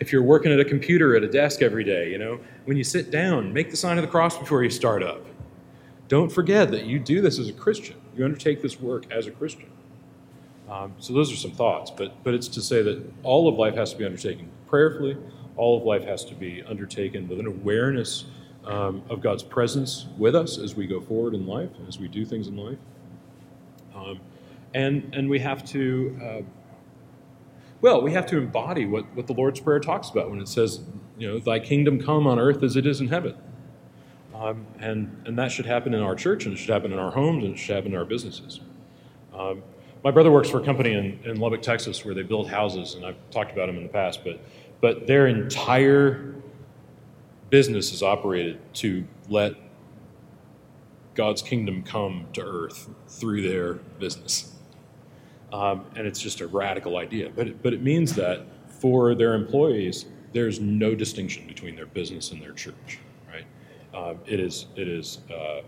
if 0.00 0.12
you're 0.12 0.22
working 0.22 0.52
at 0.52 0.60
a 0.60 0.64
computer 0.64 1.16
at 1.16 1.24
a 1.24 1.28
desk 1.28 1.60
every 1.60 1.82
day, 1.82 2.10
you 2.10 2.18
know, 2.18 2.38
when 2.66 2.76
you 2.76 2.84
sit 2.84 3.10
down, 3.10 3.52
make 3.52 3.70
the 3.70 3.76
sign 3.76 3.98
of 3.98 4.02
the 4.02 4.08
cross 4.08 4.38
before 4.38 4.62
you 4.62 4.70
start 4.70 5.02
up. 5.02 5.26
Don't 6.06 6.30
forget 6.30 6.70
that 6.70 6.84
you 6.84 7.00
do 7.00 7.20
this 7.20 7.38
as 7.38 7.48
a 7.48 7.52
Christian. 7.52 7.96
You 8.16 8.24
undertake 8.24 8.62
this 8.62 8.80
work 8.80 9.10
as 9.12 9.26
a 9.26 9.30
Christian. 9.30 9.70
Um, 10.70 10.94
so 10.98 11.12
those 11.12 11.32
are 11.32 11.36
some 11.36 11.50
thoughts, 11.50 11.90
but 11.90 12.22
but 12.24 12.34
it's 12.34 12.48
to 12.48 12.62
say 12.62 12.82
that 12.82 13.02
all 13.22 13.48
of 13.48 13.56
life 13.56 13.74
has 13.74 13.92
to 13.92 13.98
be 13.98 14.04
undertaken 14.04 14.48
prayerfully, 14.68 15.16
all 15.58 15.76
of 15.76 15.84
life 15.84 16.04
has 16.04 16.24
to 16.26 16.34
be 16.34 16.62
undertaken 16.62 17.28
with 17.28 17.40
an 17.40 17.46
awareness 17.46 18.24
um, 18.64 19.02
of 19.10 19.20
God's 19.20 19.42
presence 19.42 20.06
with 20.16 20.34
us 20.34 20.58
as 20.58 20.74
we 20.74 20.86
go 20.86 21.00
forward 21.00 21.34
in 21.34 21.46
life, 21.46 21.70
as 21.86 21.98
we 21.98 22.08
do 22.08 22.24
things 22.24 22.48
in 22.48 22.56
life. 22.56 22.78
Um, 23.94 24.20
and, 24.74 25.14
and 25.14 25.28
we 25.28 25.38
have 25.40 25.64
to, 25.66 26.18
uh, 26.22 26.42
well, 27.80 28.02
we 28.02 28.12
have 28.12 28.26
to 28.26 28.38
embody 28.38 28.86
what, 28.86 29.04
what 29.14 29.26
the 29.26 29.32
Lord's 29.32 29.60
Prayer 29.60 29.80
talks 29.80 30.10
about 30.10 30.30
when 30.30 30.40
it 30.40 30.48
says, 30.48 30.80
you 31.18 31.26
know, 31.26 31.38
thy 31.38 31.58
kingdom 31.58 32.00
come 32.00 32.26
on 32.26 32.38
earth 32.38 32.62
as 32.62 32.76
it 32.76 32.86
is 32.86 33.00
in 33.00 33.08
heaven. 33.08 33.34
Um, 34.34 34.66
and, 34.78 35.22
and 35.26 35.36
that 35.38 35.50
should 35.50 35.66
happen 35.66 35.94
in 35.94 36.00
our 36.00 36.14
church, 36.14 36.44
and 36.44 36.54
it 36.54 36.58
should 36.58 36.70
happen 36.70 36.92
in 36.92 36.98
our 36.98 37.10
homes, 37.10 37.44
and 37.44 37.54
it 37.54 37.58
should 37.58 37.74
happen 37.74 37.92
in 37.92 37.98
our 37.98 38.04
businesses. 38.04 38.60
Um, 39.34 39.62
my 40.04 40.12
brother 40.12 40.30
works 40.30 40.48
for 40.48 40.60
a 40.60 40.64
company 40.64 40.92
in, 40.92 41.18
in 41.24 41.40
Lubbock, 41.40 41.62
Texas, 41.62 42.04
where 42.04 42.14
they 42.14 42.22
build 42.22 42.48
houses, 42.48 42.94
and 42.94 43.04
I've 43.04 43.16
talked 43.30 43.50
about 43.50 43.66
them 43.66 43.76
in 43.78 43.82
the 43.82 43.88
past, 43.88 44.22
but 44.22 44.38
but 44.80 45.06
their 45.06 45.26
entire 45.26 46.34
business 47.50 47.92
is 47.92 48.02
operated 48.02 48.60
to 48.74 49.04
let 49.28 49.54
God's 51.14 51.42
kingdom 51.42 51.82
come 51.82 52.26
to 52.34 52.42
earth 52.42 52.88
through 53.08 53.42
their 53.42 53.74
business. 53.98 54.52
Um, 55.52 55.84
and 55.96 56.06
it's 56.06 56.20
just 56.20 56.40
a 56.40 56.46
radical 56.46 56.96
idea. 56.96 57.30
But 57.34 57.48
it, 57.48 57.62
but 57.62 57.72
it 57.72 57.82
means 57.82 58.14
that 58.14 58.46
for 58.68 59.14
their 59.14 59.34
employees, 59.34 60.06
there's 60.32 60.60
no 60.60 60.94
distinction 60.94 61.46
between 61.46 61.74
their 61.74 61.86
business 61.86 62.30
and 62.30 62.40
their 62.40 62.52
church, 62.52 62.98
right? 63.28 63.46
Um, 63.94 64.18
it 64.26 64.38
is 64.38 64.66
it 64.76 64.86
is 64.88 65.18
uh, 65.30 65.62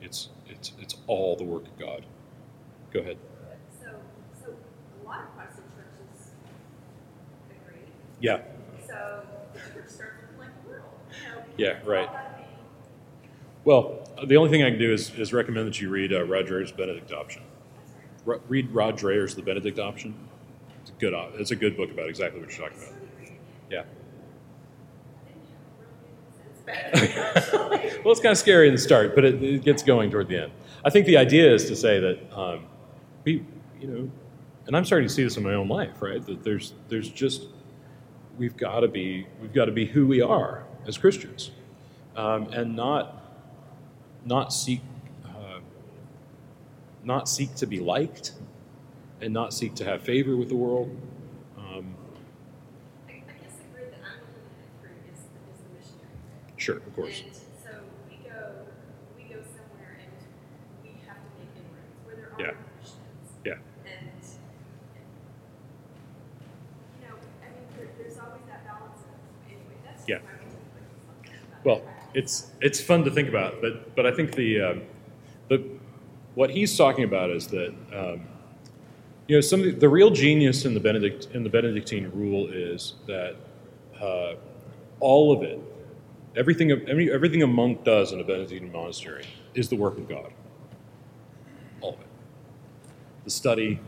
it's 0.00 0.28
it's 0.48 0.72
it's 0.78 0.96
all 1.06 1.34
the 1.34 1.44
work 1.44 1.66
of 1.66 1.78
God. 1.78 2.04
Go 2.92 3.00
ahead. 3.00 3.16
So 3.80 3.88
so 4.44 4.54
a 5.02 5.08
lot 5.08 5.20
of 5.22 5.34
Protestant 5.34 5.66
churches 5.74 6.30
agree. 7.50 7.80
Yeah. 8.20 8.42
Yeah, 11.56 11.78
right. 11.84 12.08
Well, 13.64 14.08
the 14.26 14.36
only 14.36 14.50
thing 14.50 14.62
I 14.62 14.70
can 14.70 14.78
do 14.78 14.92
is, 14.92 15.14
is 15.14 15.32
recommend 15.32 15.68
that 15.68 15.80
you 15.80 15.90
read 15.90 16.12
uh, 16.12 16.24
Rod 16.24 16.46
Dreher's 16.46 16.72
Benedict 16.72 17.12
Option. 17.12 17.42
read 18.24 18.70
Rod 18.70 18.98
Dreher's 18.98 19.34
The 19.34 19.42
Benedict 19.42 19.78
Option. 19.78 20.14
It's 20.80 20.90
a 20.90 20.94
good, 20.94 21.14
it's 21.34 21.50
a 21.50 21.56
good 21.56 21.76
book 21.76 21.90
about 21.90 22.08
exactly 22.08 22.40
what 22.40 22.50
you're 22.50 22.68
talking 22.68 22.82
about. 22.82 22.94
Yeah. 23.70 23.84
well, 28.04 28.12
it's 28.12 28.20
kind 28.20 28.32
of 28.32 28.38
scary 28.38 28.68
in 28.68 28.74
the 28.74 28.80
start, 28.80 29.14
but 29.14 29.24
it, 29.24 29.42
it, 29.42 29.64
gets 29.64 29.82
going 29.82 30.10
toward 30.10 30.28
the 30.28 30.44
end. 30.44 30.52
I 30.84 30.90
think 30.90 31.06
the 31.06 31.16
idea 31.16 31.52
is 31.52 31.66
to 31.66 31.76
say 31.76 32.00
that 32.00 32.32
um, 32.36 32.66
we, 33.24 33.44
you 33.80 33.88
know, 33.88 34.10
and 34.66 34.76
I'm 34.76 34.84
starting 34.84 35.08
to 35.08 35.12
see 35.12 35.24
this 35.24 35.36
in 35.36 35.42
my 35.42 35.54
own 35.54 35.68
life, 35.68 36.00
right? 36.00 36.24
That 36.24 36.44
there's 36.44 36.74
there's 36.88 37.08
just 37.08 37.48
we've 38.38 38.56
got 38.56 38.80
to 38.80 38.88
be 38.88 39.26
we've 39.40 39.52
got 39.52 39.66
to 39.66 39.72
be 39.72 39.86
who 39.86 40.06
we 40.06 40.20
are 40.20 40.64
as 40.86 40.98
Christians, 40.98 41.50
um, 42.16 42.48
and 42.52 42.74
not 42.76 43.22
not 44.24 44.52
seek 44.52 44.80
uh, 45.24 45.60
not 47.04 47.28
seek 47.28 47.54
to 47.56 47.66
be 47.66 47.80
liked, 47.80 48.32
and 49.20 49.32
not 49.32 49.52
seek 49.52 49.74
to 49.76 49.84
have 49.84 50.02
favor 50.02 50.36
with 50.36 50.48
the 50.48 50.56
world. 50.56 50.94
Um, 51.58 51.94
I, 53.08 53.12
I 53.12 53.14
guess 53.14 53.54
the 53.58 53.78
group 53.78 53.90
that 53.90 54.00
I'm 54.04 54.20
looking 54.20 54.56
at 54.58 54.80
through 54.80 55.12
is, 55.12 55.18
is 55.20 55.26
the 55.62 55.78
missionary. 55.78 56.16
Sure, 56.56 56.76
of 56.76 56.96
course. 56.96 57.22
And 57.22 57.34
so 57.34 57.70
we 58.10 58.16
go 58.28 58.66
we 59.16 59.24
go 59.24 59.40
somewhere 59.42 59.98
and 59.98 60.12
we 60.82 60.90
have 61.06 61.16
to 61.16 61.28
make 61.38 61.50
inroads 61.56 61.98
where 62.04 62.16
there 62.16 62.30
are 62.34 62.40
Yeah. 62.40 62.54
Christians. 62.78 63.28
Yeah. 63.44 63.58
And, 63.86 64.06
and 64.06 65.06
you 66.94 67.08
know, 67.08 67.14
I 67.42 67.48
mean, 67.50 67.66
there, 67.76 67.88
there's 67.98 68.18
always 68.18 68.42
that 68.48 68.62
balance 68.66 69.02
of 69.02 69.18
anyway. 69.50 69.76
That's 69.84 70.06
Yeah. 70.08 70.18
just 70.18 70.26
my 70.26 70.34
opinion, 70.38 70.62
but 70.74 70.82
it's 71.26 71.50
not 71.50 71.64
Well, 71.64 71.80
practice. 71.80 72.01
It's 72.14 72.50
it's 72.60 72.80
fun 72.80 73.04
to 73.04 73.10
think 73.10 73.28
about, 73.28 73.60
but 73.60 73.94
but 73.94 74.06
I 74.06 74.12
think 74.12 74.34
the 74.34 74.60
um, 74.60 74.82
the 75.48 75.64
what 76.34 76.50
he's 76.50 76.76
talking 76.76 77.04
about 77.04 77.30
is 77.30 77.46
that 77.48 77.74
um, 77.92 78.22
you 79.28 79.36
know 79.36 79.40
some 79.40 79.60
of 79.60 79.66
the, 79.66 79.72
the 79.72 79.88
real 79.88 80.10
genius 80.10 80.64
in 80.64 80.74
the 80.74 80.80
Benedict 80.80 81.28
in 81.32 81.42
the 81.42 81.50
Benedictine 81.50 82.10
rule 82.14 82.48
is 82.48 82.94
that 83.06 83.36
uh, 84.00 84.34
all 85.00 85.32
of 85.32 85.42
it, 85.42 85.60
everything 86.36 86.70
every, 86.70 87.12
everything 87.12 87.42
a 87.42 87.46
monk 87.46 87.84
does 87.84 88.12
in 88.12 88.20
a 88.20 88.24
Benedictine 88.24 88.70
monastery 88.70 89.24
is 89.54 89.68
the 89.68 89.76
work 89.76 89.98
of 89.98 90.08
God. 90.08 90.32
All 91.80 91.94
of 91.94 92.00
it, 92.00 92.06
the 93.24 93.30
study, 93.30 93.80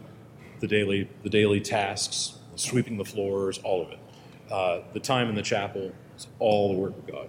the 0.61 0.67
daily 0.67 1.09
the 1.23 1.31
daily 1.31 1.61
tasks, 1.61 2.39
sweeping 2.57 2.97
the 2.97 3.05
floors, 3.05 3.59
all 3.59 3.83
of 3.83 3.91
it, 3.91 3.99
uh, 4.51 4.81
the 4.93 5.01
time 5.01 5.29
in 5.29 5.35
the 5.35 5.43
chapel, 5.43 5.93
it's 6.15 6.27
all 6.39 6.73
the 6.73 6.79
work 6.79 6.97
of 6.97 7.07
God. 7.07 7.29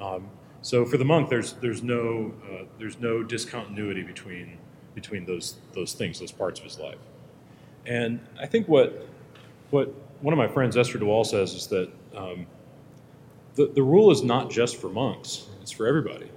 Um, 0.00 0.28
so 0.62 0.84
for 0.84 0.96
the 0.96 1.04
monk, 1.04 1.28
there's 1.28 1.54
there's 1.54 1.82
no 1.82 2.32
uh, 2.44 2.64
there's 2.78 2.98
no 2.98 3.22
discontinuity 3.22 4.02
between 4.02 4.58
between 4.94 5.24
those 5.24 5.56
those 5.74 5.92
things, 5.92 6.20
those 6.20 6.32
parts 6.32 6.60
of 6.60 6.64
his 6.64 6.78
life. 6.78 6.98
And 7.86 8.20
I 8.38 8.46
think 8.46 8.68
what 8.68 9.06
what 9.70 9.92
one 10.20 10.32
of 10.32 10.38
my 10.38 10.48
friends 10.48 10.76
Esther 10.76 10.98
de 10.98 11.04
Waal 11.04 11.24
says 11.24 11.54
is 11.54 11.66
that 11.68 11.90
um, 12.14 12.46
the 13.54 13.66
the 13.66 13.82
rule 13.82 14.10
is 14.10 14.22
not 14.22 14.50
just 14.50 14.76
for 14.76 14.88
monks; 14.88 15.46
it's 15.62 15.70
for 15.70 15.86
everybody. 15.86 16.30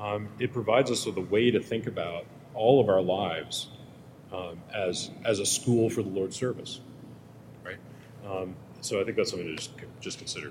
Um, 0.00 0.28
it 0.40 0.52
provides 0.52 0.90
us 0.90 1.06
with 1.06 1.16
a 1.16 1.20
way 1.20 1.52
to 1.52 1.60
think 1.60 1.86
about 1.86 2.26
all 2.54 2.80
of 2.80 2.88
our 2.88 3.00
lives 3.00 3.68
um, 4.32 4.60
as 4.74 5.10
as 5.24 5.38
a 5.38 5.46
school 5.46 5.88
for 5.90 6.02
the 6.02 6.08
Lord's 6.08 6.36
service, 6.36 6.80
right? 7.64 7.78
Um, 8.28 8.56
so 8.80 9.00
I 9.00 9.04
think 9.04 9.16
that's 9.16 9.30
something 9.30 9.46
to 9.46 9.54
just 9.54 9.70
just 10.00 10.18
consider. 10.18 10.50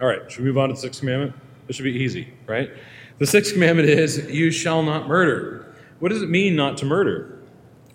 All 0.00 0.08
right, 0.08 0.30
should 0.30 0.40
we 0.40 0.46
move 0.46 0.58
on 0.58 0.68
to 0.68 0.74
the 0.74 0.80
sixth 0.80 1.00
commandment? 1.00 1.34
This 1.66 1.76
should 1.76 1.84
be 1.84 1.92
easy, 1.92 2.32
right? 2.46 2.70
The 3.18 3.26
sixth 3.26 3.52
commandment 3.52 3.88
is, 3.88 4.28
You 4.28 4.50
shall 4.50 4.82
not 4.82 5.06
murder. 5.06 5.74
What 6.00 6.08
does 6.08 6.22
it 6.22 6.28
mean 6.28 6.56
not 6.56 6.76
to 6.78 6.84
murder? 6.84 7.38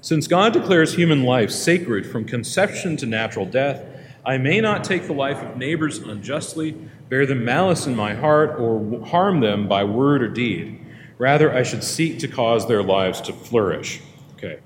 Since 0.02 0.28
God 0.28 0.54
declares 0.54 0.94
human 0.94 1.24
life 1.24 1.52
sacred 1.52 2.10
from 2.10 2.24
conception 2.24 2.96
to 2.98 3.06
natural 3.06 3.46
death, 3.46 3.84
I 4.26 4.38
may 4.38 4.62
not 4.62 4.84
take 4.84 5.08
the 5.08 5.14
life 5.14 5.42
of 5.44 5.58
neighbors 5.58 5.98
unjustly, 5.98 6.72
bear 7.10 7.26
them 7.26 7.44
malice 7.44 7.86
in 7.86 7.96
my 7.96 8.14
heart, 8.14 8.60
or 8.60 9.06
harm 9.06 9.42
them 9.42 9.68
by 9.68 9.84
word 9.84 10.24
or 10.24 10.30
deed. 10.30 10.86
Rather, 11.18 11.54
I 11.54 11.64
should 11.64 11.84
seek 11.84 12.20
to 12.20 12.30
cause 12.30 12.68
their 12.68 12.82
lives 12.82 13.20
to 13.22 13.34
flourish. 13.34 14.02
Okay. 14.38 14.60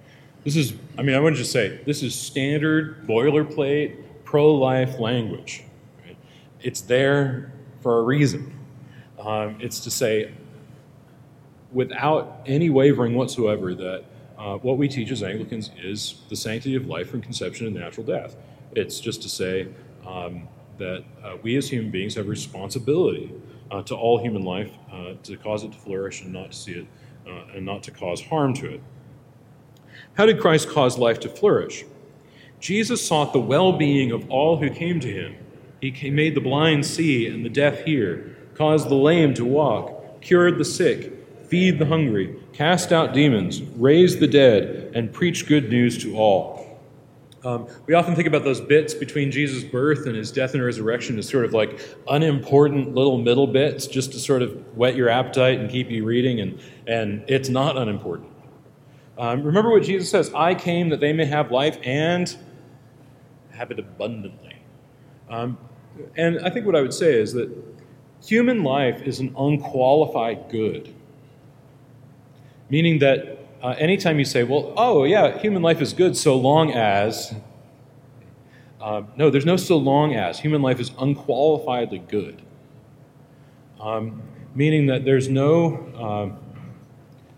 This 0.44 0.56
is, 0.56 0.74
I 0.98 1.02
mean, 1.02 1.16
I 1.16 1.20
want 1.20 1.36
to 1.36 1.42
just 1.42 1.52
say, 1.52 1.80
this 1.86 2.04
is 2.04 2.14
standard 2.14 3.08
boilerplate 3.08 4.04
pro 4.24 4.54
life 4.54 5.00
language. 5.00 5.64
It's 6.64 6.82
there 6.82 7.52
for 7.82 8.00
a 8.00 8.02
reason. 8.02 8.58
Um, 9.20 9.58
it's 9.60 9.82
to 9.82 9.92
say, 9.92 10.34
without 11.72 12.42
any 12.46 12.70
wavering 12.70 13.16
whatsoever, 13.16 13.76
that 13.76 14.06
uh, 14.38 14.58
what 14.58 14.78
we 14.78 14.88
teach 14.88 15.12
as 15.12 15.22
Anglicans 15.22 15.72
is 15.82 16.16
the 16.30 16.36
sanctity 16.36 16.76
of 16.76 16.88
life 16.88 17.10
from 17.10 17.22
conception 17.22 17.68
and 17.68 17.76
natural 17.76 18.06
death. 18.06 18.36
It's 18.76 19.00
just 19.00 19.22
to 19.24 19.30
say 19.30 19.68
um, 20.08 20.48
that 20.78 21.04
uh, 21.24 21.38
we 21.42 21.56
as 21.58 21.70
human 21.70 21.92
beings 21.92 22.16
have 22.16 22.28
responsibility 22.28 23.32
uh, 23.70 23.82
to 23.84 23.96
all 23.96 24.18
human 24.18 24.44
life 24.44 24.72
uh, 24.92 25.14
to 25.24 25.38
cause 25.38 25.64
it 25.64 25.72
to 25.72 25.78
flourish 25.78 26.22
and 26.22 26.34
not 26.34 26.52
to 26.52 26.58
see 26.58 26.74
it 26.74 26.88
uh, 27.28 27.56
and 27.56 27.66
not 27.66 27.84
to 27.84 27.92
cause 27.92 28.22
harm 28.22 28.54
to 28.56 28.76
it. 28.76 28.82
How 30.16 30.26
did 30.26 30.40
Christ 30.40 30.70
cause 30.70 30.98
life 30.98 31.20
to 31.22 31.30
flourish? 31.30 31.86
Jesus 32.60 33.06
sought 33.06 33.34
the 33.34 33.40
well 33.40 33.74
being 33.74 34.12
of 34.12 34.30
all 34.30 34.58
who 34.58 34.70
came 34.70 35.00
to 35.00 35.12
him. 35.12 35.36
He 35.92 36.12
made 36.12 36.34
the 36.34 36.40
blind 36.40 36.86
see 36.86 37.28
and 37.28 37.44
the 37.44 37.50
deaf 37.50 37.84
hear, 37.84 38.38
caused 38.56 38.88
the 38.88 38.96
lame 38.96 39.34
to 39.34 39.44
walk, 39.44 40.22
cured 40.22 40.58
the 40.58 40.64
sick, 40.64 41.12
feed 41.48 41.78
the 41.78 41.86
hungry, 41.86 42.38
cast 42.54 42.94
out 42.94 43.14
demons, 43.14 43.62
raised 43.62 44.22
the 44.22 44.28
dead, 44.28 44.94
and 44.96 45.12
preached 45.12 45.46
good 45.46 45.70
news 45.70 45.98
to 46.04 46.16
all. 46.16 46.80
Um, 47.44 47.68
we 47.86 47.96
often 47.96 48.16
think 48.16 48.30
about 48.30 48.46
those 48.46 48.62
bits 48.62 48.94
between 48.94 49.30
Jesus' 49.30 49.66
birth 49.66 50.06
and 50.06 50.16
his 50.16 50.32
death 50.32 50.54
and 50.54 50.64
resurrection 50.64 51.20
as 51.20 51.28
sort 51.28 51.44
of 51.44 51.52
like 51.52 51.82
unimportant 52.08 52.96
little 52.96 53.18
middle 53.18 53.48
bits 53.48 53.86
just 53.86 54.14
to 54.14 54.20
sort 54.20 54.42
of 54.42 54.78
whet 54.78 54.96
your 54.96 55.10
appetite 55.10 55.60
and 55.60 55.70
keep 55.70 55.90
you 55.90 56.06
reading, 56.06 56.40
and, 56.40 56.62
and 56.88 57.26
it's 57.28 57.50
not 57.50 57.76
unimportant. 57.76 58.30
Um, 59.18 59.44
remember 59.44 59.70
what 59.70 59.84
Jesus 59.84 60.10
says 60.10 60.34
I 60.34 60.56
came 60.56 60.88
that 60.90 61.02
they 61.02 61.12
may 61.12 61.26
have 61.26 61.52
life 61.52 61.78
and 61.84 62.34
have 63.52 63.70
it 63.70 63.80
abundantly. 63.80 64.56
Um, 65.30 65.58
and 66.16 66.40
I 66.40 66.50
think 66.50 66.66
what 66.66 66.76
I 66.76 66.82
would 66.82 66.94
say 66.94 67.14
is 67.20 67.34
that 67.34 67.50
human 68.22 68.64
life 68.64 69.02
is 69.02 69.20
an 69.20 69.34
unqualified 69.38 70.50
good. 70.50 70.94
Meaning 72.70 73.00
that 73.00 73.40
uh, 73.62 73.76
anytime 73.78 74.20
you 74.20 74.26
say, 74.26 74.44
well, 74.44 74.74
oh, 74.76 75.04
yeah, 75.04 75.38
human 75.38 75.62
life 75.62 75.82
is 75.82 75.94
good 75.94 76.18
so 76.18 76.36
long 76.36 76.72
as. 76.72 77.34
Uh, 78.82 79.04
no, 79.16 79.30
there's 79.30 79.46
no 79.46 79.56
so 79.56 79.78
long 79.78 80.14
as. 80.14 80.40
Human 80.40 80.62
life 80.62 80.80
is 80.80 80.90
unqualifiedly 80.92 82.08
good. 82.10 82.42
Um, 83.80 84.22
meaning 84.56 84.88
that 84.88 85.06
there's 85.06 85.30
no, 85.30 85.78
um, 85.98 86.38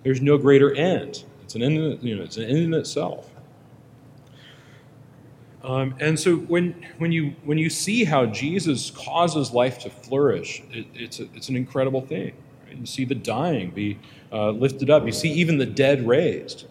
there's 0.03 0.21
no 0.21 0.37
greater 0.37 0.73
end. 0.73 1.23
It's 1.43 1.55
an 1.55 1.61
end, 1.61 2.01
you 2.01 2.15
know, 2.15 2.23
it's 2.23 2.37
an 2.37 2.45
end 2.45 2.57
in 2.57 2.73
itself. 2.73 3.29
Um, 5.65 5.95
and 5.99 6.19
so 6.19 6.35
when, 6.35 6.85
when, 6.99 7.11
you, 7.11 7.33
when 7.43 7.57
you 7.57 7.71
see 7.71 8.03
how 8.03 8.27
Jesus 8.27 8.91
causes 8.91 9.51
life 9.51 9.79
to 9.79 9.89
flourish, 9.89 10.61
it, 10.71 10.85
it's, 10.93 11.19
a, 11.19 11.23
it's 11.33 11.49
an 11.49 11.55
incredible 11.55 12.01
thing. 12.01 12.33
Right? 12.67 12.77
You 12.77 12.85
see 12.85 13.03
the 13.03 13.15
dying 13.15 13.71
be 13.71 13.97
uh, 14.31 14.51
lifted 14.51 14.91
up. 14.91 15.07
You 15.07 15.11
see 15.11 15.31
even 15.31 15.57
the 15.57 15.65
dead 15.65 16.07
raised. 16.07 16.67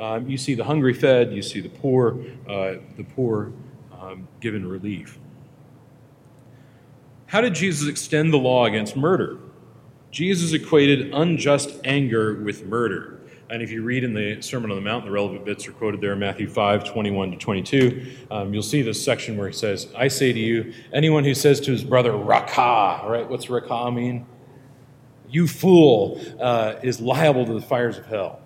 Um, 0.00 0.28
you 0.30 0.38
see 0.38 0.54
the 0.54 0.64
hungry 0.64 0.94
fed. 0.94 1.32
You 1.32 1.42
see 1.42 1.60
the 1.60 1.68
poor, 1.68 2.18
uh, 2.48 2.76
the 2.96 3.04
poor 3.14 3.52
um, 4.00 4.26
given 4.40 4.66
relief. 4.66 5.18
How 7.26 7.42
did 7.42 7.54
Jesus 7.54 7.86
extend 7.86 8.32
the 8.32 8.38
law 8.38 8.64
against 8.64 8.96
murder? 8.96 9.38
Jesus 10.10 10.54
equated 10.54 11.12
unjust 11.12 11.80
anger 11.84 12.34
with 12.34 12.64
murder. 12.64 13.20
And 13.52 13.60
if 13.60 13.70
you 13.70 13.82
read 13.82 14.02
in 14.02 14.14
the 14.14 14.40
Sermon 14.40 14.70
on 14.70 14.78
the 14.78 14.82
Mount, 14.82 15.04
the 15.04 15.10
relevant 15.10 15.44
bits 15.44 15.68
are 15.68 15.72
quoted 15.72 16.00
there, 16.00 16.14
in 16.14 16.18
Matthew 16.18 16.48
5, 16.48 16.84
21 16.84 17.32
to 17.32 17.36
22. 17.36 18.16
Um, 18.30 18.54
you'll 18.54 18.62
see 18.62 18.80
this 18.80 19.04
section 19.04 19.36
where 19.36 19.46
he 19.46 19.52
says, 19.52 19.92
I 19.94 20.08
say 20.08 20.32
to 20.32 20.38
you, 20.38 20.72
anyone 20.90 21.22
who 21.22 21.34
says 21.34 21.60
to 21.60 21.70
his 21.70 21.84
brother, 21.84 22.16
Raca, 22.16 23.06
right? 23.06 23.28
What's 23.28 23.50
Raca 23.50 23.92
mean? 23.92 24.24
You 25.28 25.46
fool, 25.46 26.18
uh, 26.40 26.76
is 26.82 26.98
liable 26.98 27.44
to 27.44 27.52
the 27.52 27.60
fires 27.60 27.98
of 27.98 28.06
hell. 28.06 28.40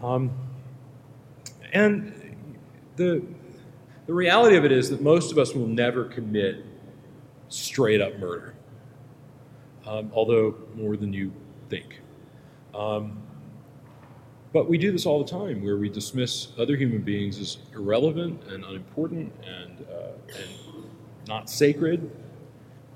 Um, 0.00 0.30
and 1.72 2.36
the, 2.94 3.24
the 4.06 4.14
reality 4.14 4.56
of 4.56 4.64
it 4.64 4.70
is 4.70 4.90
that 4.90 5.00
most 5.00 5.32
of 5.32 5.38
us 5.38 5.54
will 5.54 5.66
never 5.66 6.04
commit 6.04 6.64
straight 7.48 8.00
up 8.00 8.16
murder, 8.20 8.54
um, 9.84 10.12
although 10.14 10.54
more 10.76 10.96
than 10.96 11.12
you 11.12 11.32
think. 11.68 12.00
Um, 12.72 13.25
but 14.56 14.70
we 14.70 14.78
do 14.78 14.90
this 14.90 15.04
all 15.04 15.22
the 15.22 15.30
time, 15.30 15.62
where 15.62 15.76
we 15.76 15.90
dismiss 15.90 16.48
other 16.56 16.76
human 16.76 17.02
beings 17.02 17.38
as 17.38 17.58
irrelevant 17.74 18.42
and 18.44 18.64
unimportant 18.64 19.30
and, 19.44 19.86
uh, 19.92 20.34
and 20.34 20.48
not 21.28 21.50
sacred. 21.50 22.10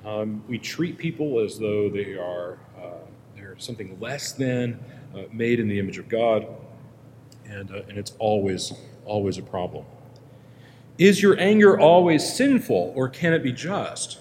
Um, 0.02 0.42
we 0.48 0.56
treat 0.56 0.96
people 0.96 1.38
as 1.38 1.58
though 1.58 1.90
they 1.90 2.14
are 2.14 2.56
uh, 2.82 3.04
they're 3.36 3.58
something 3.58 4.00
less 4.00 4.32
than, 4.32 4.82
uh, 5.14 5.24
made 5.34 5.60
in 5.60 5.68
the 5.68 5.78
image 5.78 5.98
of 5.98 6.08
God, 6.08 6.46
and, 7.44 7.70
uh, 7.70 7.82
and 7.90 7.98
it's 7.98 8.14
always 8.18 8.72
always 9.04 9.36
a 9.36 9.42
problem. 9.42 9.84
Is 10.96 11.20
your 11.20 11.38
anger 11.38 11.78
always 11.78 12.26
sinful, 12.34 12.94
or 12.96 13.06
can 13.10 13.34
it 13.34 13.42
be 13.42 13.52
just? 13.52 14.18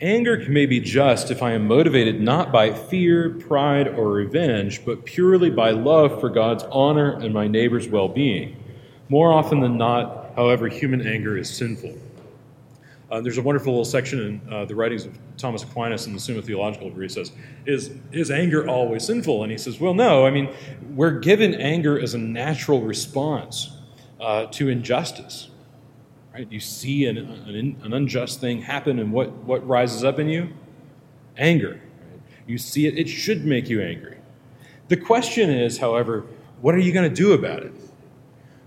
Anger 0.00 0.44
may 0.48 0.64
be 0.64 0.78
just 0.78 1.32
if 1.32 1.42
I 1.42 1.52
am 1.52 1.66
motivated 1.66 2.20
not 2.20 2.52
by 2.52 2.72
fear, 2.72 3.30
pride, 3.30 3.88
or 3.88 4.12
revenge, 4.12 4.84
but 4.84 5.04
purely 5.04 5.50
by 5.50 5.72
love 5.72 6.20
for 6.20 6.28
God's 6.28 6.62
honor 6.70 7.18
and 7.18 7.34
my 7.34 7.48
neighbor's 7.48 7.88
well 7.88 8.06
being. 8.06 8.56
More 9.08 9.32
often 9.32 9.60
than 9.60 9.76
not, 9.76 10.34
however, 10.36 10.68
human 10.68 11.04
anger 11.04 11.36
is 11.36 11.50
sinful. 11.50 11.98
Uh, 13.10 13.20
there's 13.20 13.38
a 13.38 13.42
wonderful 13.42 13.72
little 13.72 13.84
section 13.84 14.20
in 14.20 14.52
uh, 14.52 14.64
the 14.66 14.74
writings 14.74 15.04
of 15.04 15.18
Thomas 15.36 15.64
Aquinas 15.64 16.06
in 16.06 16.12
the 16.12 16.20
Summa 16.20 16.42
Theologica 16.42 16.86
where 16.86 17.02
he 17.02 17.08
says, 17.08 17.32
is, 17.66 17.90
is 18.12 18.30
anger 18.30 18.68
always 18.68 19.04
sinful? 19.04 19.42
And 19.42 19.50
he 19.50 19.58
says, 19.58 19.80
Well, 19.80 19.94
no. 19.94 20.26
I 20.26 20.30
mean, 20.30 20.54
we're 20.90 21.18
given 21.18 21.54
anger 21.54 21.98
as 21.98 22.14
a 22.14 22.18
natural 22.18 22.82
response 22.82 23.76
uh, 24.20 24.46
to 24.46 24.68
injustice. 24.68 25.48
Right? 26.38 26.52
You 26.52 26.60
see 26.60 27.06
an, 27.06 27.18
an, 27.18 27.76
an, 27.82 27.92
unjust 27.92 28.40
thing 28.40 28.62
happen, 28.62 29.00
and 29.00 29.12
what, 29.12 29.32
what 29.38 29.66
rises 29.66 30.04
up 30.04 30.20
in 30.20 30.28
you? 30.28 30.50
Anger. 31.36 31.72
Right? 31.72 32.20
You 32.46 32.58
see 32.58 32.86
it, 32.86 32.96
it 32.96 33.08
should 33.08 33.44
make 33.44 33.68
you 33.68 33.82
angry. 33.82 34.18
The 34.86 34.98
question 34.98 35.50
is, 35.50 35.78
however, 35.78 36.26
what 36.60 36.76
are 36.76 36.78
you 36.78 36.92
going 36.92 37.12
to 37.12 37.14
do 37.14 37.32
about 37.32 37.64
it? 37.64 37.72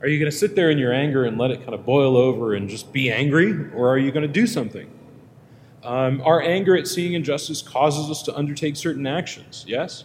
Are 0.01 0.07
you 0.09 0.19
going 0.19 0.29
to 0.29 0.37
sit 0.37 0.53
there 0.53 0.69
in 0.69 0.79
your 0.79 0.91
anger 0.91 1.23
and 1.23 1.37
let 1.37 1.49
it 1.49 1.59
kind 1.59 1.73
of 1.73 1.85
boil 1.85 2.17
over 2.17 2.55
and 2.55 2.67
just 2.67 2.91
be 2.91 3.09
angry, 3.09 3.71
or 3.73 3.87
are 3.87 3.97
you 3.97 4.11
going 4.11 4.27
to 4.27 4.33
do 4.33 4.45
something? 4.45 4.91
Um, 5.81 6.21
our 6.25 6.41
anger 6.41 6.75
at 6.75 6.87
seeing 6.87 7.13
injustice 7.13 7.61
causes 7.61 8.11
us 8.11 8.21
to 8.23 8.35
undertake 8.35 8.75
certain 8.75 9.07
actions, 9.07 9.63
yes? 9.65 10.03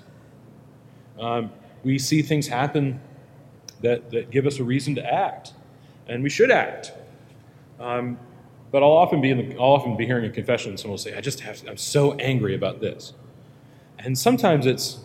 Um, 1.18 1.50
we 1.82 1.98
see 1.98 2.22
things 2.22 2.46
happen 2.46 3.00
that, 3.80 4.12
that 4.12 4.30
give 4.30 4.46
us 4.46 4.60
a 4.60 4.64
reason 4.64 4.94
to 4.94 5.04
act, 5.04 5.52
and 6.06 6.22
we 6.22 6.30
should 6.30 6.52
act. 6.52 6.92
Um, 7.78 8.18
but 8.70 8.82
I'll 8.82 8.90
often 8.90 9.20
be 9.20 9.32
the, 9.32 9.54
I'll 9.56 9.72
often 9.72 9.96
be 9.96 10.06
hearing 10.06 10.24
a 10.24 10.30
confession, 10.30 10.70
and 10.70 10.80
someone 10.80 10.92
will 10.92 10.98
say, 10.98 11.14
"I 11.16 11.20
just 11.20 11.40
have, 11.40 11.62
I'm 11.68 11.76
so 11.76 12.14
angry 12.14 12.54
about 12.54 12.80
this," 12.80 13.12
and 13.98 14.18
sometimes 14.18 14.66
it's, 14.66 14.98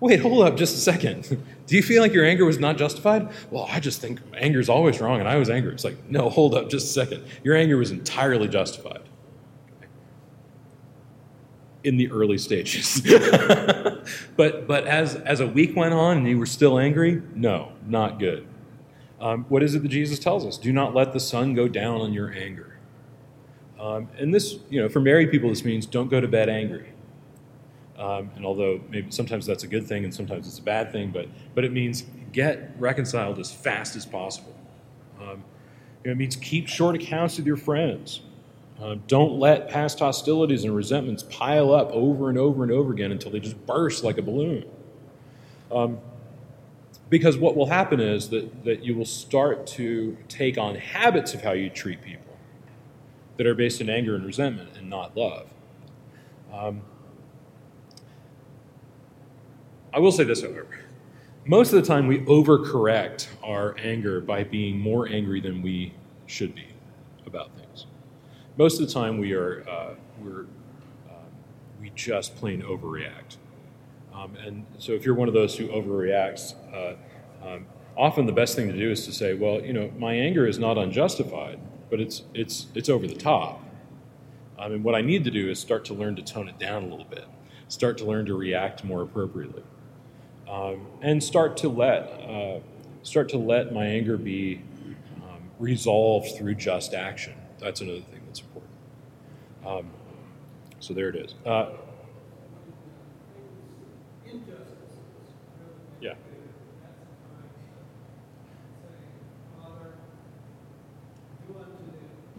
"Wait, 0.00 0.20
hold 0.20 0.46
up, 0.46 0.56
just 0.56 0.74
a 0.76 0.78
second. 0.78 1.42
Do 1.66 1.74
you 1.74 1.82
feel 1.82 2.00
like 2.00 2.12
your 2.12 2.24
anger 2.24 2.44
was 2.44 2.58
not 2.58 2.76
justified? 2.76 3.28
Well, 3.50 3.66
I 3.68 3.80
just 3.80 4.00
think 4.00 4.20
anger 4.36 4.60
is 4.60 4.68
always 4.68 5.00
wrong, 5.00 5.18
and 5.18 5.28
I 5.28 5.36
was 5.36 5.50
angry. 5.50 5.72
It's 5.72 5.82
like, 5.84 5.96
no, 6.08 6.30
hold 6.30 6.54
up 6.54 6.70
just 6.70 6.86
a 6.86 6.90
second. 6.90 7.24
Your 7.42 7.56
anger 7.56 7.76
was 7.76 7.90
entirely 7.90 8.46
justified 8.46 9.02
in 11.82 11.96
the 11.96 12.10
early 12.10 12.38
stages. 12.38 13.00
but 14.36 14.66
but 14.66 14.86
as, 14.86 15.14
as 15.16 15.40
a 15.40 15.46
week 15.46 15.76
went 15.76 15.94
on 15.94 16.18
and 16.18 16.28
you 16.28 16.38
were 16.38 16.46
still 16.46 16.78
angry, 16.78 17.22
no, 17.34 17.72
not 17.86 18.18
good. 18.18 18.46
Um, 19.20 19.44
what 19.48 19.62
is 19.62 19.74
it 19.74 19.82
that 19.82 19.88
Jesus 19.88 20.18
tells 20.18 20.44
us? 20.44 20.58
Do 20.58 20.72
not 20.72 20.94
let 20.94 21.12
the 21.12 21.20
sun 21.20 21.54
go 21.54 21.68
down 21.68 22.00
on 22.00 22.12
your 22.12 22.30
anger. 22.32 22.78
Um, 23.80 24.08
and 24.18 24.34
this, 24.34 24.58
you 24.68 24.80
know, 24.80 24.88
for 24.88 25.00
married 25.00 25.30
people, 25.30 25.48
this 25.48 25.64
means 25.64 25.86
don't 25.86 26.08
go 26.08 26.20
to 26.20 26.28
bed 26.28 26.48
angry. 26.48 26.92
Um, 27.98 28.30
and 28.36 28.44
although 28.44 28.80
maybe 28.90 29.10
sometimes 29.10 29.46
that's 29.46 29.64
a 29.64 29.66
good 29.66 29.86
thing 29.86 30.04
and 30.04 30.14
sometimes 30.14 30.46
it's 30.46 30.58
a 30.58 30.62
bad 30.62 30.92
thing, 30.92 31.10
but, 31.10 31.28
but 31.54 31.64
it 31.64 31.72
means 31.72 32.04
get 32.32 32.74
reconciled 32.78 33.38
as 33.38 33.50
fast 33.50 33.96
as 33.96 34.04
possible. 34.04 34.54
Um, 35.20 35.42
you 36.04 36.10
know, 36.10 36.12
it 36.12 36.18
means 36.18 36.36
keep 36.36 36.68
short 36.68 36.94
accounts 36.94 37.38
with 37.38 37.46
your 37.46 37.56
friends. 37.56 38.20
Uh, 38.80 38.96
don't 39.06 39.38
let 39.38 39.70
past 39.70 39.98
hostilities 39.98 40.64
and 40.64 40.76
resentments 40.76 41.22
pile 41.30 41.72
up 41.72 41.90
over 41.92 42.28
and 42.28 42.36
over 42.36 42.62
and 42.62 42.70
over 42.70 42.92
again 42.92 43.12
until 43.12 43.30
they 43.30 43.40
just 43.40 43.64
burst 43.66 44.04
like 44.04 44.18
a 44.18 44.22
balloon. 44.22 44.66
Because 47.08 47.36
what 47.36 47.56
will 47.56 47.66
happen 47.66 48.00
is 48.00 48.30
that, 48.30 48.64
that 48.64 48.84
you 48.84 48.96
will 48.96 49.04
start 49.04 49.66
to 49.68 50.16
take 50.28 50.58
on 50.58 50.74
habits 50.74 51.34
of 51.34 51.42
how 51.42 51.52
you 51.52 51.70
treat 51.70 52.02
people 52.02 52.36
that 53.36 53.46
are 53.46 53.54
based 53.54 53.80
in 53.80 53.88
anger 53.88 54.16
and 54.16 54.24
resentment 54.24 54.70
and 54.76 54.90
not 54.90 55.16
love. 55.16 55.48
Um, 56.52 56.82
I 59.92 59.98
will 59.98 60.12
say 60.12 60.24
this, 60.24 60.42
however. 60.42 60.80
Most 61.44 61.72
of 61.72 61.80
the 61.80 61.86
time, 61.86 62.08
we 62.08 62.18
overcorrect 62.20 63.28
our 63.44 63.76
anger 63.78 64.20
by 64.20 64.42
being 64.42 64.78
more 64.78 65.08
angry 65.08 65.40
than 65.40 65.62
we 65.62 65.94
should 66.26 66.54
be 66.54 66.66
about 67.24 67.50
things. 67.56 67.86
Most 68.56 68.80
of 68.80 68.86
the 68.88 68.92
time, 68.92 69.18
we 69.18 69.32
are 69.32 69.64
uh, 69.68 69.94
we're 70.20 70.40
um, 71.08 71.26
we 71.80 71.90
just 71.94 72.34
plain 72.36 72.62
overreact. 72.62 73.36
Um, 74.16 74.34
and 74.36 74.66
so, 74.78 74.92
if 74.92 75.04
you're 75.04 75.14
one 75.14 75.28
of 75.28 75.34
those 75.34 75.56
who 75.56 75.68
overreacts, 75.68 76.54
uh, 76.72 76.96
um, 77.46 77.66
often 77.96 78.26
the 78.26 78.32
best 78.32 78.56
thing 78.56 78.68
to 78.68 78.78
do 78.78 78.90
is 78.90 79.04
to 79.06 79.12
say, 79.12 79.34
"Well, 79.34 79.60
you 79.60 79.72
know, 79.72 79.90
my 79.98 80.14
anger 80.14 80.46
is 80.46 80.58
not 80.58 80.78
unjustified, 80.78 81.60
but 81.90 82.00
it's 82.00 82.22
it's 82.34 82.66
it's 82.74 82.88
over 82.88 83.06
the 83.06 83.14
top." 83.14 83.62
I 84.58 84.68
mean, 84.68 84.82
what 84.82 84.94
I 84.94 85.02
need 85.02 85.24
to 85.24 85.30
do 85.30 85.50
is 85.50 85.58
start 85.58 85.84
to 85.86 85.94
learn 85.94 86.16
to 86.16 86.22
tone 86.22 86.48
it 86.48 86.58
down 86.58 86.84
a 86.84 86.86
little 86.86 87.04
bit, 87.04 87.26
start 87.68 87.98
to 87.98 88.04
learn 88.04 88.24
to 88.26 88.34
react 88.34 88.84
more 88.84 89.02
appropriately 89.02 89.62
um, 90.48 90.86
and 91.02 91.22
start 91.22 91.56
to 91.58 91.68
let 91.68 92.02
uh, 92.28 92.60
start 93.02 93.28
to 93.30 93.38
let 93.38 93.72
my 93.72 93.84
anger 93.84 94.16
be 94.16 94.62
um, 95.22 95.50
resolved 95.58 96.36
through 96.36 96.54
just 96.54 96.94
action. 96.94 97.34
That's 97.58 97.80
another 97.80 98.00
thing 98.00 98.20
that's 98.26 98.40
important. 98.40 98.72
Um, 99.66 99.90
so 100.78 100.94
there 100.94 101.08
it 101.08 101.16
is. 101.16 101.34
Uh, 101.44 101.70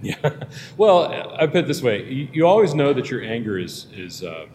Yeah. 0.24 0.44
well, 0.78 1.36
I 1.38 1.48
put 1.48 1.58
it 1.58 1.68
this 1.68 1.82
way: 1.82 2.04
you, 2.06 2.28
you, 2.32 2.48
always 2.48 2.74
know 2.74 2.94
that 2.94 3.10
your 3.12 3.22
anger 3.24 3.58
is 3.58 3.88
is 3.94 4.24
uh, 4.24 4.46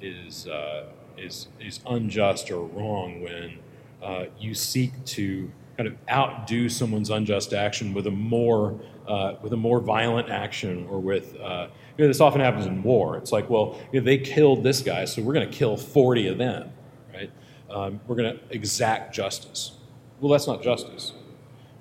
is 0.00 0.48
uh, 0.48 0.86
is, 1.16 1.48
is 1.60 1.80
unjust 1.86 2.50
or 2.50 2.66
wrong 2.66 3.20
when 3.20 3.58
uh, 4.02 4.24
you 4.38 4.54
seek 4.54 5.04
to 5.04 5.50
kind 5.76 5.86
of 5.86 5.96
outdo 6.10 6.68
someone's 6.68 7.10
unjust 7.10 7.52
action 7.52 7.94
with 7.94 8.06
a 8.06 8.10
more 8.10 8.80
uh, 9.06 9.34
with 9.42 9.52
a 9.52 9.56
more 9.56 9.80
violent 9.80 10.30
action 10.30 10.86
or 10.90 10.98
with 10.98 11.36
uh, 11.40 11.68
you 11.96 12.04
know, 12.04 12.08
this 12.08 12.20
often 12.20 12.40
happens 12.40 12.66
in 12.66 12.82
war. 12.82 13.16
It's 13.16 13.32
like, 13.32 13.50
well, 13.50 13.78
you 13.92 14.00
know, 14.00 14.04
they 14.04 14.18
killed 14.18 14.62
this 14.62 14.80
guy, 14.80 15.04
so 15.04 15.22
we're 15.22 15.34
going 15.34 15.48
to 15.48 15.56
kill 15.56 15.76
40 15.76 16.28
of 16.28 16.38
them, 16.38 16.72
right? 17.12 17.30
Um, 17.70 18.00
we're 18.06 18.16
going 18.16 18.38
to 18.38 18.40
exact 18.50 19.14
justice. 19.14 19.72
Well, 20.20 20.32
that's 20.32 20.46
not 20.46 20.62
justice. 20.62 21.12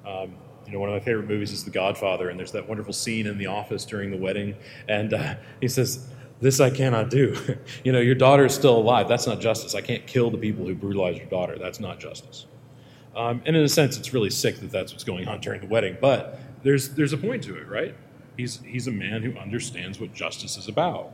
Um, 0.05 0.35
you 0.71 0.77
know, 0.77 0.79
one 0.79 0.87
of 0.87 0.95
my 0.95 1.03
favorite 1.03 1.27
movies 1.27 1.51
is 1.51 1.65
The 1.65 1.69
Godfather, 1.69 2.29
and 2.29 2.39
there's 2.39 2.53
that 2.53 2.65
wonderful 2.65 2.93
scene 2.93 3.27
in 3.27 3.37
the 3.37 3.47
office 3.47 3.83
during 3.83 4.09
the 4.09 4.15
wedding, 4.15 4.55
and 4.87 5.13
uh, 5.13 5.35
he 5.59 5.67
says, 5.67 6.07
this 6.39 6.61
I 6.61 6.69
cannot 6.69 7.09
do. 7.09 7.37
you 7.83 7.91
know, 7.91 7.99
your 7.99 8.15
daughter 8.15 8.45
is 8.45 8.55
still 8.55 8.77
alive. 8.77 9.09
That's 9.09 9.27
not 9.27 9.41
justice. 9.41 9.75
I 9.75 9.81
can't 9.81 10.07
kill 10.07 10.31
the 10.31 10.37
people 10.37 10.65
who 10.65 10.73
brutalized 10.73 11.17
your 11.17 11.27
daughter. 11.27 11.57
That's 11.59 11.81
not 11.81 11.99
justice. 11.99 12.45
Um, 13.17 13.41
and 13.45 13.57
in 13.57 13.63
a 13.63 13.69
sense, 13.69 13.97
it's 13.97 14.13
really 14.13 14.29
sick 14.29 14.61
that 14.61 14.71
that's 14.71 14.93
what's 14.93 15.03
going 15.03 15.27
on 15.27 15.41
during 15.41 15.59
the 15.59 15.67
wedding. 15.67 15.97
But 15.99 16.39
there's 16.63 16.95
there's 16.95 17.11
a 17.11 17.17
point 17.17 17.43
to 17.43 17.57
it, 17.57 17.67
right? 17.67 17.93
He's 18.37 18.61
he's 18.61 18.87
a 18.87 18.91
man 18.91 19.21
who 19.21 19.37
understands 19.37 19.99
what 19.99 20.13
justice 20.13 20.55
is 20.57 20.69
about. 20.69 21.11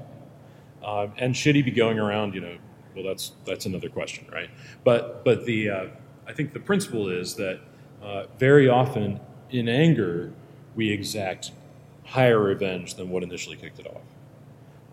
Um, 0.86 1.14
and 1.18 1.36
should 1.36 1.56
he 1.56 1.64
be 1.64 1.72
going 1.72 1.98
around, 1.98 2.36
you 2.36 2.42
know? 2.42 2.56
Well, 2.96 3.04
that's 3.04 3.32
that's 3.44 3.66
another 3.66 3.90
question, 3.90 4.28
right? 4.32 4.52
But 4.84 5.26
but 5.26 5.46
the 5.46 5.70
uh, 5.72 5.86
I 6.28 6.34
think 6.34 6.54
the 6.54 6.60
principle 6.60 7.10
is 7.10 7.34
that 7.36 7.60
uh, 8.02 8.26
very 8.38 8.70
often 8.70 9.20
in 9.50 9.70
anger 9.70 10.32
we 10.76 10.92
exact 10.92 11.52
higher 12.06 12.40
revenge 12.40 12.96
than 12.96 13.10
what 13.10 13.24
initially 13.24 13.58
kicked 13.58 13.80
it 13.80 13.88
off. 13.88 14.02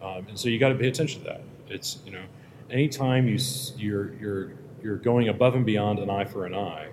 Um, 0.03 0.27
and 0.29 0.39
so 0.39 0.49
you 0.49 0.59
got 0.59 0.71
to 0.71 0.75
pay 0.75 0.89
attention 0.89 1.21
to 1.23 1.27
that. 1.29 1.43
It's 1.69 1.99
you 2.05 2.13
know, 2.13 2.23
anytime 2.71 3.29
you 3.29 3.39
you're 3.77 4.15
you're 4.15 4.53
you're 4.83 4.97
going 4.97 5.29
above 5.29 5.55
and 5.55 5.65
beyond 5.65 5.99
an 5.99 6.11
eye 6.11 6.25
for 6.25 6.45
an 6.45 6.55
eye 6.55 6.89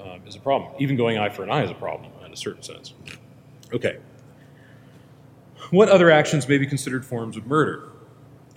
um, 0.00 0.20
is 0.26 0.36
a 0.36 0.40
problem. 0.40 0.72
Even 0.78 0.96
going 0.96 1.18
eye 1.18 1.28
for 1.28 1.42
an 1.42 1.50
eye 1.50 1.64
is 1.64 1.70
a 1.70 1.74
problem 1.74 2.10
in 2.24 2.32
a 2.32 2.36
certain 2.36 2.62
sense. 2.62 2.94
Okay. 3.72 3.98
What 5.70 5.88
other 5.90 6.10
actions 6.10 6.48
may 6.48 6.56
be 6.56 6.66
considered 6.66 7.04
forms 7.04 7.36
of 7.36 7.46
murder? 7.46 7.90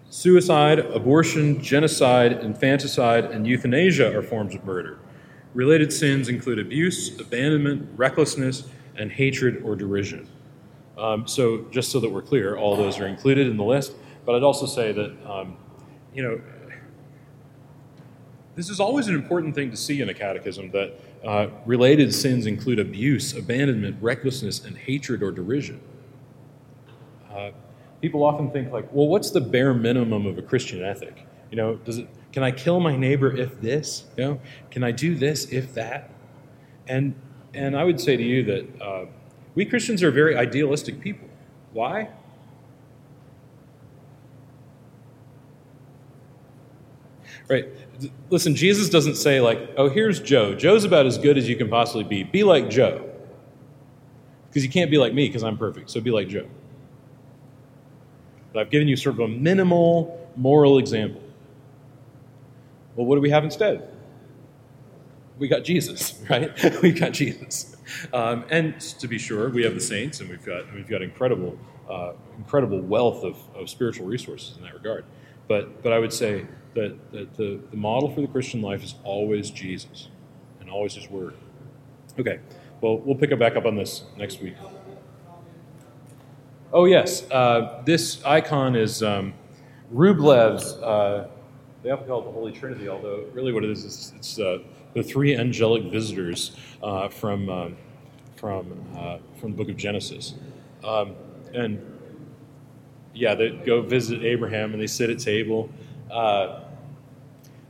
Suicide, 0.09 0.79
abortion, 0.79 1.61
genocide, 1.61 2.33
infanticide, 2.43 3.25
and 3.25 3.45
euthanasia 3.45 4.15
are 4.15 4.21
forms 4.21 4.55
of 4.55 4.63
murder. 4.63 4.99
Related 5.53 5.91
sins 5.91 6.29
include 6.29 6.59
abuse, 6.59 7.19
abandonment, 7.19 7.89
recklessness, 7.97 8.69
and 8.95 9.11
hatred 9.11 9.61
or 9.63 9.75
derision. 9.75 10.27
Um, 10.97 11.27
so 11.27 11.65
just 11.71 11.91
so 11.91 11.99
that 11.99 12.09
we're 12.09 12.21
clear, 12.21 12.55
all 12.57 12.75
those 12.75 12.99
are 12.99 13.07
included 13.07 13.47
in 13.47 13.57
the 13.57 13.63
list. 13.63 13.93
But 14.25 14.35
I'd 14.35 14.43
also 14.43 14.65
say 14.65 14.91
that, 14.91 15.29
um, 15.29 15.57
you 16.13 16.23
know, 16.23 16.41
this 18.55 18.69
is 18.69 18.79
always 18.79 19.07
an 19.07 19.15
important 19.15 19.55
thing 19.55 19.71
to 19.71 19.77
see 19.77 20.01
in 20.01 20.09
a 20.09 20.13
catechism 20.13 20.71
that 20.71 20.99
uh, 21.23 21.47
related 21.65 22.13
sins 22.13 22.45
include 22.45 22.79
abuse, 22.79 23.35
abandonment, 23.35 23.97
recklessness, 24.01 24.63
and 24.65 24.77
hatred 24.77 25.23
or 25.23 25.31
derision. 25.31 25.79
Uh, 27.33 27.51
people 28.01 28.23
often 28.23 28.51
think 28.51 28.71
like, 28.71 28.91
well, 28.91 29.07
what's 29.07 29.31
the 29.31 29.41
bare 29.41 29.73
minimum 29.73 30.25
of 30.25 30.37
a 30.37 30.41
Christian 30.41 30.83
ethic? 30.83 31.25
You 31.49 31.57
know, 31.57 31.75
does 31.77 31.97
it? 31.99 32.07
Can 32.31 32.43
I 32.43 32.51
kill 32.51 32.79
my 32.79 32.95
neighbor 32.95 33.35
if 33.35 33.59
this? 33.61 34.05
You 34.17 34.23
know, 34.23 34.41
can 34.69 34.83
I 34.83 34.91
do 34.91 35.15
this 35.15 35.45
if 35.45 35.73
that? 35.73 36.09
And 36.87 37.15
and 37.53 37.75
I 37.77 37.83
would 37.83 37.99
say 37.99 38.15
to 38.17 38.23
you 38.23 38.43
that. 38.45 38.81
Uh, 38.81 39.05
We 39.53 39.65
Christians 39.65 40.01
are 40.01 40.11
very 40.11 40.37
idealistic 40.37 41.01
people. 41.01 41.27
Why? 41.73 42.07
Right. 47.49 47.67
Listen, 48.29 48.55
Jesus 48.55 48.89
doesn't 48.89 49.15
say, 49.15 49.41
like, 49.41 49.59
oh, 49.75 49.89
here's 49.89 50.21
Joe. 50.21 50.55
Joe's 50.55 50.85
about 50.85 51.05
as 51.05 51.17
good 51.17 51.37
as 51.37 51.49
you 51.49 51.57
can 51.57 51.69
possibly 51.69 52.05
be. 52.05 52.23
Be 52.23 52.43
like 52.43 52.69
Joe. 52.69 53.09
Because 54.47 54.63
you 54.63 54.69
can't 54.69 54.89
be 54.89 54.97
like 54.97 55.13
me 55.13 55.27
because 55.27 55.43
I'm 55.43 55.57
perfect. 55.57 55.89
So 55.89 55.99
be 55.99 56.11
like 56.11 56.29
Joe. 56.29 56.47
But 58.53 58.61
I've 58.61 58.69
given 58.69 58.87
you 58.87 58.95
sort 58.95 59.15
of 59.15 59.19
a 59.19 59.27
minimal 59.27 60.29
moral 60.37 60.77
example. 60.77 61.21
Well, 62.95 63.05
what 63.05 63.15
do 63.15 63.21
we 63.21 63.29
have 63.29 63.43
instead? 63.43 63.87
We 65.37 65.47
got 65.47 65.63
Jesus, 65.63 66.21
right? 66.29 66.51
we 66.81 66.91
got 66.91 67.13
Jesus. 67.13 67.75
Um, 68.13 68.45
and 68.49 68.79
to 68.79 69.07
be 69.07 69.17
sure, 69.17 69.49
we 69.49 69.63
have 69.63 69.73
the 69.73 69.81
saints, 69.81 70.19
and 70.19 70.29
we've 70.29 70.45
got 70.45 70.71
we've 70.73 70.87
got 70.87 71.01
incredible, 71.01 71.57
uh, 71.89 72.13
incredible 72.37 72.79
wealth 72.79 73.23
of, 73.23 73.37
of 73.55 73.69
spiritual 73.69 74.05
resources 74.05 74.57
in 74.57 74.63
that 74.63 74.73
regard. 74.73 75.05
But 75.47 75.81
but 75.81 75.93
I 75.93 75.99
would 75.99 76.13
say 76.13 76.45
that, 76.75 77.11
that 77.11 77.35
the, 77.35 77.59
the 77.71 77.77
model 77.77 78.13
for 78.13 78.21
the 78.21 78.27
Christian 78.27 78.61
life 78.61 78.83
is 78.83 78.95
always 79.03 79.49
Jesus, 79.49 80.09
and 80.59 80.69
always 80.69 80.95
His 80.95 81.09
Word. 81.09 81.33
Okay, 82.19 82.39
well 82.81 82.99
we'll 82.99 83.15
pick 83.17 83.31
it 83.31 83.39
back 83.39 83.55
up 83.55 83.65
on 83.65 83.75
this 83.75 84.03
next 84.17 84.41
week. 84.41 84.55
Oh 86.73 86.85
yes, 86.85 87.29
uh, 87.31 87.81
this 87.85 88.23
icon 88.23 88.75
is 88.75 89.01
um, 89.01 89.33
Rublev's. 89.93 90.73
Uh, 90.73 91.29
they 91.83 91.89
often 91.89 92.07
call 92.07 92.21
it 92.21 92.25
the 92.25 92.31
Holy 92.31 92.51
Trinity, 92.51 92.87
although 92.87 93.25
really 93.33 93.53
what 93.53 93.63
it 93.63 93.69
is 93.69 93.83
is 93.83 94.13
it's 94.15 94.39
uh, 94.39 94.59
the 94.93 95.03
three 95.03 95.35
angelic 95.35 95.83
visitors 95.83 96.55
uh, 96.83 97.07
from 97.09 97.49
um, 97.49 97.77
from 98.35 98.85
uh, 98.97 99.17
from 99.39 99.51
the 99.51 99.57
Book 99.57 99.69
of 99.69 99.77
Genesis, 99.77 100.35
um, 100.83 101.15
and 101.53 101.81
yeah, 103.13 103.35
they 103.35 103.49
go 103.49 103.81
visit 103.81 104.23
Abraham 104.23 104.73
and 104.73 104.81
they 104.81 104.87
sit 104.87 105.09
at 105.09 105.19
table. 105.19 105.69
Uh, 106.09 106.61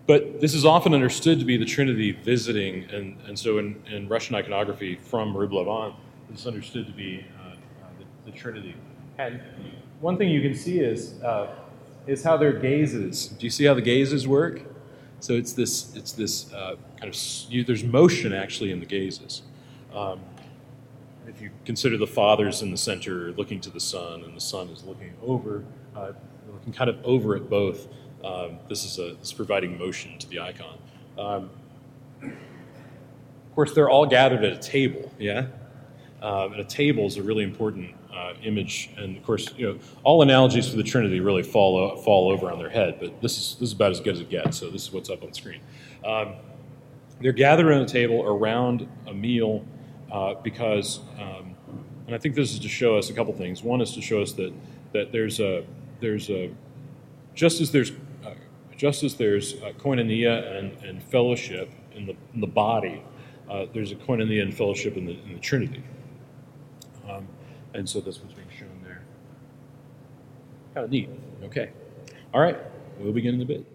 but 0.08 0.42
this 0.42 0.54
is 0.54 0.66
often 0.66 0.94
understood 0.94 1.40
to 1.40 1.46
be 1.46 1.58
the 1.58 1.66
Trinity 1.66 2.12
visiting, 2.12 2.84
and, 2.92 3.18
and 3.28 3.38
so 3.38 3.60
in, 3.60 3.82
in 3.90 4.08
Russian 4.08 4.36
iconography 4.36 4.96
from 4.96 5.34
Rublev 5.34 5.68
on, 5.68 5.96
it's 6.30 6.46
understood 6.46 6.86
to 6.88 6.92
be 6.92 7.26
the, 7.98 8.32
the 8.32 8.38
Trinity. 8.38 8.76
And 9.20 9.40
one 10.00 10.18
thing 10.18 10.30
you 10.30 10.42
can 10.42 10.56
see 10.56 10.80
is 10.80 11.22
uh, 11.22 11.56
is 12.08 12.24
how 12.24 12.38
their 12.38 12.54
gazes. 12.54 13.28
Do 13.28 13.46
you 13.46 13.50
see 13.50 13.66
how 13.66 13.74
the 13.74 13.82
gazes 13.82 14.28
work? 14.28 14.62
So 15.20 15.34
it's 15.34 15.54
this 15.54 15.96
it's 15.96 16.12
this 16.14 16.52
uh, 16.52 16.76
kind 17.00 17.14
of 17.14 17.20
you, 17.50 17.64
there's 17.64 17.84
motion 17.84 18.34
actually 18.34 18.72
in 18.72 18.80
the 18.80 18.86
gazes. 18.86 19.44
Um, 19.94 20.20
if 21.28 21.40
you 21.40 21.52
consider 21.66 21.98
the 21.98 22.08
father's 22.08 22.62
in 22.64 22.72
the 22.72 22.78
center, 22.78 23.32
looking 23.34 23.62
to 23.62 23.70
the 23.70 23.80
son, 23.80 24.24
and 24.24 24.36
the 24.36 24.42
son 24.42 24.70
is 24.70 24.84
looking 24.84 25.14
over, 25.22 25.64
uh, 25.96 26.14
looking 26.52 26.74
kind 26.74 26.90
of 26.90 26.98
over 27.06 27.36
at 27.36 27.50
both. 27.50 27.88
Um, 28.24 28.58
this 28.68 28.84
is 28.84 28.98
a 28.98 29.14
this 29.16 29.32
providing 29.32 29.78
motion 29.78 30.18
to 30.18 30.28
the 30.28 30.40
icon. 30.40 30.78
Um, 31.18 31.50
of 32.24 33.56
course, 33.56 33.74
they're 33.74 33.90
all 33.90 34.08
gathered 34.08 34.44
at 34.44 34.54
a 34.54 34.58
table. 34.58 35.12
Yeah, 35.20 35.48
um, 36.22 36.54
and 36.54 36.62
a 36.62 36.66
table 36.66 37.06
is 37.06 37.18
a 37.18 37.24
really 37.24 37.44
important 37.44 37.94
uh, 38.14 38.34
image, 38.44 38.90
and 38.98 39.18
of 39.18 39.24
course, 39.24 39.50
you 39.58 39.68
know, 39.68 39.80
all 40.04 40.22
analogies 40.22 40.70
for 40.70 40.76
the 40.76 40.84
Trinity 40.84 41.20
really 41.20 41.44
fall 41.44 41.96
fall 41.98 42.30
over 42.32 42.52
on 42.52 42.60
their 42.60 42.70
head. 42.70 42.98
But 43.00 43.22
this 43.22 43.38
is 43.38 43.56
this 43.60 43.70
is 43.70 43.74
about 43.74 43.92
as 43.92 44.00
good 44.00 44.16
as 44.16 44.22
it 44.22 44.30
gets. 44.30 44.58
So 44.58 44.70
this 44.70 44.84
is 44.84 44.92
what's 44.92 45.10
up 45.10 45.22
on 45.24 45.30
the 45.30 45.36
screen. 45.36 45.62
Um, 46.06 46.34
they're 47.22 47.32
gathered 47.32 47.68
around 47.68 47.82
a 47.84 47.88
table 47.88 48.24
around 48.26 48.88
a 49.08 49.14
meal 49.14 49.64
uh, 50.12 50.36
because, 50.36 51.00
um, 51.20 51.56
and 52.08 52.16
I 52.16 52.18
think 52.18 52.36
this 52.36 52.52
is 52.52 52.60
to 52.60 52.68
show 52.68 52.98
us 52.98 53.10
a 53.10 53.14
couple 53.14 53.34
things. 53.34 53.64
One 53.64 53.82
is 53.82 53.94
to 53.94 54.02
show 54.02 54.22
us 54.22 54.34
that 54.34 54.54
that 54.94 55.12
there's 55.12 55.40
a 55.40 55.66
there's 56.00 56.30
a 56.30 56.52
just 57.34 57.62
as 57.62 57.72
there's 57.72 57.92
uh, 58.26 58.34
just 58.76 59.04
as 59.04 59.16
there's 59.16 59.54
koinonia 59.54 60.58
and, 60.58 60.84
and 60.84 61.04
fellowship 61.04 61.72
in 61.96 62.06
the 62.06 62.16
in 62.34 62.42
the 62.42 62.48
body, 62.48 63.04
uh, 63.50 63.66
there's 63.74 63.92
a 63.92 63.96
koinonia 63.96 64.42
and 64.42 64.56
fellowship 64.56 64.98
in 64.98 65.06
the 65.06 65.14
in 65.24 65.34
the 65.34 65.40
Trinity. 65.40 65.84
And 67.74 67.90
so 67.90 68.02
that's 68.02 68.20
what's 68.20 68.34
being 68.34 68.48
shown 68.58 68.82
there. 68.84 69.02
Kind 70.74 70.86
of 70.86 70.92
neat. 70.92 71.10
Okay. 71.44 71.72
All 72.34 72.42
right. 72.42 72.58
We'll 73.00 73.14
begin 73.14 73.36
in 73.36 73.42
a 73.42 73.46
bit. 73.46 73.66